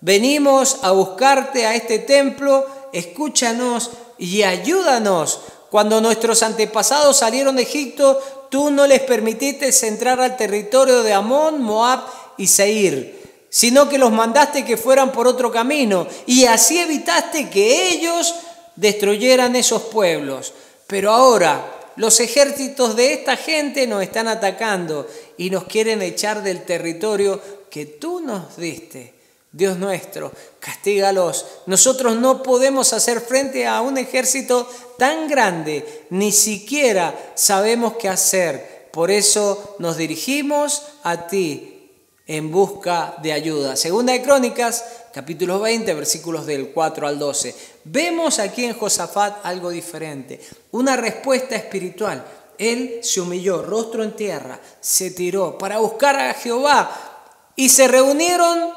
venimos 0.02 0.80
a 0.82 0.92
buscarte 0.92 1.66
a 1.66 1.76
este 1.76 2.00
templo, 2.00 2.66
escúchanos 2.92 3.92
y 4.18 4.44
ayúdanos. 4.44 5.40
Cuando 5.70 6.02
nuestros 6.02 6.44
antepasados 6.44 7.18
salieron 7.18 7.56
de 7.56 7.64
Egipto, 7.64 8.22
tú 8.50 8.72
no 8.72 8.88
les 8.88 9.02
permitiste 9.02 9.70
entrar 9.88 10.20
al 10.22 10.38
territorio 10.38 11.04
de 11.04 11.14
Amón, 11.14 11.62
Moab 11.62 12.02
y 12.38 12.48
Seir, 12.48 13.48
sino 13.50 13.90
que 13.90 13.98
los 13.98 14.12
mandaste 14.12 14.64
que 14.66 14.78
fueran 14.78 15.12
por 15.12 15.28
otro 15.28 15.52
camino 15.52 16.08
y 16.26 16.46
así 16.46 16.80
evitaste 16.80 17.50
que 17.50 17.90
ellos 17.90 18.36
destruyeran 18.76 19.56
esos 19.56 19.84
pueblos. 19.84 20.54
Pero 20.88 21.12
ahora, 21.12 21.75
los 21.96 22.20
ejércitos 22.20 22.96
de 22.96 23.14
esta 23.14 23.38
gente 23.38 23.88
nos 23.88 24.04
están 24.04 24.28
atacando 24.28 25.08
y 25.38 25.50
nos 25.50 25.66
quieren 25.66 26.02
echar 26.02 26.44
del 26.44 26.64
territorio 26.64 27.42
que 27.70 27.86
tú 27.86 28.20
nos 28.22 28.58
diste. 28.58 29.14
Dios 29.52 29.78
nuestro, 29.78 30.34
castígalos. 30.60 31.46
Nosotros 31.66 32.18
no 32.18 32.44
podemos 32.44 32.92
hacer 32.92 33.22
frente 33.22 33.66
a 33.66 33.80
un 33.80 33.98
ejército 33.98 34.70
tan 34.98 35.30
grande, 35.30 36.06
ni 36.10 36.34
siquiera 36.34 37.32
sabemos 37.36 37.94
qué 37.96 38.10
hacer. 38.10 38.90
Por 38.92 39.12
eso 39.12 39.78
nos 39.80 39.96
dirigimos 39.96 40.82
a 41.04 41.28
ti 41.28 41.90
en 42.28 42.52
busca 42.52 43.16
de 43.22 43.32
ayuda. 43.32 43.78
Segunda 43.78 44.12
de 44.12 44.22
Crónicas, 44.22 44.84
capítulo 45.14 45.60
20, 45.60 45.94
versículos 45.94 46.46
del 46.46 46.72
4 46.72 47.08
al 47.08 47.18
12. 47.18 47.56
Vemos 47.88 48.40
aquí 48.40 48.66
en 48.66 48.74
Josafat 48.74 49.46
algo 49.46 49.70
diferente, 49.70 50.42
una 50.72 50.96
respuesta 50.96 51.56
espiritual. 51.56 52.26
Él 52.58 53.00
se 53.04 53.22
humilló, 53.22 53.62
rostro 53.62 54.04
en 54.04 54.16
tierra, 54.16 54.60
se 54.82 55.12
tiró 55.12 55.56
para 55.56 55.78
buscar 55.78 56.20
a 56.20 56.34
Jehová 56.34 57.52
y 57.56 57.70
se 57.70 57.88
reunieron 57.88 58.72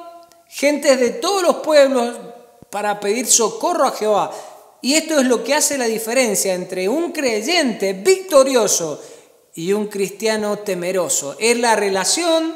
gentes 0.49 1.01
de 1.01 1.11
todos 1.11 1.42
los 1.42 1.57
pueblos 1.57 2.16
para 2.68 3.01
pedir 3.01 3.27
socorro 3.27 3.87
a 3.87 3.92
Jehová. 3.92 4.31
Y 4.83 4.94
esto 4.94 5.18
es 5.18 5.27
lo 5.27 5.42
que 5.42 5.55
hace 5.55 5.79
la 5.79 5.87
diferencia 5.87 6.53
entre 6.53 6.87
un 6.87 7.11
creyente 7.12 7.94
victorioso 7.94 9.03
y 9.55 9.73
un 9.73 9.87
cristiano 9.87 10.59
temeroso. 10.59 11.35
Es 11.38 11.57
la 11.59 11.77
relación 11.77 12.55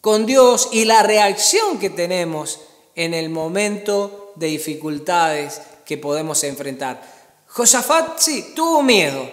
con 0.00 0.26
Dios 0.26 0.70
y 0.72 0.86
la 0.86 1.04
reacción 1.04 1.78
que 1.78 1.90
tenemos 1.90 2.60
en 2.96 3.14
el 3.14 3.30
momento 3.30 4.23
de 4.36 4.46
dificultades 4.46 5.60
que 5.84 5.98
podemos 5.98 6.42
enfrentar. 6.44 7.02
Josafat 7.48 8.18
sí, 8.18 8.52
tuvo 8.54 8.82
miedo, 8.82 9.30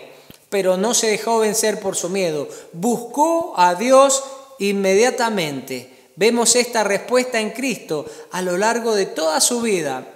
pero 0.50 0.78
no 0.78 0.94
se 0.94 1.08
dejó 1.08 1.40
vencer 1.40 1.80
por 1.80 1.96
su 1.96 2.10
miedo. 2.10 2.48
Buscó 2.74 3.54
a 3.58 3.76
Dios 3.76 4.24
inmediatamente. 4.60 6.12
Vemos 6.16 6.56
esta 6.56 6.84
respuesta 6.84 7.40
en 7.40 7.52
Cristo 7.52 8.06
a 8.32 8.42
lo 8.42 8.58
largo 8.58 8.94
de 8.94 9.08
toda 9.08 9.42
su 9.42 9.62
vida. 9.62 10.08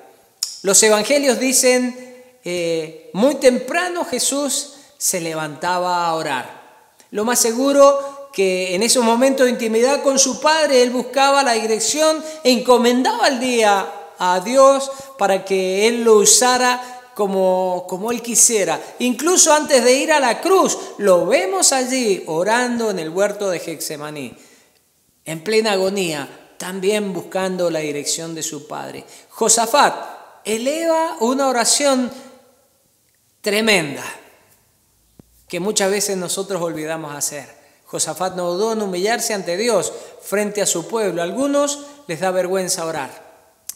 Los 0.61 0.81
evangelios 0.83 1.39
dicen 1.39 2.15
eh, 2.43 3.09
muy 3.13 3.35
temprano 3.35 4.05
Jesús 4.05 4.73
se 4.97 5.19
levantaba 5.19 6.05
a 6.05 6.13
orar. 6.13 6.65
Lo 7.11 7.25
más 7.25 7.39
seguro 7.39 8.29
que 8.31 8.75
en 8.75 8.83
esos 8.83 9.03
momentos 9.03 9.45
de 9.45 9.53
intimidad 9.53 10.03
con 10.03 10.19
su 10.19 10.41
Padre, 10.41 10.83
él 10.83 10.89
buscaba 10.89 11.41
la 11.41 11.53
dirección 11.53 12.23
e 12.43 12.51
encomendaba 12.51 13.29
el 13.29 13.39
día 13.39 13.87
a 14.19 14.39
Dios 14.39 14.91
para 15.17 15.43
que 15.45 15.87
él 15.87 16.03
lo 16.03 16.15
usara 16.15 17.11
como, 17.15 17.85
como 17.87 18.11
él 18.11 18.21
quisiera. 18.21 18.79
Incluso 18.99 19.53
antes 19.53 19.83
de 19.83 19.93
ir 19.93 20.11
a 20.11 20.19
la 20.19 20.41
cruz, 20.41 20.77
lo 20.97 21.25
vemos 21.25 21.71
allí 21.71 22.23
orando 22.27 22.91
en 22.91 22.99
el 22.99 23.09
huerto 23.09 23.49
de 23.49 23.59
Gexemaní, 23.59 24.35
en 25.23 25.43
plena 25.43 25.71
agonía, 25.71 26.53
también 26.57 27.13
buscando 27.13 27.69
la 27.69 27.79
dirección 27.79 28.35
de 28.35 28.43
su 28.43 28.67
Padre. 28.67 29.05
Josafat 29.29 29.95
eleva 30.43 31.17
una 31.21 31.47
oración 31.47 32.11
tremenda 33.41 34.03
que 35.47 35.59
muchas 35.59 35.91
veces 35.91 36.17
nosotros 36.17 36.61
olvidamos 36.61 37.15
hacer. 37.15 37.47
Josafat 37.85 38.35
no 38.35 38.51
dudó 38.51 38.73
en 38.73 38.81
humillarse 38.81 39.33
ante 39.33 39.57
Dios 39.57 39.93
frente 40.21 40.61
a 40.61 40.65
su 40.65 40.87
pueblo. 40.87 41.21
A 41.21 41.25
algunos 41.25 41.85
les 42.07 42.19
da 42.19 42.31
vergüenza 42.31 42.85
orar. 42.85 43.24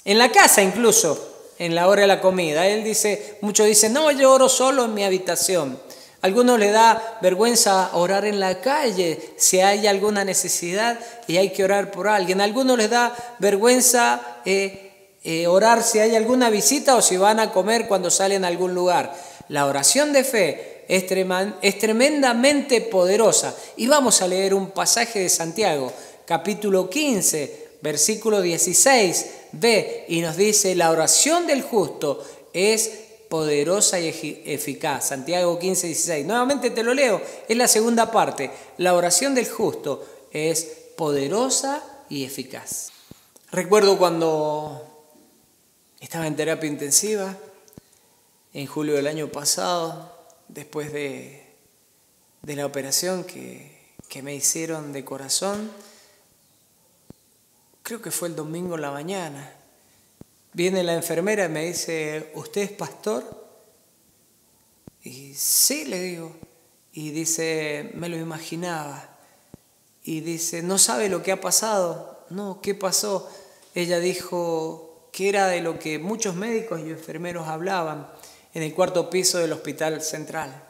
En 0.06 0.18
la 0.18 0.32
casa 0.32 0.62
incluso, 0.62 1.30
en 1.60 1.76
la 1.76 1.88
hora 1.88 2.02
de 2.02 2.08
la 2.08 2.22
comida. 2.22 2.66
Él 2.66 2.84
dice, 2.84 3.38
muchos 3.42 3.68
dicen, 3.68 3.94
no, 3.94 4.10
yo 4.12 4.34
oro 4.34 4.50
solo 4.50 4.86
en 4.86 4.94
mi 4.94 5.04
habitación. 5.04 5.78
Algunos 6.22 6.60
le 6.60 6.72
da 6.72 7.20
vergüenza 7.22 7.92
orar 7.94 8.26
en 8.26 8.40
la 8.40 8.60
calle 8.60 9.34
si 9.38 9.62
hay 9.62 9.88
alguna 9.88 10.26
necesidad 10.26 11.00
y 11.28 11.38
hay 11.38 11.52
que 11.52 11.64
orar 11.64 11.92
por 11.92 12.08
alguien. 12.08 12.42
Algunos 12.42 12.78
les 12.78 12.90
da 12.90 13.14
vergüenza 13.40 14.40
eh, 14.46 15.18
eh, 15.24 15.48
orar 15.48 15.84
si 15.84 16.00
hay 16.00 16.16
alguna 16.16 16.50
visita 16.50 16.96
o 16.96 17.02
si 17.02 17.16
van 17.16 17.40
a 17.40 17.52
comer 17.52 17.88
cuando 17.88 18.10
salen 18.10 18.44
a 18.44 18.48
algún 18.48 18.74
lugar. 18.74 19.14
La 19.50 19.66
oración 19.66 20.12
de 20.12 20.24
fe 20.24 20.86
es 20.90 21.80
tremendamente 21.80 22.82
poderosa. 22.82 23.56
Y 23.78 23.88
vamos 23.88 24.22
a 24.22 24.28
leer 24.28 24.54
un 24.54 24.72
pasaje 24.72 25.20
de 25.20 25.30
Santiago, 25.30 25.92
capítulo 26.26 26.90
15, 26.90 27.69
versículo 27.82 28.42
16 28.42 29.26
b 29.54 30.06
y 30.08 30.22
nos 30.22 30.38
dice, 30.38 30.76
la 30.76 30.92
oración 30.92 31.48
del 31.48 31.62
justo 31.62 32.24
es 32.54 32.92
poderosa 33.30 34.00
y 34.00 34.08
eficaz. 34.46 35.10
Santiago 35.10 35.60
15, 35.60 35.88
16. 35.88 36.26
Nuevamente 36.26 36.72
te 36.72 36.84
lo 36.84 36.94
leo, 36.94 37.22
es 37.48 37.56
la 37.56 37.68
segunda 37.68 38.12
parte. 38.12 38.52
La 38.78 38.96
oración 38.96 39.36
del 39.36 39.48
justo 39.48 40.06
es 40.32 40.66
poderosa 40.98 41.84
y 42.10 42.26
eficaz. 42.26 42.92
Recuerdo 43.52 43.98
cuando 43.98 44.86
estaba 46.00 46.28
en 46.28 46.36
terapia 46.36 46.70
intensiva, 46.70 47.38
en 48.54 48.66
julio 48.66 48.96
del 48.96 49.08
año 49.08 49.32
pasado, 49.32 50.12
después 50.48 50.92
de, 50.92 51.46
de 52.42 52.56
la 52.56 52.66
operación 52.66 53.24
que, 53.24 53.80
que 54.08 54.24
me 54.24 54.34
hicieron 54.34 54.92
de 54.92 55.06
corazón, 55.06 55.72
creo 57.90 58.04
que 58.04 58.12
fue 58.12 58.28
el 58.28 58.36
domingo 58.36 58.76
en 58.76 58.82
la 58.82 58.92
mañana. 58.92 59.52
Viene 60.54 60.84
la 60.84 60.94
enfermera 60.94 61.46
y 61.46 61.50
me 61.50 61.66
dice, 61.66 62.30
¿usted 62.36 62.62
es 62.62 62.72
pastor? 62.72 63.24
Y 65.02 65.34
sí, 65.34 65.86
le 65.86 66.00
digo. 66.00 66.36
Y 66.94 67.10
dice, 67.10 67.90
me 67.96 68.08
lo 68.08 68.16
imaginaba. 68.16 69.18
Y 70.04 70.20
dice, 70.20 70.62
¿no 70.62 70.78
sabe 70.78 71.10
lo 71.10 71.24
que 71.24 71.32
ha 71.32 71.42
pasado? 71.42 72.28
No, 72.30 72.62
¿qué 72.62 72.76
pasó? 72.76 73.28
Ella 73.74 74.00
dijo 74.00 75.10
que 75.12 75.28
era 75.28 75.48
de 75.48 75.62
lo 75.62 75.80
que 75.80 75.98
muchos 75.98 76.36
médicos 76.36 76.82
y 76.82 76.92
enfermeros 76.92 77.48
hablaban 77.48 78.08
en 78.54 78.62
el 78.62 78.76
cuarto 78.76 79.10
piso 79.10 79.40
del 79.40 79.54
Hospital 79.54 80.04
Central, 80.04 80.64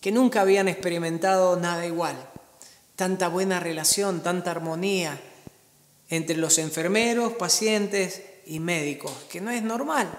que 0.00 0.10
nunca 0.10 0.40
habían 0.40 0.68
experimentado 0.68 1.54
nada 1.56 1.84
igual. 1.84 2.16
Tanta 2.96 3.28
buena 3.28 3.60
relación, 3.60 4.22
tanta 4.22 4.52
armonía, 4.52 5.20
entre 6.12 6.36
los 6.36 6.58
enfermeros, 6.58 7.32
pacientes 7.32 8.20
y 8.44 8.60
médicos, 8.60 9.12
que 9.30 9.40
no 9.40 9.50
es 9.50 9.62
normal. 9.62 10.12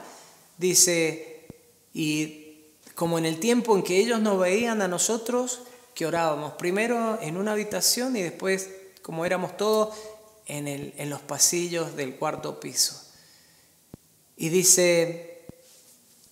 Dice, 0.57 1.45
y 1.93 2.63
como 2.95 3.19
en 3.19 3.27
el 3.27 3.39
tiempo 3.39 3.77
en 3.77 3.83
que 3.83 3.99
ellos 3.99 4.19
nos 4.19 4.39
veían 4.39 4.81
a 4.81 4.87
nosotros, 4.87 5.61
que 5.93 6.07
orábamos, 6.07 6.53
primero 6.53 7.19
en 7.21 7.37
una 7.37 7.51
habitación 7.51 8.15
y 8.15 8.23
después, 8.23 8.71
como 9.03 9.23
éramos 9.23 9.55
todos, 9.55 9.95
en, 10.47 10.67
el, 10.67 10.95
en 10.97 11.11
los 11.11 11.21
pasillos 11.21 11.95
del 11.95 12.15
cuarto 12.15 12.59
piso. 12.59 12.99
Y 14.35 14.49
dice 14.49 15.45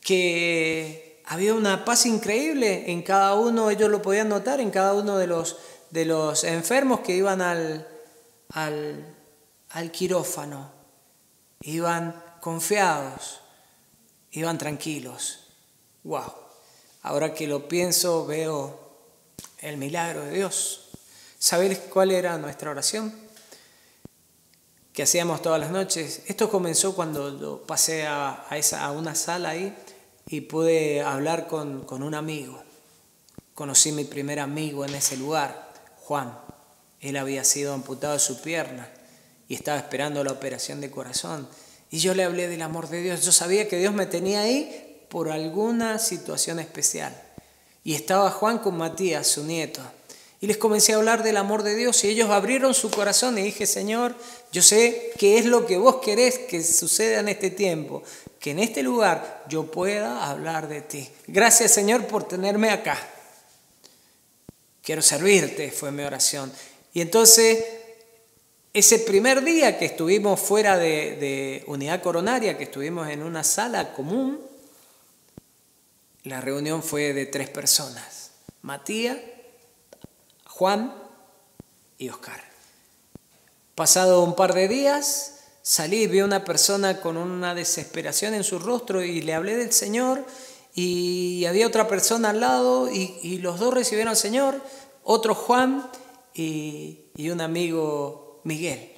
que 0.02 1.22
había 1.28 1.54
una 1.54 1.86
paz 1.86 2.08
increíble 2.08 2.92
en 2.92 3.04
cada 3.04 3.36
uno, 3.36 3.70
ellos 3.70 3.92
lo 3.92 4.02
podían 4.02 4.30
notar 4.30 4.60
en 4.60 4.72
cada 4.72 4.96
uno 4.96 5.20
de 5.20 5.28
los, 5.28 5.58
de 5.92 6.06
los 6.06 6.46
enfermos 6.46 7.02
que 7.02 7.16
iban 7.16 7.42
al, 7.42 7.88
al 8.50 9.11
al 9.74 9.92
quirófano, 9.92 10.70
iban 11.62 12.22
confiados, 12.40 13.40
iban 14.32 14.58
tranquilos. 14.58 15.40
¡Wow! 16.04 16.34
Ahora 17.04 17.34
que 17.34 17.48
lo 17.48 17.68
pienso, 17.68 18.26
veo 18.26 18.80
el 19.60 19.78
milagro 19.78 20.26
de 20.26 20.32
Dios. 20.32 20.90
¿Sabéis 21.40 21.80
cuál 21.80 22.12
era 22.12 22.38
nuestra 22.38 22.72
oración? 22.72 23.14
Que 24.94 25.04
hacíamos 25.04 25.42
todas 25.42 25.60
las 25.60 25.72
noches. 25.72 26.24
Esto 26.28 26.50
comenzó 26.50 26.94
cuando 26.94 27.64
pasé 27.66 28.06
a, 28.08 28.46
esa, 28.52 28.84
a 28.84 28.92
una 28.92 29.16
sala 29.16 29.50
ahí 29.50 29.76
y 30.28 30.42
pude 30.42 31.02
hablar 31.02 31.48
con, 31.48 31.86
con 31.86 32.04
un 32.04 32.14
amigo. 32.14 32.62
Conocí 33.54 33.92
mi 33.92 34.04
primer 34.04 34.40
amigo 34.40 34.86
en 34.86 34.96
ese 34.96 35.18
lugar, 35.18 35.72
Juan. 36.02 36.38
Él 37.00 37.18
había 37.18 37.44
sido 37.44 37.74
amputado 37.74 38.14
de 38.14 38.20
su 38.20 38.42
pierna 38.42 38.90
y 39.52 39.56
estaba 39.56 39.78
esperando 39.78 40.24
la 40.24 40.32
operación 40.32 40.80
de 40.80 40.90
corazón. 40.90 41.46
Y 41.90 42.00
yo 42.00 42.14
le 42.14 42.24
hablé 42.24 42.48
del 42.48 42.62
amor 42.62 42.88
de 42.88 43.02
Dios. 43.02 43.26
Yo 43.26 43.34
sabía 43.34 43.68
que 43.68 43.78
Dios 43.78 43.94
me 43.94 44.06
tenía 44.06 44.44
ahí 44.44 45.04
por 45.10 45.30
alguna 45.30 46.00
situación 46.00 46.62
especial. 46.62 47.14
Y 47.84 47.94
estaba 47.94 48.32
Juan 48.32 48.60
con 48.60 48.78
Matías, 48.78 49.28
su 49.28 49.44
nieto. 49.44 49.82
Y 50.40 50.48
les 50.48 50.56
comencé 50.56 50.94
a 50.94 50.96
hablar 50.96 51.22
del 51.22 51.36
amor 51.36 51.64
de 51.64 51.76
Dios 51.76 52.02
y 52.06 52.08
ellos 52.08 52.30
abrieron 52.30 52.74
su 52.74 52.90
corazón 52.92 53.38
y 53.40 53.42
dije, 53.42 53.66
Señor, 53.66 54.16
yo 54.54 54.62
sé 54.62 55.12
qué 55.20 55.38
es 55.38 55.44
lo 55.44 55.66
que 55.66 55.78
vos 55.78 55.98
querés 55.98 56.40
que 56.40 56.64
suceda 56.64 57.20
en 57.20 57.28
este 57.28 57.50
tiempo, 57.50 58.04
que 58.40 58.52
en 58.52 58.60
este 58.60 58.82
lugar 58.82 59.44
yo 59.50 59.70
pueda 59.70 60.30
hablar 60.30 60.70
de 60.70 60.80
ti. 60.80 61.10
Gracias 61.28 61.74
Señor 61.74 62.08
por 62.08 62.26
tenerme 62.26 62.70
acá. 62.70 62.98
Quiero 64.82 65.02
servirte, 65.02 65.72
fue 65.72 65.92
mi 65.92 66.04
oración. 66.04 66.54
Y 66.94 67.02
entonces 67.02 67.81
ese 68.74 69.00
primer 69.00 69.44
día 69.44 69.78
que 69.78 69.86
estuvimos 69.86 70.40
fuera 70.40 70.78
de, 70.78 71.64
unidad 71.68 72.02
coronaria, 72.02 72.58
que 72.58 72.64
estuvimos 72.66 73.10
en 73.10 73.22
una 73.22 73.44
sala 73.44 73.94
común, 73.94 74.40
la 76.24 76.40
reunión 76.40 76.82
fue 76.82 77.14
de 77.14 77.26
tres 77.26 77.50
personas, 77.50 78.32
Matías, 78.62 79.18
Juan 80.46 80.94
y 81.98 82.10
Oscar. 82.10 82.42
Pasado 83.76 84.24
un 84.24 84.36
par 84.36 84.54
de 84.54 84.68
días, 84.68 85.40
salí 85.62 86.04
y 86.04 86.08
vi 86.08 86.20
a 86.20 86.26
una 86.26 86.46
persona 86.46 87.02
con 87.02 87.18
una 87.18 87.56
desesperación 87.56 88.34
en 88.36 88.44
su 88.44 88.60
rostro 88.60 89.04
y 89.04 89.22
le 89.22 89.34
hablé 89.34 89.58
del 89.58 89.74
Señor 89.74 90.26
y 90.74 91.44
había 91.46 91.68
otra 91.68 91.88
persona 91.88 92.30
al 92.30 92.40
lado 92.40 92.90
y, 92.90 93.40
los 93.40 93.60
dos 93.60 93.74
recibieron 93.74 94.12
al 94.12 94.18
Señor, 94.18 94.62
otro 95.04 95.36
Juan 95.36 95.90
y, 96.34 97.00
y 97.18 97.30
un 97.32 97.42
amigo 97.42 98.21
Miguel. 98.44 98.92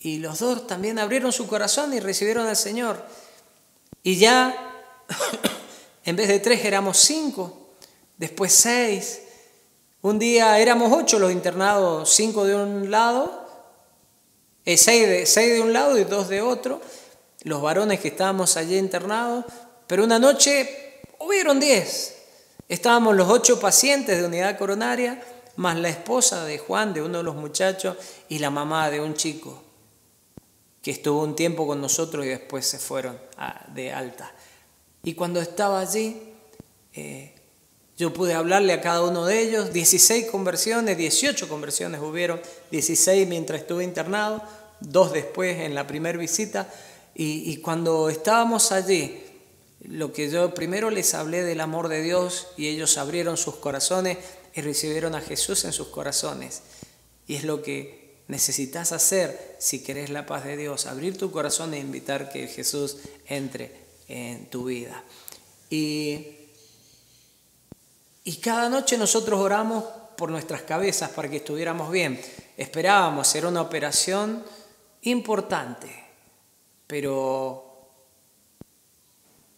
Y 0.00 0.18
los 0.18 0.38
dos 0.38 0.66
también 0.66 0.98
abrieron 0.98 1.32
su 1.32 1.46
corazón 1.46 1.92
y 1.94 2.00
recibieron 2.00 2.46
al 2.46 2.56
Señor. 2.56 3.04
Y 4.02 4.16
ya, 4.16 4.84
en 6.04 6.16
vez 6.16 6.28
de 6.28 6.38
tres, 6.38 6.64
éramos 6.64 6.98
cinco, 6.98 7.70
después 8.16 8.52
seis. 8.52 9.20
Un 10.02 10.18
día 10.18 10.58
éramos 10.58 10.92
ocho 10.92 11.18
los 11.18 11.32
internados, 11.32 12.14
cinco 12.14 12.44
de 12.44 12.54
un 12.54 12.90
lado, 12.90 13.48
eh, 14.64 14.76
seis, 14.76 15.08
de, 15.08 15.26
seis 15.26 15.54
de 15.54 15.60
un 15.60 15.72
lado 15.72 15.98
y 15.98 16.04
dos 16.04 16.28
de 16.28 16.42
otro, 16.42 16.80
los 17.42 17.60
varones 17.60 18.00
que 18.00 18.08
estábamos 18.08 18.56
allí 18.56 18.76
internados. 18.76 19.44
Pero 19.86 20.04
una 20.04 20.18
noche 20.18 21.00
hubieron 21.18 21.58
diez. 21.58 22.12
Estábamos 22.68 23.16
los 23.16 23.28
ocho 23.28 23.58
pacientes 23.60 24.18
de 24.18 24.24
unidad 24.24 24.58
coronaria 24.58 25.22
más 25.56 25.76
la 25.78 25.88
esposa 25.88 26.44
de 26.44 26.58
Juan, 26.58 26.94
de 26.94 27.02
uno 27.02 27.18
de 27.18 27.24
los 27.24 27.34
muchachos, 27.34 27.96
y 28.28 28.38
la 28.38 28.50
mamá 28.50 28.90
de 28.90 29.00
un 29.00 29.14
chico 29.14 29.62
que 30.82 30.92
estuvo 30.92 31.22
un 31.22 31.34
tiempo 31.34 31.66
con 31.66 31.80
nosotros 31.80 32.24
y 32.24 32.28
después 32.28 32.64
se 32.64 32.78
fueron 32.78 33.18
de 33.74 33.92
alta. 33.92 34.32
Y 35.02 35.14
cuando 35.14 35.40
estaba 35.40 35.80
allí, 35.80 36.16
eh, 36.94 37.34
yo 37.96 38.12
pude 38.12 38.34
hablarle 38.34 38.72
a 38.72 38.80
cada 38.80 39.02
uno 39.02 39.24
de 39.24 39.40
ellos, 39.40 39.72
16 39.72 40.26
conversiones, 40.30 40.96
18 40.96 41.48
conversiones 41.48 42.00
hubieron, 42.00 42.40
16 42.70 43.26
mientras 43.26 43.62
estuve 43.62 43.82
internado, 43.82 44.42
dos 44.80 45.12
después 45.12 45.58
en 45.58 45.74
la 45.74 45.86
primera 45.86 46.18
visita, 46.18 46.72
y, 47.14 47.50
y 47.50 47.56
cuando 47.56 48.08
estábamos 48.08 48.70
allí, 48.70 49.22
lo 49.88 50.12
que 50.12 50.30
yo 50.30 50.54
primero 50.54 50.90
les 50.90 51.14
hablé 51.14 51.42
del 51.42 51.60
amor 51.60 51.88
de 51.88 52.02
Dios 52.02 52.48
y 52.56 52.68
ellos 52.68 52.98
abrieron 52.98 53.36
sus 53.36 53.56
corazones 53.56 54.18
y 54.56 54.62
recibieron 54.62 55.14
a 55.14 55.20
Jesús 55.20 55.66
en 55.66 55.72
sus 55.74 55.88
corazones. 55.88 56.62
Y 57.26 57.36
es 57.36 57.44
lo 57.44 57.62
que 57.62 58.22
necesitas 58.26 58.90
hacer 58.92 59.56
si 59.60 59.82
querés 59.82 60.08
la 60.08 60.24
paz 60.24 60.44
de 60.44 60.56
Dios, 60.56 60.86
abrir 60.86 61.18
tu 61.18 61.30
corazón 61.30 61.74
e 61.74 61.78
invitar 61.78 62.30
que 62.30 62.48
Jesús 62.48 62.96
entre 63.26 63.70
en 64.08 64.48
tu 64.48 64.64
vida. 64.64 65.04
Y, 65.68 66.26
y 68.24 68.36
cada 68.36 68.70
noche 68.70 68.96
nosotros 68.96 69.38
oramos 69.38 69.84
por 70.16 70.30
nuestras 70.30 70.62
cabezas 70.62 71.10
para 71.10 71.28
que 71.28 71.36
estuviéramos 71.36 71.90
bien. 71.90 72.18
Esperábamos, 72.56 73.34
era 73.34 73.48
una 73.48 73.60
operación 73.60 74.42
importante, 75.02 76.04
pero 76.86 77.90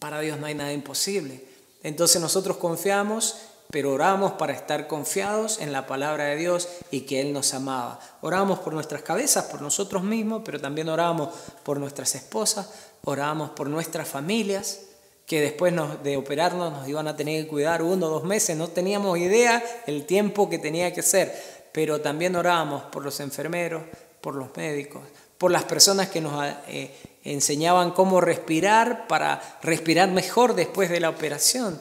para 0.01 0.21
Dios 0.21 0.41
no 0.41 0.47
hay 0.47 0.55
nada 0.57 0.73
imposible. 0.73 1.45
Entonces 1.85 2.21
nosotros 2.21 2.57
confiamos, 2.57 3.37
pero 3.70 3.92
oramos 3.92 4.33
para 4.33 4.54
estar 4.54 4.87
confiados 4.87 5.61
en 5.61 5.72
la 5.72 5.87
palabra 5.87 6.24
de 6.24 6.37
Dios 6.37 6.68
y 6.90 7.02
que 7.02 7.20
Él 7.20 7.33
nos 7.33 7.52
amaba. 7.52 8.00
Oramos 8.22 8.61
por 8.61 8.72
nuestras 8.72 9.02
cabezas, 9.02 9.44
por 9.44 9.61
nosotros 9.61 10.02
mismos, 10.02 10.42
pero 10.44 10.61
también 10.61 10.88
oramos 10.88 11.31
por 11.62 11.78
nuestras 11.78 12.14
esposas, 12.14 12.70
oramos 13.04 13.50
por 13.50 13.68
nuestras 13.68 14.09
familias, 14.09 14.81
que 15.26 15.42
después 15.42 15.74
de 16.02 16.16
operarnos 16.16 16.72
nos 16.72 16.88
iban 16.88 17.07
a 17.07 17.14
tener 17.14 17.44
que 17.44 17.50
cuidar 17.50 17.83
uno 17.83 18.07
o 18.07 18.11
dos 18.11 18.24
meses, 18.24 18.57
no 18.57 18.68
teníamos 18.68 19.18
idea 19.18 19.62
el 19.87 20.07
tiempo 20.07 20.48
que 20.48 20.59
tenía 20.59 20.94
que 20.94 21.02
ser, 21.02 21.68
pero 21.72 22.00
también 22.00 22.35
oramos 22.35 22.85
por 22.85 23.04
los 23.04 23.20
enfermeros, 23.20 23.83
por 24.22 24.35
los 24.35 24.57
médicos, 24.57 25.02
por 25.37 25.50
las 25.50 25.64
personas 25.64 26.09
que 26.09 26.22
nos 26.22 26.42
eh, 26.68 26.96
enseñaban 27.24 27.90
cómo 27.90 28.22
respirar 28.22 29.07
para 29.07 29.59
respirar 29.62 30.09
mejor 30.09 30.54
después 30.54 30.88
de 30.88 31.00
la 31.00 31.11
operación, 31.11 31.78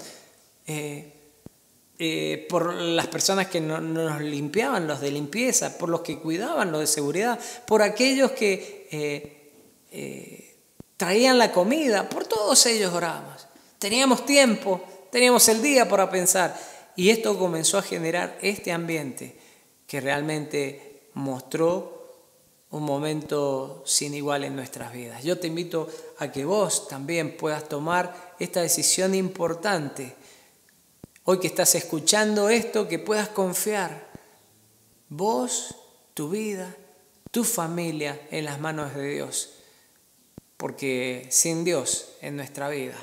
eh, 0.67 1.13
eh, 1.99 2.45
por 2.49 2.73
las 2.73 3.07
personas 3.07 3.47
que 3.47 3.59
nos 3.59 4.21
limpiaban, 4.21 4.87
los 4.87 5.01
de 5.01 5.11
limpieza, 5.11 5.77
por 5.77 5.89
los 5.89 6.01
que 6.01 6.19
cuidaban, 6.19 6.71
los 6.71 6.81
de 6.81 6.87
seguridad, 6.87 7.39
por 7.65 7.81
aquellos 7.81 8.31
que 8.31 8.87
traían 10.97 11.37
la 11.37 11.51
comida, 11.51 12.09
por 12.09 12.25
todos 12.25 12.65
ellos 12.65 12.93
orábamos. 12.93 13.47
Teníamos 13.79 14.25
tiempo, 14.25 14.81
teníamos 15.11 15.47
el 15.49 15.61
día 15.61 15.87
para 15.87 16.09
pensar 16.09 16.57
y 16.95 17.11
esto 17.11 17.37
comenzó 17.37 17.77
a 17.77 17.83
generar 17.83 18.37
este 18.41 18.71
ambiente 18.71 19.37
que 19.85 20.01
realmente 20.01 21.09
mostró 21.13 21.97
un 22.71 22.83
momento 22.83 23.83
sin 23.85 24.13
igual 24.13 24.43
en 24.43 24.55
nuestras 24.55 24.91
vidas. 24.91 25.23
Yo 25.23 25.39
te 25.39 25.47
invito 25.47 25.87
a 26.17 26.31
que 26.31 26.43
vos 26.43 26.87
también 26.87 27.37
puedas 27.37 27.69
tomar 27.69 28.35
esta 28.39 28.61
decisión 28.61 29.15
importante. 29.15 30.15
Hoy 31.29 31.39
que 31.39 31.47
estás 31.47 31.75
escuchando 31.75 32.47
esto, 32.47 32.87
que 32.87 32.99
puedas 32.99 33.27
confiar 33.27 34.07
vos, 35.09 35.75
tu 36.13 36.29
vida, 36.29 36.73
tu 37.31 37.43
familia 37.43 38.17
en 38.31 38.45
las 38.45 38.61
manos 38.61 38.95
de 38.95 39.09
Dios. 39.09 39.49
Porque 40.55 41.27
sin 41.29 41.65
Dios 41.65 42.13
en 42.21 42.37
nuestra 42.37 42.69
vida, 42.69 42.95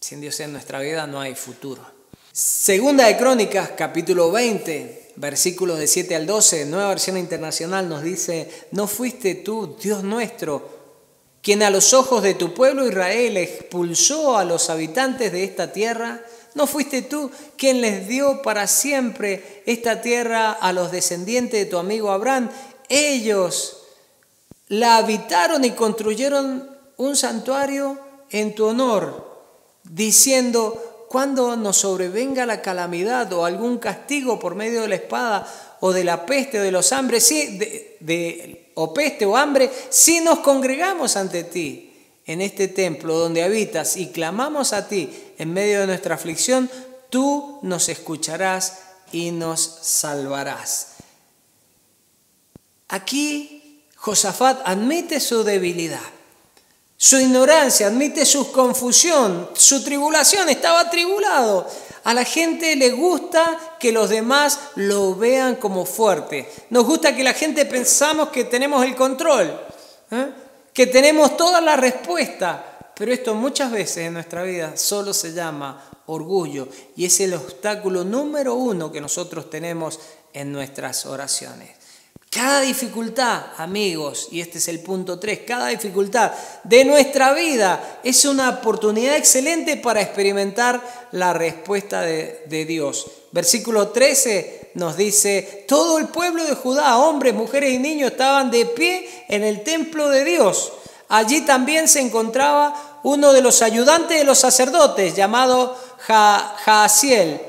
sin 0.00 0.22
Dios 0.22 0.40
en 0.40 0.52
nuestra 0.52 0.80
vida 0.80 1.06
no 1.06 1.20
hay 1.20 1.34
futuro. 1.34 1.84
Segunda 2.32 3.08
de 3.08 3.18
Crónicas, 3.18 3.72
capítulo 3.76 4.32
20, 4.32 5.12
versículos 5.16 5.78
de 5.78 5.86
7 5.86 6.16
al 6.16 6.26
12, 6.26 6.64
nueva 6.64 6.88
versión 6.88 7.18
internacional 7.18 7.90
nos 7.90 8.02
dice, 8.02 8.50
no 8.70 8.86
fuiste 8.86 9.34
tú, 9.34 9.76
Dios 9.78 10.02
nuestro, 10.02 10.80
quien 11.42 11.62
a 11.62 11.68
los 11.68 11.92
ojos 11.92 12.22
de 12.22 12.32
tu 12.32 12.54
pueblo 12.54 12.88
Israel 12.88 13.36
expulsó 13.36 14.38
a 14.38 14.44
los 14.44 14.70
habitantes 14.70 15.30
de 15.30 15.44
esta 15.44 15.74
tierra, 15.74 16.22
¿No 16.54 16.66
fuiste 16.66 17.02
tú 17.02 17.30
quien 17.56 17.80
les 17.80 18.08
dio 18.08 18.42
para 18.42 18.66
siempre 18.66 19.62
esta 19.66 20.02
tierra 20.02 20.52
a 20.52 20.72
los 20.72 20.90
descendientes 20.90 21.60
de 21.60 21.70
tu 21.70 21.78
amigo 21.78 22.10
Abraham? 22.10 22.50
Ellos 22.88 23.78
la 24.68 24.96
habitaron 24.96 25.64
y 25.64 25.70
construyeron 25.70 26.68
un 26.96 27.16
santuario 27.16 27.98
en 28.30 28.54
tu 28.54 28.66
honor, 28.66 29.28
diciendo, 29.84 31.06
cuando 31.08 31.56
nos 31.56 31.78
sobrevenga 31.78 32.46
la 32.46 32.62
calamidad 32.62 33.32
o 33.32 33.44
algún 33.44 33.78
castigo 33.78 34.38
por 34.38 34.54
medio 34.54 34.82
de 34.82 34.88
la 34.88 34.94
espada 34.94 35.76
o 35.80 35.92
de 35.92 36.04
la 36.04 36.24
peste 36.24 36.60
o 36.60 36.62
de 36.62 36.70
los 36.70 36.92
hambres, 36.92 37.24
sí, 37.24 37.58
de, 37.98 38.70
o 38.74 38.94
peste 38.94 39.26
o 39.26 39.36
hambre, 39.36 39.70
si 39.88 40.20
nos 40.20 40.38
congregamos 40.38 41.16
ante 41.16 41.42
ti 41.42 41.92
en 42.26 42.40
este 42.40 42.68
templo 42.68 43.18
donde 43.18 43.42
habitas 43.42 43.96
y 43.96 44.08
clamamos 44.08 44.72
a 44.72 44.86
ti 44.86 45.10
en 45.40 45.54
medio 45.54 45.80
de 45.80 45.86
nuestra 45.86 46.16
aflicción, 46.16 46.70
tú 47.08 47.60
nos 47.62 47.88
escucharás 47.88 48.80
y 49.10 49.30
nos 49.30 49.78
salvarás. 49.80 50.96
Aquí 52.88 53.86
Josafat 53.96 54.60
admite 54.66 55.18
su 55.18 55.42
debilidad, 55.42 56.10
su 56.94 57.18
ignorancia, 57.18 57.86
admite 57.86 58.26
su 58.26 58.52
confusión, 58.52 59.48
su 59.54 59.82
tribulación, 59.82 60.50
estaba 60.50 60.90
tribulado. 60.90 61.66
A 62.04 62.12
la 62.12 62.24
gente 62.24 62.76
le 62.76 62.90
gusta 62.90 63.76
que 63.78 63.92
los 63.92 64.10
demás 64.10 64.58
lo 64.74 65.14
vean 65.14 65.56
como 65.56 65.86
fuerte. 65.86 66.52
Nos 66.68 66.84
gusta 66.84 67.16
que 67.16 67.24
la 67.24 67.32
gente 67.32 67.64
pensamos 67.64 68.28
que 68.28 68.44
tenemos 68.44 68.84
el 68.84 68.94
control, 68.94 69.58
¿eh? 70.10 70.32
que 70.74 70.86
tenemos 70.86 71.34
toda 71.38 71.62
la 71.62 71.76
respuesta. 71.76 72.69
Pero 73.00 73.14
esto 73.14 73.34
muchas 73.34 73.72
veces 73.72 73.96
en 74.04 74.12
nuestra 74.12 74.42
vida 74.42 74.76
solo 74.76 75.14
se 75.14 75.32
llama 75.32 75.82
orgullo 76.04 76.68
y 76.94 77.06
es 77.06 77.18
el 77.20 77.32
obstáculo 77.32 78.04
número 78.04 78.52
uno 78.56 78.92
que 78.92 79.00
nosotros 79.00 79.48
tenemos 79.48 79.98
en 80.34 80.52
nuestras 80.52 81.06
oraciones. 81.06 81.70
Cada 82.30 82.60
dificultad, 82.60 83.42
amigos, 83.56 84.28
y 84.30 84.42
este 84.42 84.58
es 84.58 84.68
el 84.68 84.80
punto 84.80 85.18
3, 85.18 85.40
cada 85.46 85.68
dificultad 85.68 86.32
de 86.62 86.84
nuestra 86.84 87.32
vida 87.32 88.00
es 88.04 88.26
una 88.26 88.50
oportunidad 88.50 89.16
excelente 89.16 89.78
para 89.78 90.02
experimentar 90.02 91.08
la 91.12 91.32
respuesta 91.32 92.02
de, 92.02 92.44
de, 92.50 92.66
Dios. 92.66 93.10
Versículo 93.32 93.88
13 93.88 94.72
nos 94.74 94.98
dice, 94.98 95.64
todo 95.66 95.96
el 95.96 96.08
pueblo 96.08 96.44
de 96.44 96.54
Judá, 96.54 96.98
hombres, 96.98 97.32
mujeres 97.32 97.72
y 97.72 97.78
niños, 97.78 98.10
estaban 98.10 98.50
de 98.50 98.66
pie 98.66 99.08
en 99.28 99.42
el 99.42 99.62
templo 99.62 100.10
de 100.10 100.22
Dios. 100.22 100.74
Allí 101.12 101.40
también 101.40 101.88
se 101.88 101.98
encontraba 101.98 102.89
uno 103.02 103.32
de 103.32 103.40
los 103.40 103.62
ayudantes 103.62 104.18
de 104.18 104.24
los 104.24 104.38
sacerdotes, 104.38 105.14
llamado 105.14 105.76
Jaasiel, 105.98 107.40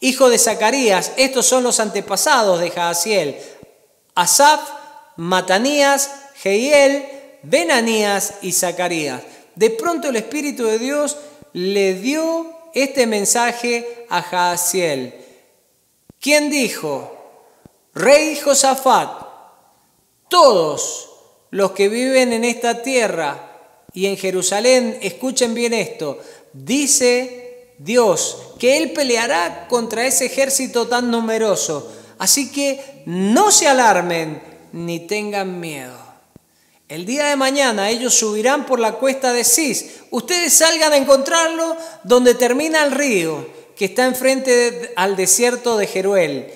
hijo 0.00 0.28
de 0.28 0.38
Zacarías. 0.38 1.12
Estos 1.16 1.46
son 1.46 1.62
los 1.62 1.80
antepasados 1.80 2.60
de 2.60 2.70
Jaasiel 2.70 3.36
Asaf, 4.16 4.60
Matanías, 5.16 6.10
Jehiel, 6.36 7.06
Benanías 7.42 8.34
y 8.40 8.52
Zacarías. 8.52 9.22
De 9.54 9.70
pronto 9.70 10.08
el 10.08 10.16
Espíritu 10.16 10.64
de 10.64 10.78
Dios 10.78 11.16
le 11.52 11.94
dio 11.94 12.50
este 12.74 13.06
mensaje 13.06 14.06
a 14.08 14.22
Jaasiel, 14.22 15.14
quien 16.18 16.50
dijo, 16.50 17.12
Rey 17.94 18.36
Josafat, 18.36 19.26
todos 20.28 21.10
los 21.50 21.72
que 21.72 21.88
viven 21.88 22.32
en 22.32 22.44
esta 22.44 22.82
tierra 22.82 23.45
y 23.96 24.06
en 24.06 24.16
Jerusalén, 24.16 24.96
escuchen 25.02 25.54
bien 25.54 25.74
esto, 25.74 26.20
dice 26.52 27.72
Dios 27.78 28.52
que 28.60 28.76
Él 28.76 28.92
peleará 28.92 29.66
contra 29.68 30.06
ese 30.06 30.26
ejército 30.26 30.86
tan 30.86 31.10
numeroso 31.10 31.92
Así 32.18 32.50
que 32.50 33.02
no 33.06 33.50
se 33.50 33.68
alarmen 33.68 34.42
ni 34.72 35.00
tengan 35.00 35.60
miedo. 35.60 35.96
El 36.88 37.04
día 37.04 37.26
de 37.26 37.36
mañana 37.36 37.90
ellos 37.90 38.14
subirán 38.14 38.64
por 38.64 38.78
la 38.78 38.92
cuesta 38.92 39.32
de 39.32 39.44
Cis. 39.44 40.00
Ustedes 40.10 40.52
salgan 40.54 40.92
a 40.92 40.96
encontrarlo 40.96 41.76
donde 42.04 42.34
termina 42.34 42.84
el 42.84 42.92
río, 42.92 43.46
que 43.74 43.86
está 43.86 44.06
enfrente 44.06 44.92
al 44.96 45.16
desierto 45.16 45.76
de 45.76 45.86
Jeruel. 45.86 46.52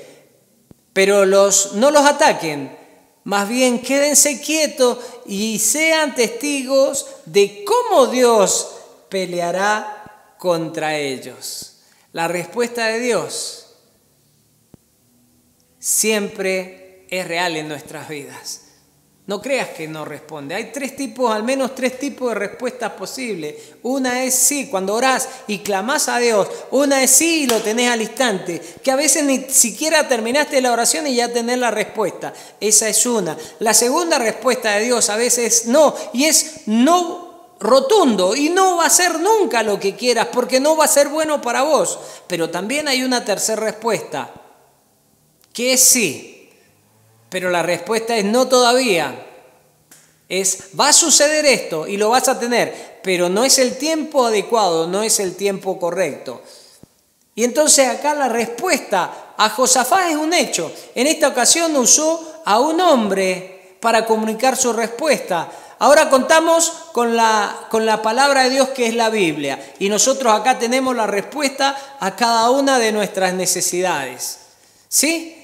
Pero 0.92 1.26
los, 1.26 1.74
no 1.74 1.90
los 1.90 2.06
ataquen, 2.06 2.76
más 3.24 3.48
bien 3.48 3.80
quédense 3.82 4.40
quietos 4.40 4.98
y 5.26 5.58
sean 5.58 6.14
testigos 6.14 7.06
de 7.26 7.64
cómo 7.64 8.06
Dios 8.06 8.76
peleará 9.08 10.34
contra 10.38 10.96
ellos. 10.96 11.80
La 12.12 12.28
respuesta 12.28 12.86
de 12.86 12.98
Dios 12.98 13.76
siempre 15.78 17.06
es 17.10 17.26
real 17.28 17.56
en 17.56 17.68
nuestras 17.68 18.08
vidas. 18.08 18.69
No 19.30 19.40
creas 19.40 19.68
que 19.68 19.86
no 19.86 20.04
responde. 20.04 20.56
Hay 20.56 20.72
tres 20.72 20.96
tipos, 20.96 21.32
al 21.32 21.44
menos 21.44 21.72
tres 21.72 22.00
tipos 22.00 22.30
de 22.30 22.34
respuestas 22.34 22.90
posibles. 22.94 23.54
Una 23.84 24.24
es 24.24 24.34
sí, 24.34 24.66
cuando 24.66 24.92
orás 24.92 25.28
y 25.46 25.60
clamás 25.60 26.08
a 26.08 26.18
Dios. 26.18 26.48
Una 26.72 27.00
es 27.00 27.12
sí 27.12 27.42
y 27.42 27.46
lo 27.46 27.60
tenés 27.60 27.90
al 27.90 28.02
instante. 28.02 28.60
Que 28.82 28.90
a 28.90 28.96
veces 28.96 29.22
ni 29.22 29.38
siquiera 29.48 30.08
terminaste 30.08 30.60
la 30.60 30.72
oración 30.72 31.06
y 31.06 31.14
ya 31.14 31.32
tenés 31.32 31.58
la 31.58 31.70
respuesta. 31.70 32.34
Esa 32.58 32.88
es 32.88 33.06
una. 33.06 33.38
La 33.60 33.72
segunda 33.72 34.18
respuesta 34.18 34.72
de 34.72 34.86
Dios 34.86 35.08
a 35.10 35.14
veces 35.16 35.60
es 35.60 35.66
no. 35.66 35.94
Y 36.12 36.24
es 36.24 36.62
no 36.66 37.54
rotundo 37.60 38.34
y 38.34 38.48
no 38.48 38.78
va 38.78 38.86
a 38.86 38.90
ser 38.90 39.20
nunca 39.20 39.62
lo 39.62 39.78
que 39.78 39.94
quieras 39.94 40.26
porque 40.32 40.58
no 40.58 40.76
va 40.76 40.86
a 40.86 40.88
ser 40.88 41.06
bueno 41.08 41.40
para 41.40 41.62
vos. 41.62 42.00
Pero 42.26 42.50
también 42.50 42.88
hay 42.88 43.04
una 43.04 43.24
tercera 43.24 43.62
respuesta, 43.62 44.34
que 45.52 45.74
es 45.74 45.80
sí, 45.84 46.29
pero 47.30 47.48
la 47.48 47.62
respuesta 47.62 48.16
es 48.16 48.24
no 48.24 48.48
todavía. 48.48 49.26
Es, 50.28 50.70
va 50.78 50.88
a 50.88 50.92
suceder 50.92 51.46
esto 51.46 51.86
y 51.88 51.96
lo 51.96 52.10
vas 52.10 52.28
a 52.28 52.38
tener, 52.38 53.00
pero 53.02 53.28
no 53.28 53.44
es 53.44 53.58
el 53.58 53.78
tiempo 53.78 54.26
adecuado, 54.26 54.86
no 54.86 55.02
es 55.02 55.18
el 55.18 55.34
tiempo 55.34 55.78
correcto. 55.78 56.42
Y 57.34 57.44
entonces 57.44 57.88
acá 57.88 58.14
la 58.14 58.28
respuesta 58.28 59.32
a 59.36 59.48
Josafá 59.48 60.10
es 60.10 60.16
un 60.16 60.34
hecho. 60.34 60.70
En 60.94 61.06
esta 61.06 61.28
ocasión 61.28 61.74
usó 61.76 62.42
a 62.44 62.60
un 62.60 62.80
hombre 62.80 63.76
para 63.80 64.04
comunicar 64.04 64.56
su 64.56 64.72
respuesta. 64.72 65.48
Ahora 65.78 66.10
contamos 66.10 66.70
con 66.92 67.16
la, 67.16 67.66
con 67.70 67.86
la 67.86 68.02
palabra 68.02 68.44
de 68.44 68.50
Dios 68.50 68.68
que 68.70 68.86
es 68.86 68.94
la 68.94 69.08
Biblia 69.08 69.72
y 69.78 69.88
nosotros 69.88 70.32
acá 70.32 70.58
tenemos 70.58 70.94
la 70.94 71.06
respuesta 71.06 71.96
a 71.98 72.14
cada 72.14 72.50
una 72.50 72.78
de 72.78 72.92
nuestras 72.92 73.32
necesidades. 73.32 74.38
¿Sí? 74.88 75.39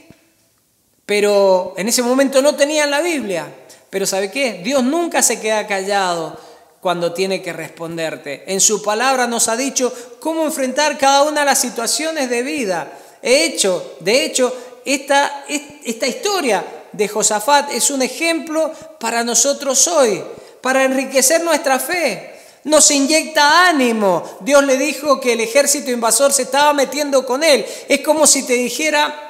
Pero 1.07 1.75
en 1.77 1.89
ese 1.89 2.03
momento 2.03 2.43
no 2.43 2.57
tenían 2.57 2.91
la 2.91 3.01
Biblia. 3.01 3.47
Pero 3.89 4.05
¿sabe 4.05 4.31
qué? 4.31 4.61
Dios 4.65 4.83
nunca 4.83 5.23
se 5.23 5.41
queda 5.41 5.67
callado 5.67 6.37
cuando 6.81 7.13
tiene 7.13 7.41
que 7.41 7.53
responderte. 7.53 8.45
En 8.49 8.61
su 8.61 8.83
palabra 8.83 9.27
nos 9.27 9.49
ha 9.49 9.57
dicho 9.57 9.93
cómo 10.21 10.45
enfrentar 10.45 10.99
cada 10.99 11.23
una 11.23 11.41
de 11.41 11.47
las 11.47 11.61
situaciones 11.61 12.29
de 12.29 12.43
vida. 12.43 12.93
He 13.23 13.45
hecho, 13.45 13.97
de 14.01 14.25
hecho, 14.25 14.55
esta, 14.85 15.45
esta 15.49 16.07
historia 16.07 16.65
de 16.93 17.09
Josafat 17.09 17.73
es 17.73 17.91
un 17.91 18.03
ejemplo 18.03 18.73
para 18.99 19.23
nosotros 19.25 19.87
hoy, 19.89 20.23
para 20.61 20.85
enriquecer 20.85 21.43
nuestra 21.43 21.79
fe. 21.79 22.35
Nos 22.65 22.91
inyecta 22.91 23.69
ánimo. 23.69 24.39
Dios 24.41 24.65
le 24.65 24.77
dijo 24.77 25.21
que 25.21 25.35
el 25.35 25.41
ejército 25.41 25.91
invasor 25.91 26.33
se 26.33 26.43
estaba 26.43 26.73
metiendo 26.73 27.25
con 27.25 27.45
él. 27.45 27.65
Es 27.89 28.01
como 28.01 28.27
si 28.27 28.45
te 28.45 28.55
dijera, 28.55 29.26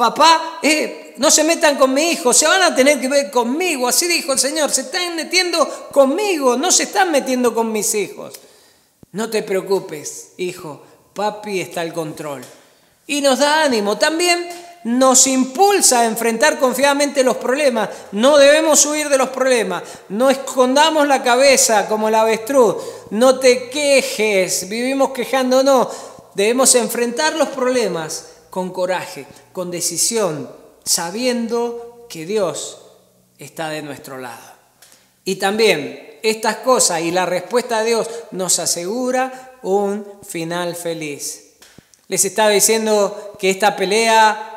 papá, 0.00 0.58
eh, 0.62 1.12
no 1.18 1.30
se 1.30 1.44
metan 1.44 1.76
con 1.76 1.92
mi 1.92 2.12
hijo, 2.12 2.32
se 2.32 2.46
van 2.46 2.62
a 2.62 2.74
tener 2.74 2.98
que 2.98 3.06
ver 3.06 3.30
conmigo. 3.30 3.86
Así 3.86 4.08
dijo 4.08 4.32
el 4.32 4.38
Señor, 4.38 4.70
se 4.70 4.80
están 4.80 5.14
metiendo 5.14 5.88
conmigo, 5.92 6.56
no 6.56 6.72
se 6.72 6.84
están 6.84 7.12
metiendo 7.12 7.54
con 7.54 7.70
mis 7.70 7.94
hijos. 7.94 8.32
No 9.12 9.28
te 9.28 9.42
preocupes, 9.42 10.32
hijo, 10.38 10.82
papi 11.12 11.60
está 11.60 11.82
al 11.82 11.92
control. 11.92 12.42
Y 13.06 13.20
nos 13.20 13.40
da 13.40 13.64
ánimo. 13.64 13.98
También 13.98 14.48
nos 14.84 15.26
impulsa 15.26 16.00
a 16.00 16.06
enfrentar 16.06 16.58
confiadamente 16.58 17.22
los 17.22 17.36
problemas. 17.36 17.90
No 18.12 18.38
debemos 18.38 18.86
huir 18.86 19.10
de 19.10 19.18
los 19.18 19.28
problemas. 19.28 19.82
No 20.08 20.30
escondamos 20.30 21.06
la 21.06 21.22
cabeza 21.22 21.86
como 21.88 22.08
el 22.08 22.14
avestruz. 22.14 22.76
No 23.10 23.38
te 23.38 23.68
quejes. 23.68 24.66
Vivimos 24.66 25.10
quejándonos. 25.10 25.88
Debemos 26.34 26.74
enfrentar 26.76 27.34
los 27.34 27.48
problemas 27.48 28.24
con 28.50 28.70
coraje, 28.70 29.26
con 29.52 29.70
decisión, 29.70 30.50
sabiendo 30.84 32.06
que 32.08 32.26
Dios 32.26 32.78
está 33.38 33.70
de 33.70 33.82
nuestro 33.82 34.18
lado. 34.18 34.50
Y 35.24 35.36
también 35.36 36.18
estas 36.22 36.56
cosas 36.56 37.00
y 37.00 37.10
la 37.10 37.26
respuesta 37.26 37.80
de 37.80 37.88
Dios 37.88 38.08
nos 38.32 38.58
asegura 38.58 39.58
un 39.62 40.04
final 40.26 40.74
feliz. 40.74 41.52
Les 42.08 42.24
estaba 42.24 42.50
diciendo 42.50 43.36
que 43.38 43.50
esta 43.50 43.76
pelea 43.76 44.50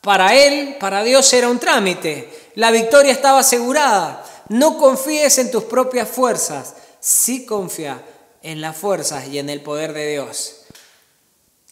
para 0.00 0.34
él, 0.34 0.76
para 0.80 1.02
Dios 1.04 1.32
era 1.32 1.48
un 1.48 1.58
trámite. 1.58 2.50
La 2.56 2.70
victoria 2.70 3.12
estaba 3.12 3.40
asegurada. 3.40 4.24
No 4.48 4.78
confíes 4.78 5.38
en 5.38 5.50
tus 5.50 5.64
propias 5.64 6.08
fuerzas. 6.08 6.74
Sí 7.00 7.46
confía 7.46 8.02
en 8.42 8.60
las 8.60 8.76
fuerzas 8.76 9.28
y 9.28 9.38
en 9.38 9.50
el 9.50 9.60
poder 9.60 9.92
de 9.92 10.10
Dios. 10.10 10.57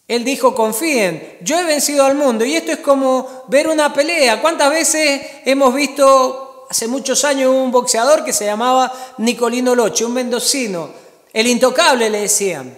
Él 0.09 0.25
dijo, 0.25 0.55
confíen, 0.55 1.39
yo 1.41 1.59
he 1.59 1.65
vencido 1.65 2.05
al 2.05 2.15
mundo. 2.15 2.45
Y 2.45 2.55
esto 2.55 2.73
es 2.73 2.79
como 2.79 3.45
ver 3.49 3.69
una 3.69 3.93
pelea. 3.93 4.41
¿Cuántas 4.41 4.71
veces 4.71 5.21
hemos 5.45 5.75
visto 5.75 6.67
hace 6.71 6.87
muchos 6.87 7.25
años 7.25 7.53
un 7.53 7.73
boxeador 7.73 8.25
que 8.25 8.33
se 8.33 8.45
llamaba 8.45 8.93
Nicolino 9.19 9.75
Loche, 9.75 10.05
un 10.05 10.15
mendocino? 10.15 10.91
El 11.33 11.49
intocable 11.49 12.09
le 12.09 12.21
decían. 12.21 12.77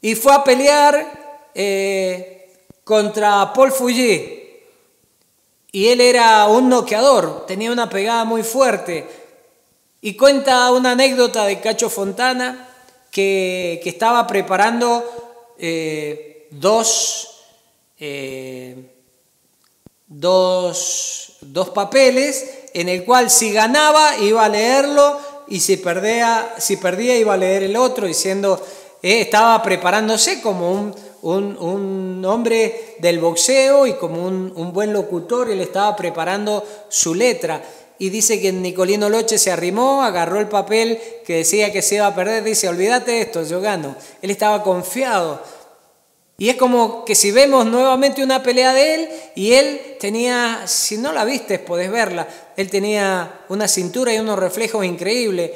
Y 0.00 0.14
fue 0.14 0.32
a 0.32 0.44
pelear 0.44 1.50
eh, 1.54 2.64
contra 2.84 3.52
Paul 3.52 3.72
Fouillé. 3.72 4.42
Y 5.72 5.88
él 5.88 6.00
era 6.00 6.46
un 6.48 6.68
noqueador, 6.68 7.46
tenía 7.46 7.72
una 7.72 7.88
pegada 7.88 8.24
muy 8.24 8.42
fuerte. 8.42 9.06
Y 10.00 10.16
cuenta 10.16 10.70
una 10.70 10.92
anécdota 10.92 11.44
de 11.44 11.60
Cacho 11.60 11.88
Fontana 11.88 12.68
que, 13.10 13.80
estaba 13.84 14.26
preparando 14.26 15.54
eh, 15.58 16.31
dos, 16.52 17.28
eh, 17.98 18.76
dos, 20.06 21.36
dos, 21.40 21.70
papeles 21.70 22.68
en 22.74 22.88
el 22.88 23.04
cual 23.04 23.30
si 23.30 23.52
ganaba 23.52 24.18
iba 24.18 24.44
a 24.44 24.48
leerlo 24.48 25.18
y 25.48 25.60
si 25.60 25.78
perdía, 25.78 26.54
si 26.58 26.76
perdía 26.76 27.16
iba 27.16 27.34
a 27.34 27.38
leer 27.38 27.64
el 27.64 27.76
otro, 27.76 28.06
diciendo, 28.06 28.60
eh, 29.02 29.22
estaba 29.22 29.62
preparándose 29.62 30.40
como 30.40 30.72
un, 30.72 30.94
un, 31.22 32.24
hombre 32.24 32.96
del 32.98 33.18
boxeo 33.18 33.86
y 33.86 33.94
como 33.94 34.26
un, 34.26 34.72
buen 34.72 34.92
locutor, 34.92 35.50
él 35.50 35.60
estaba 35.60 35.96
preparando 35.96 36.64
su 36.88 37.14
letra. 37.14 37.62
Y 37.98 38.10
dice 38.10 38.40
que 38.40 38.52
Nicolino 38.52 39.08
Loche 39.08 39.38
se 39.38 39.52
arrimó, 39.52 40.02
agarró 40.02 40.40
el 40.40 40.48
papel 40.48 40.98
que 41.24 41.36
decía 41.36 41.72
que 41.72 41.82
se 41.82 41.96
iba 41.96 42.06
a 42.06 42.14
perder, 42.14 42.42
dice, 42.42 42.68
olvídate 42.68 43.12
de 43.12 43.20
esto, 43.22 43.44
yo 43.44 43.60
gano. 43.60 43.94
Él 44.20 44.30
estaba 44.30 44.62
confiado. 44.62 45.40
Y 46.42 46.48
es 46.48 46.56
como 46.56 47.04
que 47.04 47.14
si 47.14 47.30
vemos 47.30 47.66
nuevamente 47.66 48.20
una 48.20 48.42
pelea 48.42 48.74
de 48.74 48.94
él, 48.96 49.08
y 49.36 49.52
él 49.52 49.80
tenía, 50.00 50.62
si 50.66 50.98
no 50.98 51.12
la 51.12 51.24
viste, 51.24 51.60
podés 51.60 51.88
verla, 51.88 52.26
él 52.56 52.68
tenía 52.68 53.42
una 53.48 53.68
cintura 53.68 54.12
y 54.12 54.18
unos 54.18 54.40
reflejos 54.40 54.84
increíbles. 54.84 55.52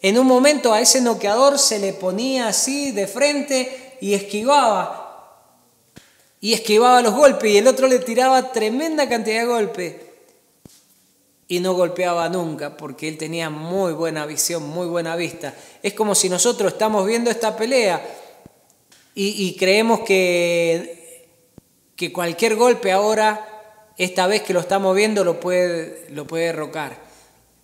En 0.00 0.18
un 0.18 0.26
momento 0.26 0.72
a 0.72 0.80
ese 0.80 1.02
noqueador 1.02 1.58
se 1.58 1.78
le 1.78 1.92
ponía 1.92 2.48
así 2.48 2.90
de 2.92 3.06
frente 3.06 3.98
y 4.00 4.14
esquivaba 4.14 5.44
y 6.40 6.54
esquivaba 6.54 7.02
los 7.02 7.14
golpes 7.14 7.50
y 7.50 7.58
el 7.58 7.66
otro 7.66 7.86
le 7.86 7.98
tiraba 7.98 8.50
tremenda 8.50 9.10
cantidad 9.10 9.40
de 9.40 9.46
golpes 9.46 9.94
y 11.48 11.60
no 11.60 11.74
golpeaba 11.74 12.30
nunca 12.30 12.78
porque 12.78 13.08
él 13.08 13.18
tenía 13.18 13.50
muy 13.50 13.92
buena 13.92 14.24
visión, 14.24 14.66
muy 14.66 14.86
buena 14.86 15.16
vista. 15.16 15.52
Es 15.82 15.92
como 15.92 16.14
si 16.14 16.30
nosotros 16.30 16.72
estamos 16.72 17.06
viendo 17.06 17.30
esta 17.30 17.54
pelea 17.54 18.02
y, 19.22 19.54
creemos 19.56 20.00
que, 20.00 21.28
que 21.94 22.12
cualquier 22.12 22.56
golpe 22.56 22.90
ahora, 22.90 23.92
esta 23.98 24.26
vez 24.26 24.42
que 24.42 24.54
lo 24.54 24.60
estamos 24.60 24.96
viendo, 24.96 25.24
lo 25.24 25.38
puede, 25.38 26.06
lo 26.10 26.26
puede 26.26 26.46
derrocar. 26.46 26.96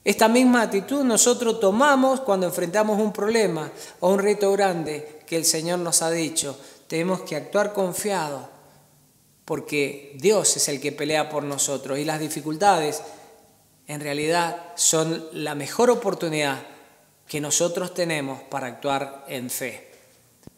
Esta 0.04 0.28
misma 0.28 0.62
actitud 0.62 1.02
nosotros 1.02 1.58
tomamos 1.58 2.20
cuando 2.20 2.46
enfrentamos 2.46 3.00
un 3.00 3.12
problema 3.12 3.72
o 4.00 4.10
un 4.10 4.18
reto 4.18 4.52
grande 4.52 5.20
que 5.26 5.36
el 5.36 5.44
Señor 5.44 5.78
nos 5.78 6.02
ha 6.02 6.10
dicho. 6.10 6.58
Tenemos 6.86 7.22
que 7.22 7.36
actuar 7.36 7.72
confiado 7.72 8.48
porque 9.44 10.16
Dios 10.20 10.56
es 10.58 10.68
el 10.68 10.80
que 10.80 10.92
pelea 10.92 11.28
por 11.28 11.42
nosotros 11.42 11.98
y 11.98 12.04
las 12.04 12.20
dificultades 12.20 13.02
en 13.86 14.00
realidad 14.00 14.74
son 14.74 15.26
la 15.32 15.54
mejor 15.54 15.90
oportunidad 15.90 16.58
que 17.26 17.40
nosotros 17.40 17.94
tenemos 17.94 18.42
para 18.42 18.66
actuar 18.66 19.24
en 19.28 19.48
fe. 19.48 19.85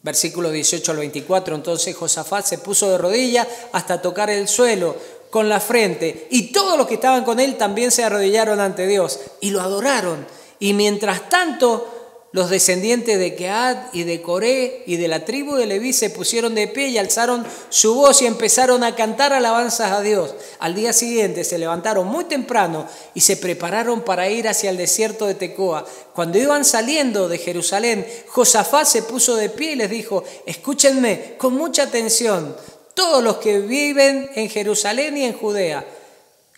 Versículo 0.01 0.49
18 0.49 0.91
al 0.91 0.97
24, 0.97 1.55
entonces 1.55 1.95
Josafat 1.95 2.45
se 2.45 2.57
puso 2.59 2.89
de 2.89 2.97
rodillas 2.97 3.47
hasta 3.73 4.01
tocar 4.01 4.29
el 4.29 4.47
suelo 4.47 4.95
con 5.29 5.49
la 5.49 5.59
frente 5.59 6.27
y 6.31 6.51
todos 6.51 6.77
los 6.77 6.87
que 6.87 6.93
estaban 6.95 7.23
con 7.23 7.39
él 7.39 7.57
también 7.57 7.91
se 7.91 8.03
arrodillaron 8.03 8.59
ante 8.59 8.87
Dios 8.87 9.19
y 9.41 9.51
lo 9.51 9.61
adoraron. 9.61 10.25
Y 10.59 10.73
mientras 10.73 11.29
tanto 11.29 11.98
los 12.31 12.51
descendientes 12.51 13.17
de 13.17 13.33
Kead 13.35 13.77
y 13.91 14.03
de 14.03 14.21
Coré 14.21 14.83
y 14.85 14.97
de 14.97 15.07
la 15.07 15.25
tribu 15.25 15.55
de 15.55 15.65
Leví 15.65 15.93
se 15.93 16.11
pusieron 16.11 16.53
de 16.53 16.67
pie 16.67 16.89
y 16.89 16.97
alzaron 16.99 17.45
su 17.69 17.95
voz 17.95 18.21
y 18.21 18.27
empezaron 18.27 18.83
a 18.83 18.95
cantar 18.95 19.33
alabanzas 19.33 19.91
a 19.91 20.01
Dios. 20.01 20.35
Al 20.59 20.75
día 20.75 20.93
siguiente 20.93 21.43
se 21.43 21.57
levantaron 21.57 22.05
muy 22.05 22.25
temprano 22.25 22.87
y 23.15 23.21
se 23.21 23.37
prepararon 23.37 24.01
para 24.01 24.29
ir 24.29 24.47
hacia 24.47 24.69
el 24.69 24.77
desierto 24.77 25.25
de 25.25 25.33
Tecoa. 25.33 25.85
Cuando 26.13 26.37
iban 26.37 26.65
saliendo 26.65 27.27
de 27.27 27.39
Jerusalén, 27.39 28.05
Josafat 28.27 28.85
se 28.85 29.01
puso 29.03 29.35
de 29.35 29.49
pie 29.49 29.71
y 29.71 29.77
les 29.77 29.89
dijo, 29.89 30.23
escúchenme 30.45 31.35
con 31.37 31.55
mucha 31.55 31.83
atención, 31.83 32.55
todos 32.93 33.23
los 33.23 33.37
que 33.37 33.59
viven 33.59 34.29
en 34.35 34.49
Jerusalén 34.49 35.17
y 35.17 35.23
en 35.23 35.33
Judea, 35.33 35.83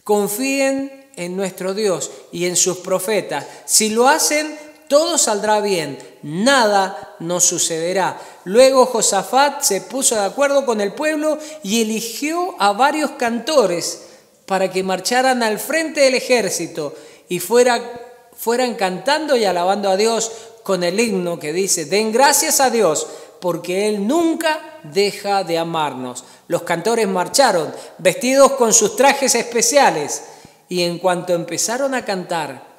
confíen 0.04 1.08
en 1.16 1.38
nuestro 1.38 1.74
Dios 1.74 2.12
y 2.32 2.46
en 2.46 2.56
sus 2.58 2.78
profetas. 2.78 3.46
Si 3.66 3.90
lo 3.90 4.08
hacen, 4.08 4.58
todo 4.92 5.18
saldrá 5.18 5.62
bien, 5.62 5.98
nada 6.22 7.16
nos 7.20 7.46
sucederá. 7.46 8.20
Luego 8.44 8.86
Josafat 8.86 9.62
se 9.62 9.80
puso 9.80 10.16
de 10.16 10.26
acuerdo 10.26 10.66
con 10.66 10.82
el 10.82 10.92
pueblo 10.92 11.38
y 11.64 11.82
eligió 11.82 12.58
a 12.60 12.74
varios 12.74 13.12
cantores 13.12 14.02
para 14.46 14.70
que 14.70 14.84
marcharan 14.84 15.44
al 15.44 15.60
frente 15.60 16.02
del 16.02 16.16
ejército 16.16 16.94
y 17.30 17.40
fuera, 17.40 17.82
fueran 18.36 18.76
cantando 18.76 19.38
y 19.38 19.46
alabando 19.46 19.90
a 19.90 19.96
Dios 19.96 20.30
con 20.62 20.84
el 20.84 21.00
himno 21.00 21.40
que 21.40 21.54
dice, 21.54 21.86
den 21.86 22.12
gracias 22.12 22.60
a 22.60 22.70
Dios 22.70 23.08
porque 23.40 23.88
Él 23.88 24.06
nunca 24.06 24.82
deja 24.84 25.46
de 25.46 25.58
amarnos. 25.58 26.26
Los 26.50 26.64
cantores 26.64 27.08
marcharon 27.08 27.74
vestidos 27.98 28.52
con 28.56 28.74
sus 28.74 28.98
trajes 28.98 29.36
especiales 29.36 30.24
y 30.68 30.84
en 30.84 31.00
cuanto 31.00 31.34
empezaron 31.34 31.96
a 31.96 32.04
cantar, 32.04 32.70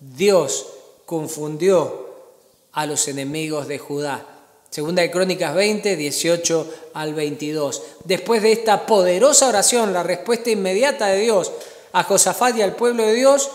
Dios 0.00 0.66
confundió 1.14 2.08
a 2.72 2.86
los 2.86 3.06
enemigos 3.06 3.68
de 3.68 3.78
Judá. 3.78 4.26
Segunda 4.68 5.00
de 5.00 5.12
Crónicas 5.12 5.54
20, 5.54 5.94
18 5.94 6.74
al 6.94 7.14
22. 7.14 7.82
Después 8.04 8.42
de 8.42 8.50
esta 8.50 8.84
poderosa 8.84 9.46
oración, 9.46 9.92
la 9.92 10.02
respuesta 10.02 10.50
inmediata 10.50 11.06
de 11.06 11.20
Dios 11.20 11.52
a 11.92 12.02
Josafat 12.02 12.56
y 12.56 12.62
al 12.62 12.74
pueblo 12.74 13.04
de 13.04 13.14
Dios 13.14 13.48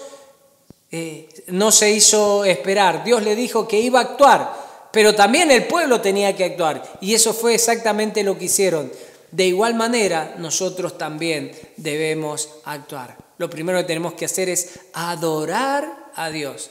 eh, 0.89 1.27
no 1.47 1.73
se 1.73 1.91
hizo 1.91 2.45
esperar. 2.45 3.03
Dios 3.03 3.23
le 3.23 3.35
dijo 3.35 3.67
que 3.67 3.81
iba 3.81 3.99
a 3.99 4.03
actuar, 4.03 4.53
pero 4.93 5.13
también 5.13 5.51
el 5.51 5.67
pueblo 5.67 5.99
tenía 5.99 6.33
que 6.37 6.45
actuar. 6.45 6.81
Y 7.01 7.13
eso 7.13 7.33
fue 7.33 7.55
exactamente 7.55 8.23
lo 8.23 8.37
que 8.37 8.45
hicieron. 8.45 8.89
De 9.31 9.45
igual 9.45 9.75
manera, 9.75 10.35
nosotros 10.37 10.97
también 10.97 11.51
debemos 11.75 12.47
actuar. 12.63 13.17
Lo 13.37 13.49
primero 13.49 13.79
que 13.79 13.83
tenemos 13.83 14.13
que 14.13 14.23
hacer 14.23 14.47
es 14.47 14.79
adorar 14.93 16.11
a 16.15 16.29
Dios. 16.29 16.69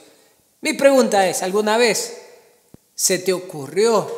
Mi 0.61 0.73
pregunta 0.73 1.27
es, 1.27 1.41
¿alguna 1.41 1.77
vez 1.77 2.21
se 2.93 3.17
te 3.17 3.31
ocurrió 3.31 4.11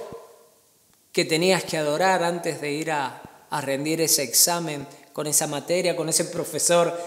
que 1.11 1.23
tenías 1.23 1.63
que 1.63 1.77
adorar 1.77 2.23
antes 2.23 2.61
de 2.61 2.71
ir 2.71 2.91
a, 2.91 3.21
rendir 3.61 3.99
ese 4.01 4.23
examen 4.23 4.87
con 5.11 5.27
esa 5.27 5.45
materia, 5.45 5.95
con 5.95 6.07
ese 6.07 6.25
profesor 6.25 6.97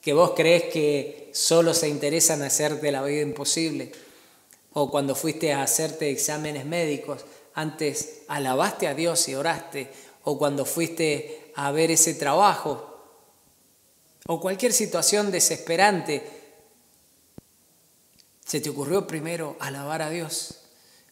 que 0.00 0.12
vos 0.12 0.32
crees 0.34 0.64
que 0.64 1.30
solo 1.32 1.72
se 1.72 1.88
interesa 1.88 2.34
en 2.34 2.42
hacerte 2.42 2.90
la 2.90 3.02
vida 3.02 3.22
imposible. 3.22 3.92
O 4.72 4.90
cuando 4.90 5.14
fuiste 5.14 5.52
a 5.52 5.62
hacerte 5.62 6.10
exámenes 6.10 6.66
médicos, 6.66 7.24
antes 7.54 8.22
alabaste 8.28 8.86
a 8.86 8.94
Dios 8.94 9.28
y 9.28 9.34
oraste. 9.34 9.88
O 10.24 10.36
cuando 10.36 10.64
fuiste 10.64 11.52
a 11.54 11.70
ver 11.70 11.90
ese 11.90 12.14
trabajo. 12.14 12.84
O 14.26 14.40
cualquier 14.40 14.72
situación 14.72 15.30
desesperante, 15.30 16.37
se 18.48 18.62
te 18.62 18.70
ocurrió 18.70 19.06
primero 19.06 19.56
alabar 19.60 20.00
a 20.00 20.08
Dios. 20.08 20.54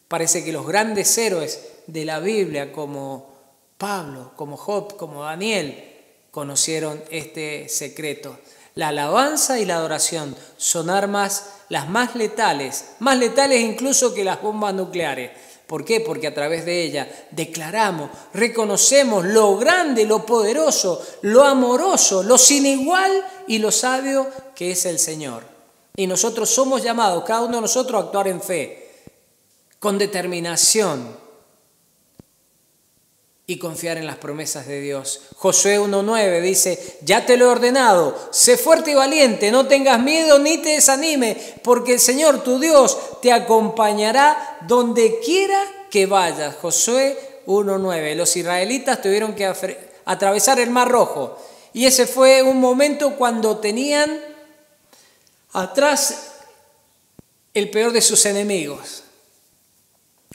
Parece 0.07 0.43
que 0.43 0.51
los 0.51 0.65
grandes 0.65 1.15
héroes 1.19 1.67
de 1.85 2.03
la 2.03 2.19
Biblia, 2.19 2.71
como 2.71 3.29
Pablo, 3.77 4.31
como 4.35 4.57
Job, 4.57 4.97
como 4.97 5.21
Daniel, 5.21 5.83
conocieron 6.31 7.03
este 7.11 7.69
secreto. 7.69 8.39
La 8.73 8.87
alabanza 8.87 9.59
y 9.59 9.65
la 9.65 9.75
adoración 9.75 10.35
son 10.57 10.89
armas 10.89 11.45
las 11.69 11.87
más 11.87 12.15
letales, 12.15 12.85
más 12.99 13.19
letales 13.19 13.61
incluso 13.61 14.15
que 14.15 14.23
las 14.23 14.41
bombas 14.41 14.73
nucleares. 14.73 15.29
¿Por 15.67 15.85
qué? 15.85 15.99
Porque 15.99 16.25
a 16.25 16.33
través 16.33 16.65
de 16.65 16.81
ella 16.81 17.07
declaramos, 17.29 18.09
reconocemos 18.33 19.25
lo 19.25 19.57
grande, 19.57 20.05
lo 20.05 20.25
poderoso, 20.25 21.05
lo 21.21 21.43
amoroso, 21.43 22.23
lo 22.23 22.39
sin 22.39 22.65
igual 22.65 23.11
y 23.47 23.59
lo 23.59 23.71
sabio 23.71 24.27
que 24.55 24.71
es 24.71 24.87
el 24.87 24.97
Señor. 24.97 25.56
Y 25.97 26.07
nosotros 26.07 26.49
somos 26.49 26.81
llamados, 26.83 27.25
cada 27.25 27.41
uno 27.41 27.55
de 27.55 27.61
nosotros, 27.61 27.99
a 27.99 28.05
actuar 28.05 28.29
en 28.29 28.41
fe 28.41 28.87
con 29.79 29.97
determinación 29.97 31.17
y 33.49 33.57
confiar 33.57 33.97
en 33.97 34.05
las 34.05 34.17
promesas 34.17 34.67
de 34.67 34.79
Dios. 34.79 35.21
Josué 35.37 35.79
1.9 35.79 36.41
dice, 36.41 36.99
ya 37.01 37.25
te 37.25 37.35
lo 37.35 37.45
he 37.45 37.47
ordenado, 37.49 38.15
sé 38.29 38.57
fuerte 38.57 38.91
y 38.91 38.93
valiente, 38.93 39.51
no 39.51 39.67
tengas 39.67 39.99
miedo 39.99 40.37
ni 40.37 40.59
te 40.59 40.69
desanime, 40.69 41.35
porque 41.63 41.93
el 41.93 41.99
Señor 41.99 42.43
tu 42.43 42.59
Dios 42.59 42.95
te 43.21 43.31
acompañará 43.31 44.59
donde 44.67 45.19
quiera 45.19 45.59
que 45.89 46.05
vayas. 46.05 46.57
Josué 46.57 47.41
1.9, 47.47 48.15
los 48.15 48.35
israelitas 48.37 49.01
tuvieron 49.01 49.33
que 49.33 49.51
atravesar 50.05 50.59
el 50.59 50.69
Mar 50.69 50.89
Rojo 50.89 51.37
y 51.73 51.85
ese 51.85 52.05
fue 52.05 52.41
un 52.41 52.59
momento 52.59 53.15
cuando 53.15 53.57
tenían 53.57 54.26
atrás 55.61 56.31
el 57.53 57.69
peor 57.69 57.91
de 57.91 58.01
sus 58.01 58.25
enemigos 58.25 59.03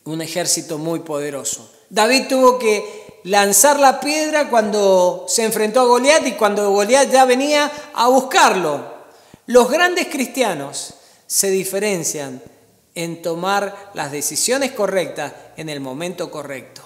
un 0.05 0.21
ejército 0.21 0.79
muy 0.79 1.01
poderoso. 1.01 1.71
David 1.89 2.27
tuvo 2.29 2.59
que 2.59 3.21
lanzar 3.25 3.79
la 3.79 4.01
piedra 4.01 4.51
cuando 4.51 5.27
se 5.29 5.45
enfrentó 5.45 5.81
a 5.81 5.85
Goliat 5.85 6.27
y 6.27 6.33
cuando 6.33 6.71
Goliat 6.71 7.11
ya 7.11 7.25
venía 7.25 7.71
a 7.95 8.09
buscarlo. 8.09 8.93
Los 9.47 9.71
grandes 9.71 10.09
cristianos 10.09 10.95
se 11.27 11.51
diferencian 11.51 12.43
en 12.95 13.23
tomar 13.23 13.93
las 13.95 14.11
decisiones 14.11 14.73
correctas 14.73 15.33
en 15.57 15.69
el 15.69 15.81
momento 15.81 16.31
correcto. 16.31 16.83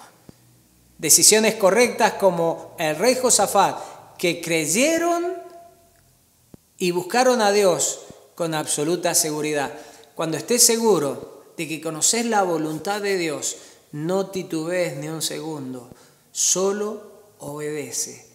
Decisiones 0.98 1.54
correctas 1.54 2.14
como 2.14 2.74
el 2.78 2.96
rey 2.96 3.16
Josafat, 3.20 3.78
que 4.18 4.40
creyeron 4.40 5.34
y 6.78 6.90
buscaron 6.90 7.40
a 7.40 7.52
Dios 7.52 8.05
con 8.36 8.54
absoluta 8.54 9.14
seguridad. 9.14 9.72
Cuando 10.14 10.36
estés 10.36 10.62
seguro 10.62 11.52
de 11.56 11.66
que 11.66 11.80
conoces 11.80 12.24
la 12.26 12.44
voluntad 12.44 13.00
de 13.00 13.16
Dios, 13.18 13.56
no 13.90 14.26
titubees 14.26 14.96
ni 14.98 15.08
un 15.08 15.22
segundo, 15.22 15.90
solo 16.30 17.32
obedece. 17.38 18.26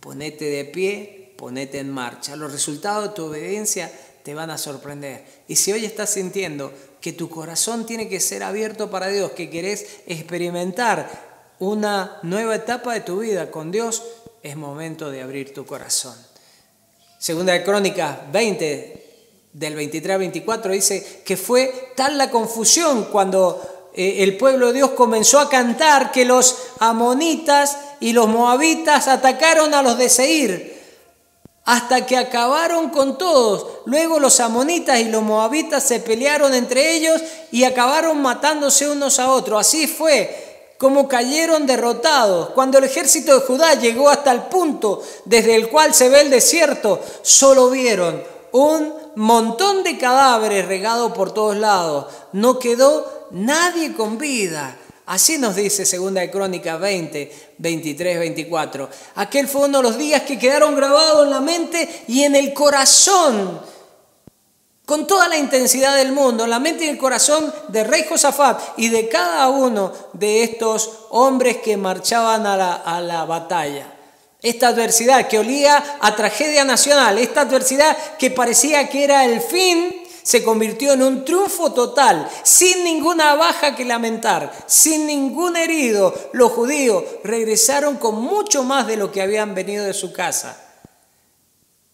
Ponete 0.00 0.46
de 0.46 0.64
pie, 0.64 1.34
ponete 1.36 1.78
en 1.78 1.90
marcha. 1.90 2.34
Los 2.34 2.50
resultados 2.50 3.08
de 3.08 3.14
tu 3.14 3.26
obediencia 3.26 3.92
te 4.24 4.34
van 4.34 4.50
a 4.50 4.58
sorprender. 4.58 5.24
Y 5.48 5.56
si 5.56 5.70
hoy 5.70 5.84
estás 5.84 6.10
sintiendo 6.10 6.72
que 7.00 7.12
tu 7.12 7.28
corazón 7.28 7.84
tiene 7.84 8.08
que 8.08 8.20
ser 8.20 8.42
abierto 8.42 8.90
para 8.90 9.08
Dios, 9.08 9.32
que 9.32 9.50
querés 9.50 10.00
experimentar 10.06 11.54
una 11.58 12.18
nueva 12.22 12.56
etapa 12.56 12.94
de 12.94 13.00
tu 13.00 13.20
vida 13.20 13.50
con 13.50 13.70
Dios, 13.70 14.02
es 14.42 14.56
momento 14.56 15.10
de 15.10 15.20
abrir 15.20 15.52
tu 15.52 15.66
corazón. 15.66 16.16
Segunda 17.18 17.52
de 17.52 17.62
Crónicas 17.62 18.32
20, 18.32 19.01
del 19.52 19.74
23 19.74 20.14
al 20.14 20.18
24 20.18 20.72
dice 20.72 21.22
que 21.24 21.36
fue 21.36 21.92
tal 21.94 22.16
la 22.16 22.30
confusión 22.30 23.04
cuando 23.12 23.90
eh, 23.94 24.22
el 24.22 24.38
pueblo 24.38 24.68
de 24.68 24.74
Dios 24.74 24.90
comenzó 24.92 25.38
a 25.38 25.50
cantar 25.50 26.10
que 26.10 26.24
los 26.24 26.56
amonitas 26.78 27.76
y 28.00 28.12
los 28.12 28.28
moabitas 28.28 29.08
atacaron 29.08 29.74
a 29.74 29.82
los 29.82 29.98
de 29.98 30.08
Seir 30.08 30.82
hasta 31.64 32.06
que 32.06 32.16
acabaron 32.16 32.88
con 32.88 33.18
todos. 33.18 33.66
Luego 33.84 34.18
los 34.18 34.40
amonitas 34.40 34.98
y 34.98 35.04
los 35.04 35.22
moabitas 35.22 35.84
se 35.84 36.00
pelearon 36.00 36.54
entre 36.54 36.96
ellos 36.96 37.20
y 37.52 37.64
acabaron 37.64 38.20
matándose 38.20 38.88
unos 38.88 39.18
a 39.18 39.30
otros. 39.30 39.60
Así 39.60 39.86
fue 39.86 40.74
como 40.78 41.06
cayeron 41.06 41.66
derrotados. 41.66 42.50
Cuando 42.50 42.78
el 42.78 42.84
ejército 42.84 43.34
de 43.34 43.46
Judá 43.46 43.74
llegó 43.74 44.08
hasta 44.08 44.32
el 44.32 44.42
punto 44.44 45.02
desde 45.24 45.54
el 45.54 45.68
cual 45.68 45.94
se 45.94 46.08
ve 46.08 46.22
el 46.22 46.30
desierto, 46.30 46.98
solo 47.22 47.70
vieron 47.70 48.24
un 48.50 49.01
montón 49.16 49.82
de 49.82 49.98
cadáveres 49.98 50.66
regados 50.66 51.12
por 51.12 51.32
todos 51.32 51.56
lados. 51.56 52.06
No 52.32 52.58
quedó 52.58 53.28
nadie 53.30 53.94
con 53.94 54.18
vida. 54.18 54.76
Así 55.06 55.36
nos 55.36 55.56
dice 55.56 55.84
Segunda 55.84 56.20
de 56.20 56.30
Crónica 56.30 56.76
20, 56.76 57.54
23, 57.58 58.18
24. 58.18 58.88
Aquel 59.16 59.48
fue 59.48 59.66
uno 59.66 59.78
de 59.78 59.82
los 59.82 59.98
días 59.98 60.22
que 60.22 60.38
quedaron 60.38 60.76
grabados 60.76 61.24
en 61.24 61.30
la 61.30 61.40
mente 61.40 62.04
y 62.06 62.22
en 62.22 62.36
el 62.36 62.54
corazón, 62.54 63.60
con 64.86 65.06
toda 65.06 65.28
la 65.28 65.36
intensidad 65.36 65.96
del 65.96 66.12
mundo, 66.12 66.44
en 66.44 66.50
la 66.50 66.60
mente 66.60 66.84
y 66.84 66.88
el 66.88 66.98
corazón 66.98 67.52
de 67.68 67.84
rey 67.84 68.04
Josafat 68.08 68.60
y 68.76 68.88
de 68.88 69.08
cada 69.08 69.48
uno 69.48 69.92
de 70.12 70.44
estos 70.44 71.06
hombres 71.10 71.58
que 71.58 71.76
marchaban 71.76 72.46
a 72.46 72.56
la, 72.56 72.74
a 72.74 73.00
la 73.00 73.24
batalla. 73.24 73.91
Esta 74.42 74.68
adversidad 74.68 75.28
que 75.28 75.38
olía 75.38 75.98
a 76.00 76.16
tragedia 76.16 76.64
nacional, 76.64 77.18
esta 77.18 77.42
adversidad 77.42 77.96
que 78.16 78.30
parecía 78.30 78.88
que 78.88 79.04
era 79.04 79.24
el 79.24 79.40
fin, 79.40 80.02
se 80.22 80.42
convirtió 80.42 80.92
en 80.92 81.02
un 81.02 81.24
triunfo 81.24 81.72
total, 81.72 82.28
sin 82.42 82.84
ninguna 82.84 83.34
baja 83.34 83.74
que 83.74 83.84
lamentar, 83.84 84.52
sin 84.66 85.06
ningún 85.06 85.56
herido. 85.56 86.14
Los 86.32 86.52
judíos 86.52 87.04
regresaron 87.24 87.96
con 87.96 88.20
mucho 88.20 88.62
más 88.62 88.86
de 88.86 88.96
lo 88.96 89.10
que 89.10 89.22
habían 89.22 89.54
venido 89.54 89.84
de 89.84 89.94
su 89.94 90.12
casa. 90.12 90.58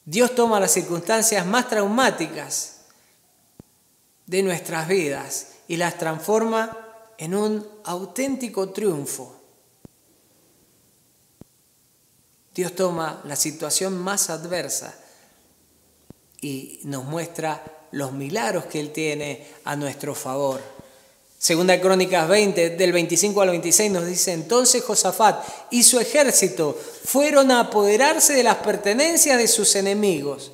Dios 0.04 0.34
toma 0.34 0.60
las 0.60 0.72
circunstancias 0.72 1.44
más 1.44 1.68
traumáticas 1.68 2.76
de 4.26 4.42
nuestras 4.42 4.88
vidas 4.88 5.48
y 5.68 5.76
las 5.76 5.98
transforma 5.98 6.78
en 7.18 7.34
un 7.34 7.66
auténtico 7.84 8.70
triunfo. 8.70 9.37
Dios 12.58 12.74
toma 12.74 13.22
la 13.24 13.36
situación 13.36 13.96
más 13.96 14.30
adversa 14.30 14.92
y 16.40 16.80
nos 16.82 17.04
muestra 17.04 17.62
los 17.92 18.10
milagros 18.10 18.64
que 18.64 18.80
Él 18.80 18.90
tiene 18.90 19.46
a 19.62 19.76
nuestro 19.76 20.12
favor. 20.12 20.60
Segunda 21.38 21.80
Crónicas 21.80 22.26
20, 22.26 22.70
del 22.70 22.92
25 22.92 23.42
al 23.42 23.50
26 23.50 23.92
nos 23.92 24.06
dice, 24.06 24.32
entonces 24.32 24.82
Josafat 24.82 25.40
y 25.70 25.84
su 25.84 26.00
ejército 26.00 26.76
fueron 27.04 27.52
a 27.52 27.60
apoderarse 27.60 28.32
de 28.32 28.42
las 28.42 28.56
pertenencias 28.56 29.38
de 29.38 29.46
sus 29.46 29.76
enemigos 29.76 30.50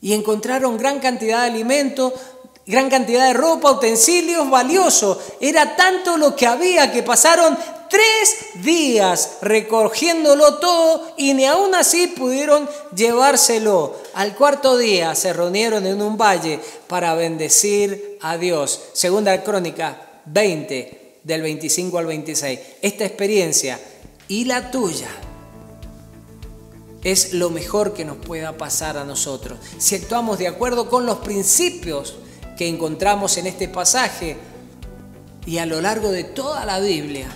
y 0.00 0.14
encontraron 0.14 0.78
gran 0.78 0.98
cantidad 0.98 1.42
de 1.42 1.48
alimentos 1.48 2.14
gran 2.66 2.88
cantidad 2.88 3.26
de 3.26 3.34
ropa, 3.34 3.72
utensilios 3.72 4.48
valiosos. 4.48 5.18
Era 5.40 5.76
tanto 5.76 6.16
lo 6.16 6.34
que 6.34 6.46
había 6.46 6.90
que 6.90 7.02
pasaron 7.02 7.56
tres 7.88 8.64
días 8.64 9.38
recogiéndolo 9.42 10.58
todo 10.58 11.14
y 11.16 11.34
ni 11.34 11.44
aún 11.44 11.74
así 11.74 12.08
pudieron 12.08 12.68
llevárselo. 12.94 13.96
Al 14.14 14.34
cuarto 14.34 14.76
día 14.76 15.14
se 15.14 15.32
reunieron 15.32 15.86
en 15.86 16.02
un 16.02 16.16
valle 16.16 16.60
para 16.88 17.14
bendecir 17.14 18.18
a 18.20 18.36
Dios. 18.36 18.80
Segunda 18.92 19.42
crónica 19.42 20.20
20 20.26 21.20
del 21.22 21.42
25 21.42 21.98
al 21.98 22.06
26. 22.06 22.60
Esta 22.82 23.04
experiencia 23.04 23.78
y 24.28 24.44
la 24.44 24.70
tuya 24.70 25.08
es 27.02 27.34
lo 27.34 27.50
mejor 27.50 27.92
que 27.92 28.04
nos 28.04 28.16
pueda 28.16 28.56
pasar 28.56 28.96
a 28.96 29.04
nosotros. 29.04 29.58
Si 29.78 29.94
actuamos 29.94 30.38
de 30.38 30.48
acuerdo 30.48 30.88
con 30.88 31.04
los 31.04 31.18
principios 31.18 32.16
que 32.56 32.68
encontramos 32.68 33.36
en 33.36 33.46
este 33.46 33.68
pasaje 33.68 34.36
y 35.44 35.58
a 35.58 35.66
lo 35.66 35.80
largo 35.82 36.10
de 36.10 36.24
toda 36.24 36.64
la 36.64 36.80
Biblia, 36.80 37.28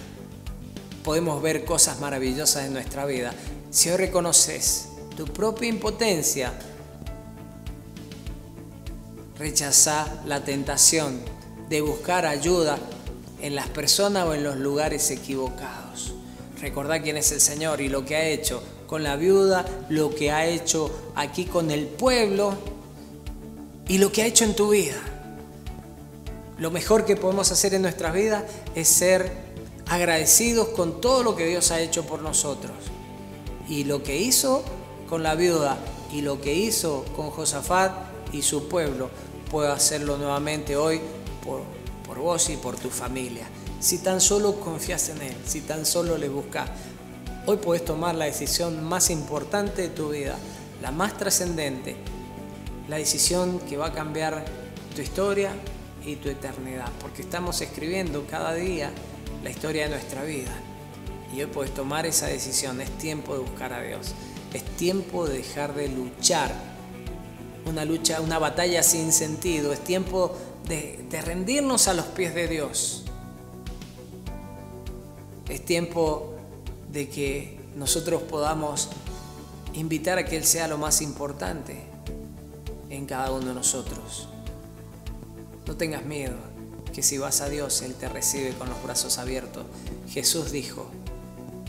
podemos 1.08 1.40
ver 1.40 1.64
cosas 1.64 2.00
maravillosas 2.00 2.66
en 2.66 2.74
nuestra 2.74 3.06
vida. 3.06 3.32
Si 3.70 3.88
hoy 3.88 3.96
reconoces 3.96 4.88
tu 5.16 5.24
propia 5.24 5.66
impotencia, 5.66 6.52
rechaza 9.38 10.20
la 10.26 10.44
tentación 10.44 11.18
de 11.70 11.80
buscar 11.80 12.26
ayuda 12.26 12.78
en 13.40 13.54
las 13.54 13.70
personas 13.70 14.26
o 14.26 14.34
en 14.34 14.44
los 14.44 14.58
lugares 14.58 15.10
equivocados. 15.10 16.12
Recordá 16.60 17.00
quién 17.00 17.16
es 17.16 17.32
el 17.32 17.40
Señor 17.40 17.80
y 17.80 17.88
lo 17.88 18.04
que 18.04 18.14
ha 18.14 18.28
hecho 18.28 18.62
con 18.86 19.02
la 19.02 19.16
viuda, 19.16 19.64
lo 19.88 20.14
que 20.14 20.30
ha 20.30 20.44
hecho 20.44 20.90
aquí 21.14 21.46
con 21.46 21.70
el 21.70 21.86
pueblo 21.86 22.52
y 23.88 23.96
lo 23.96 24.12
que 24.12 24.24
ha 24.24 24.26
hecho 24.26 24.44
en 24.44 24.54
tu 24.54 24.68
vida. 24.72 25.00
Lo 26.58 26.70
mejor 26.70 27.06
que 27.06 27.16
podemos 27.16 27.50
hacer 27.50 27.72
en 27.72 27.80
nuestras 27.80 28.12
vidas 28.12 28.44
es 28.74 28.88
ser 28.88 29.47
agradecidos 29.88 30.68
con 30.68 31.00
todo 31.00 31.22
lo 31.22 31.36
que 31.36 31.46
Dios 31.46 31.70
ha 31.70 31.80
hecho 31.80 32.04
por 32.04 32.22
nosotros. 32.22 32.72
Y 33.68 33.84
lo 33.84 34.02
que 34.02 34.16
hizo 34.16 34.62
con 35.08 35.22
la 35.22 35.34
viuda 35.34 35.78
y 36.12 36.22
lo 36.22 36.40
que 36.40 36.54
hizo 36.54 37.04
con 37.16 37.30
Josafat 37.30 37.92
y 38.32 38.42
su 38.42 38.68
pueblo, 38.68 39.10
puedo 39.50 39.72
hacerlo 39.72 40.18
nuevamente 40.18 40.76
hoy 40.76 41.00
por, 41.44 41.62
por 42.06 42.18
vos 42.18 42.50
y 42.50 42.56
por 42.56 42.76
tu 42.76 42.90
familia. 42.90 43.46
Si 43.80 43.98
tan 43.98 44.20
solo 44.20 44.60
confías 44.60 45.08
en 45.08 45.22
Él, 45.22 45.36
si 45.46 45.60
tan 45.60 45.86
solo 45.86 46.18
le 46.18 46.28
buscas. 46.28 46.68
Hoy 47.46 47.56
puedes 47.56 47.84
tomar 47.84 48.14
la 48.14 48.26
decisión 48.26 48.84
más 48.84 49.08
importante 49.08 49.82
de 49.82 49.88
tu 49.88 50.10
vida, 50.10 50.36
la 50.82 50.90
más 50.90 51.16
trascendente, 51.16 51.96
la 52.88 52.96
decisión 52.96 53.58
que 53.60 53.78
va 53.78 53.86
a 53.86 53.92
cambiar 53.92 54.44
tu 54.94 55.00
historia 55.00 55.52
y 56.04 56.16
tu 56.16 56.28
eternidad, 56.28 56.90
porque 57.00 57.22
estamos 57.22 57.60
escribiendo 57.60 58.26
cada 58.28 58.54
día 58.54 58.90
la 59.42 59.50
historia 59.50 59.84
de 59.84 59.90
nuestra 59.90 60.24
vida. 60.24 60.52
Y 61.34 61.42
hoy 61.42 61.46
puedes 61.46 61.74
tomar 61.74 62.06
esa 62.06 62.26
decisión, 62.26 62.80
es 62.80 62.90
tiempo 62.98 63.34
de 63.34 63.40
buscar 63.40 63.72
a 63.72 63.82
Dios, 63.82 64.14
es 64.52 64.64
tiempo 64.76 65.26
de 65.26 65.38
dejar 65.38 65.74
de 65.74 65.88
luchar, 65.88 66.54
una 67.66 67.84
lucha, 67.84 68.20
una 68.20 68.38
batalla 68.38 68.82
sin 68.82 69.12
sentido, 69.12 69.72
es 69.72 69.80
tiempo 69.84 70.34
de, 70.66 71.22
rendirnos 71.24 71.88
a 71.88 71.94
los 71.94 72.06
pies 72.06 72.34
de 72.34 72.48
Dios. 72.48 73.04
Es 75.48 75.64
tiempo 75.64 76.34
de 76.90 77.08
que 77.08 77.60
nosotros 77.74 78.22
podamos 78.22 78.90
invitar 79.74 80.18
a 80.18 80.24
que 80.24 80.36
Él 80.36 80.44
sea 80.44 80.68
lo 80.68 80.78
más 80.78 81.00
importante 81.00 81.82
en 82.90 83.06
cada 83.06 83.32
uno 83.32 83.46
de 83.48 83.54
nosotros. 83.54 84.28
No 85.66 85.76
tengas 85.76 86.04
miedo, 86.04 86.36
que 86.98 87.02
si 87.04 87.16
vas 87.16 87.42
a 87.42 87.48
Dios, 87.48 87.82
Él 87.82 87.94
te 87.94 88.08
recibe 88.08 88.54
con 88.54 88.68
los 88.68 88.82
brazos 88.82 89.18
abiertos. 89.18 89.64
Jesús 90.10 90.50
dijo, 90.50 90.90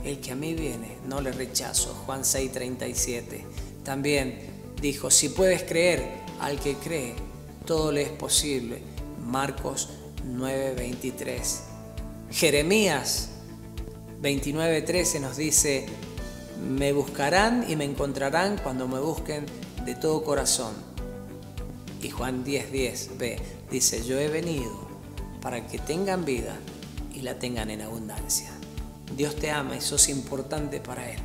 el 0.04 0.20
que 0.22 0.32
a 0.32 0.36
mí 0.36 0.56
viene, 0.56 0.98
no 1.06 1.22
le 1.22 1.32
rechazo. 1.32 1.94
Juan 2.08 2.24
6:37. 2.24 3.44
También 3.84 4.40
dijo, 4.82 5.12
si 5.12 5.30
puedes 5.30 5.62
creer, 5.62 6.04
al 6.40 6.60
que 6.60 6.78
cree, 6.78 7.14
todo 7.68 7.92
le 7.92 8.02
es 8.02 8.10
posible. 8.10 8.82
Marcos 9.24 9.90
9:23. 10.26 11.60
Jeremías 12.32 13.30
29:13 14.24 15.20
nos 15.20 15.38
dice, 15.38 15.86
me 16.68 16.92
buscarán 16.92 17.70
y 17.70 17.76
me 17.76 17.86
encontrarán 17.86 18.58
cuando 18.64 18.88
me 18.88 19.00
busquen 19.00 19.46
de 19.86 19.94
todo 19.94 20.24
corazón. 20.24 20.74
Y 22.02 22.10
Juan 22.10 22.44
10:10 22.44 23.18
b 23.20 23.38
dice, 23.70 24.04
yo 24.04 24.18
he 24.18 24.28
venido 24.28 24.89
para 25.42 25.66
que 25.68 25.80
tengan 25.80 26.26
vida 26.26 26.58
y 27.14 27.22
la 27.22 27.40
tengan 27.40 27.70
en 27.70 27.82
abundancia. 27.82 28.50
Dios 29.16 29.36
te 29.36 29.52
ama 29.52 29.76
y 29.76 29.82
sos 29.82 30.10
importante 30.10 30.80
para 30.80 31.10
Él. 31.10 31.20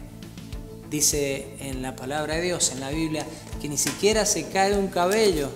Dice 0.90 1.56
en 1.60 1.82
la 1.82 1.96
palabra 1.96 2.36
de 2.36 2.42
Dios, 2.42 2.70
en 2.72 2.80
la 2.80 2.90
Biblia, 2.90 3.26
que 3.60 3.68
ni 3.68 3.76
siquiera 3.76 4.24
se 4.26 4.48
cae 4.48 4.76
un 4.78 4.88
cabello 4.88 5.50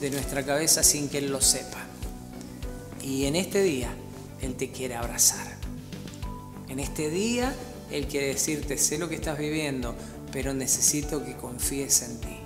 de 0.00 0.10
nuestra 0.10 0.44
cabeza 0.44 0.82
sin 0.82 1.08
que 1.08 1.18
Él 1.18 1.30
lo 1.30 1.40
sepa. 1.40 1.84
Y 3.02 3.26
en 3.26 3.36
este 3.36 3.62
día 3.62 3.90
Él 4.40 4.54
te 4.54 4.70
quiere 4.70 4.94
abrazar. 4.94 5.46
En 6.68 6.80
este 6.80 7.10
día 7.10 7.54
Él 7.90 8.06
quiere 8.06 8.28
decirte, 8.28 8.78
sé 8.78 8.98
lo 8.98 9.08
que 9.08 9.16
estás 9.16 9.38
viviendo, 9.38 9.94
pero 10.32 10.52
necesito 10.52 11.24
que 11.24 11.36
confíes 11.36 12.02
en 12.02 12.20
ti. 12.20 12.36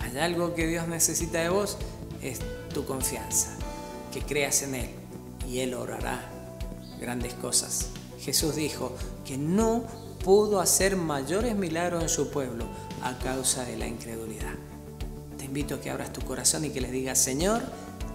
Hay 0.00 0.18
algo 0.18 0.54
que 0.54 0.66
Dios 0.66 0.88
necesita 0.88 1.40
de 1.40 1.48
vos, 1.48 1.78
es 2.22 2.40
tu 2.74 2.84
confianza, 2.84 3.56
que 4.12 4.22
creas 4.22 4.62
en 4.62 4.74
Él 4.74 4.90
y 5.48 5.60
Él 5.60 5.74
orará 5.74 6.30
grandes 7.00 7.34
cosas. 7.34 7.86
Jesús 8.20 8.54
dijo 8.54 8.92
que 9.24 9.36
no 9.36 9.84
pudo 10.22 10.60
hacer 10.60 10.96
mayores 10.96 11.56
milagros 11.56 12.02
en 12.02 12.08
su 12.08 12.30
pueblo 12.30 12.66
a 13.02 13.18
causa 13.18 13.64
de 13.64 13.76
la 13.76 13.88
incredulidad. 13.88 14.54
Te 15.38 15.46
invito 15.46 15.74
a 15.74 15.80
que 15.80 15.90
abras 15.90 16.12
tu 16.12 16.20
corazón 16.20 16.64
y 16.64 16.70
que 16.70 16.80
le 16.80 16.90
digas, 16.90 17.18
Señor, 17.18 17.62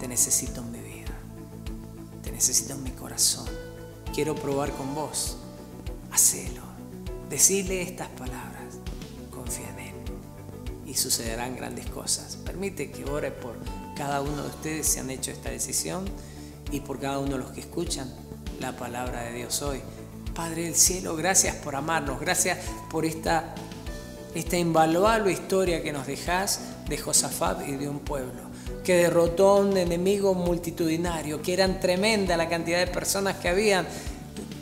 te 0.00 0.08
necesito 0.08 0.62
en 0.62 0.72
mi 0.72 0.78
vida, 0.78 1.12
te 2.22 2.32
necesito 2.32 2.72
en 2.72 2.82
mi 2.82 2.90
corazón 2.92 3.46
quiero 4.18 4.34
probar 4.34 4.72
con 4.72 4.96
vos. 4.96 5.36
Hacelo. 6.10 6.62
Decirle 7.30 7.82
estas 7.82 8.08
palabras. 8.08 8.80
Confía 9.30 9.68
en 9.70 9.78
Él. 9.78 9.94
Y 10.86 10.94
sucederán 10.94 11.54
grandes 11.54 11.86
cosas. 11.86 12.34
Permite 12.34 12.90
que 12.90 13.04
ore 13.04 13.30
por 13.30 13.54
cada 13.98 14.22
uno 14.22 14.42
de 14.42 14.48
ustedes 14.48 14.86
si 14.86 15.00
han 15.00 15.10
hecho 15.10 15.32
esta 15.32 15.50
decisión 15.50 16.04
y 16.70 16.80
por 16.80 17.00
cada 17.00 17.18
uno 17.18 17.32
de 17.32 17.38
los 17.38 17.50
que 17.50 17.60
escuchan 17.60 18.08
la 18.60 18.76
palabra 18.76 19.24
de 19.24 19.32
Dios 19.32 19.60
hoy. 19.60 19.80
Padre 20.34 20.66
del 20.66 20.76
cielo, 20.76 21.16
gracias 21.16 21.56
por 21.56 21.74
amarnos, 21.74 22.20
gracias 22.20 22.58
por 22.90 23.04
esta, 23.04 23.56
esta 24.36 24.56
invaluable 24.56 25.32
historia 25.32 25.82
que 25.82 25.92
nos 25.92 26.06
dejas 26.06 26.60
de 26.88 26.96
Josafat 26.96 27.68
y 27.68 27.72
de 27.72 27.88
un 27.88 27.98
pueblo 27.98 28.48
que 28.84 28.94
derrotó 28.94 29.48
a 29.50 29.54
un 29.56 29.76
enemigo 29.76 30.32
multitudinario, 30.32 31.42
que 31.42 31.52
eran 31.52 31.80
tremenda 31.80 32.36
la 32.36 32.48
cantidad 32.48 32.78
de 32.78 32.86
personas 32.86 33.36
que 33.36 33.48
habían, 33.48 33.86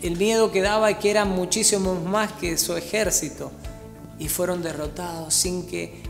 el 0.02 0.16
miedo 0.16 0.50
que 0.50 0.62
daba 0.62 0.90
y 0.90 0.94
que 0.96 1.10
eran 1.10 1.28
muchísimos 1.28 2.02
más 2.02 2.32
que 2.32 2.56
su 2.56 2.74
ejército, 2.74 3.52
y 4.18 4.28
fueron 4.28 4.62
derrotados 4.62 5.34
sin 5.34 5.66
que 5.68 6.02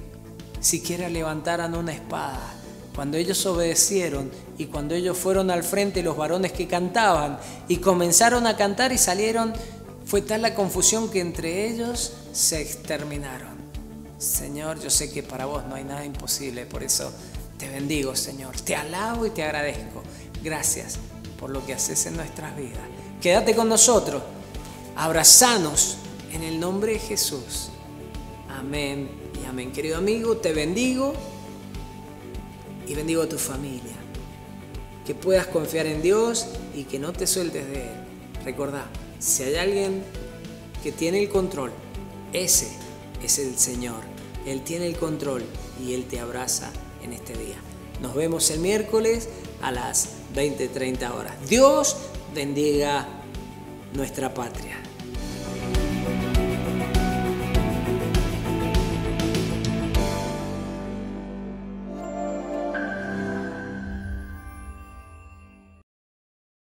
siquiera 0.60 1.08
levantaran 1.08 1.74
una 1.74 1.92
espada. 1.92 2.56
Cuando 2.96 3.18
ellos 3.18 3.44
obedecieron 3.44 4.30
y 4.56 4.66
cuando 4.66 4.94
ellos 4.94 5.18
fueron 5.18 5.50
al 5.50 5.62
frente, 5.62 6.02
los 6.02 6.16
varones 6.16 6.52
que 6.52 6.66
cantaban 6.66 7.38
y 7.68 7.76
comenzaron 7.76 8.46
a 8.46 8.56
cantar 8.56 8.90
y 8.90 8.96
salieron, 8.96 9.52
fue 10.06 10.22
tal 10.22 10.40
la 10.40 10.54
confusión 10.54 11.10
que 11.10 11.20
entre 11.20 11.68
ellos 11.68 12.14
se 12.32 12.62
exterminaron. 12.62 13.54
Señor, 14.16 14.80
yo 14.80 14.88
sé 14.88 15.12
que 15.12 15.22
para 15.22 15.44
vos 15.44 15.62
no 15.66 15.74
hay 15.74 15.84
nada 15.84 16.06
imposible, 16.06 16.64
por 16.64 16.82
eso 16.82 17.12
te 17.58 17.68
bendigo, 17.68 18.16
Señor. 18.16 18.58
Te 18.62 18.74
alabo 18.74 19.26
y 19.26 19.30
te 19.30 19.42
agradezco. 19.42 20.02
Gracias 20.42 20.96
por 21.38 21.50
lo 21.50 21.66
que 21.66 21.74
haces 21.74 22.06
en 22.06 22.16
nuestras 22.16 22.56
vidas. 22.56 22.80
Quédate 23.20 23.54
con 23.54 23.68
nosotros. 23.68 24.22
Abrazanos 24.96 25.98
en 26.32 26.42
el 26.42 26.58
nombre 26.58 26.94
de 26.94 26.98
Jesús. 26.98 27.68
Amén 28.48 29.10
y 29.42 29.46
amén. 29.46 29.70
Querido 29.70 29.98
amigo, 29.98 30.38
te 30.38 30.54
bendigo 30.54 31.12
y 32.86 32.94
bendigo 32.94 33.22
a 33.22 33.28
tu 33.28 33.38
familia. 33.38 33.94
Que 35.04 35.14
puedas 35.14 35.46
confiar 35.46 35.86
en 35.86 36.02
Dios 36.02 36.46
y 36.74 36.84
que 36.84 36.98
no 36.98 37.12
te 37.12 37.26
sueltes 37.26 37.66
de 37.68 37.82
Él. 37.82 37.94
Recordá, 38.44 38.86
si 39.18 39.44
hay 39.44 39.56
alguien 39.56 40.02
que 40.82 40.92
tiene 40.92 41.22
el 41.22 41.28
control, 41.28 41.72
ese 42.32 42.68
es 43.22 43.38
el 43.38 43.56
Señor. 43.58 44.00
Él 44.46 44.62
tiene 44.62 44.86
el 44.86 44.96
control 44.96 45.42
y 45.84 45.94
Él 45.94 46.04
te 46.04 46.20
abraza 46.20 46.70
en 47.02 47.12
este 47.12 47.34
día. 47.34 47.56
Nos 48.00 48.14
vemos 48.14 48.50
el 48.50 48.60
miércoles 48.60 49.28
a 49.62 49.72
las 49.72 50.10
20-30 50.34 51.10
horas. 51.12 51.34
Dios 51.48 51.96
bendiga 52.34 53.06
nuestra 53.94 54.34
patria. 54.34 54.76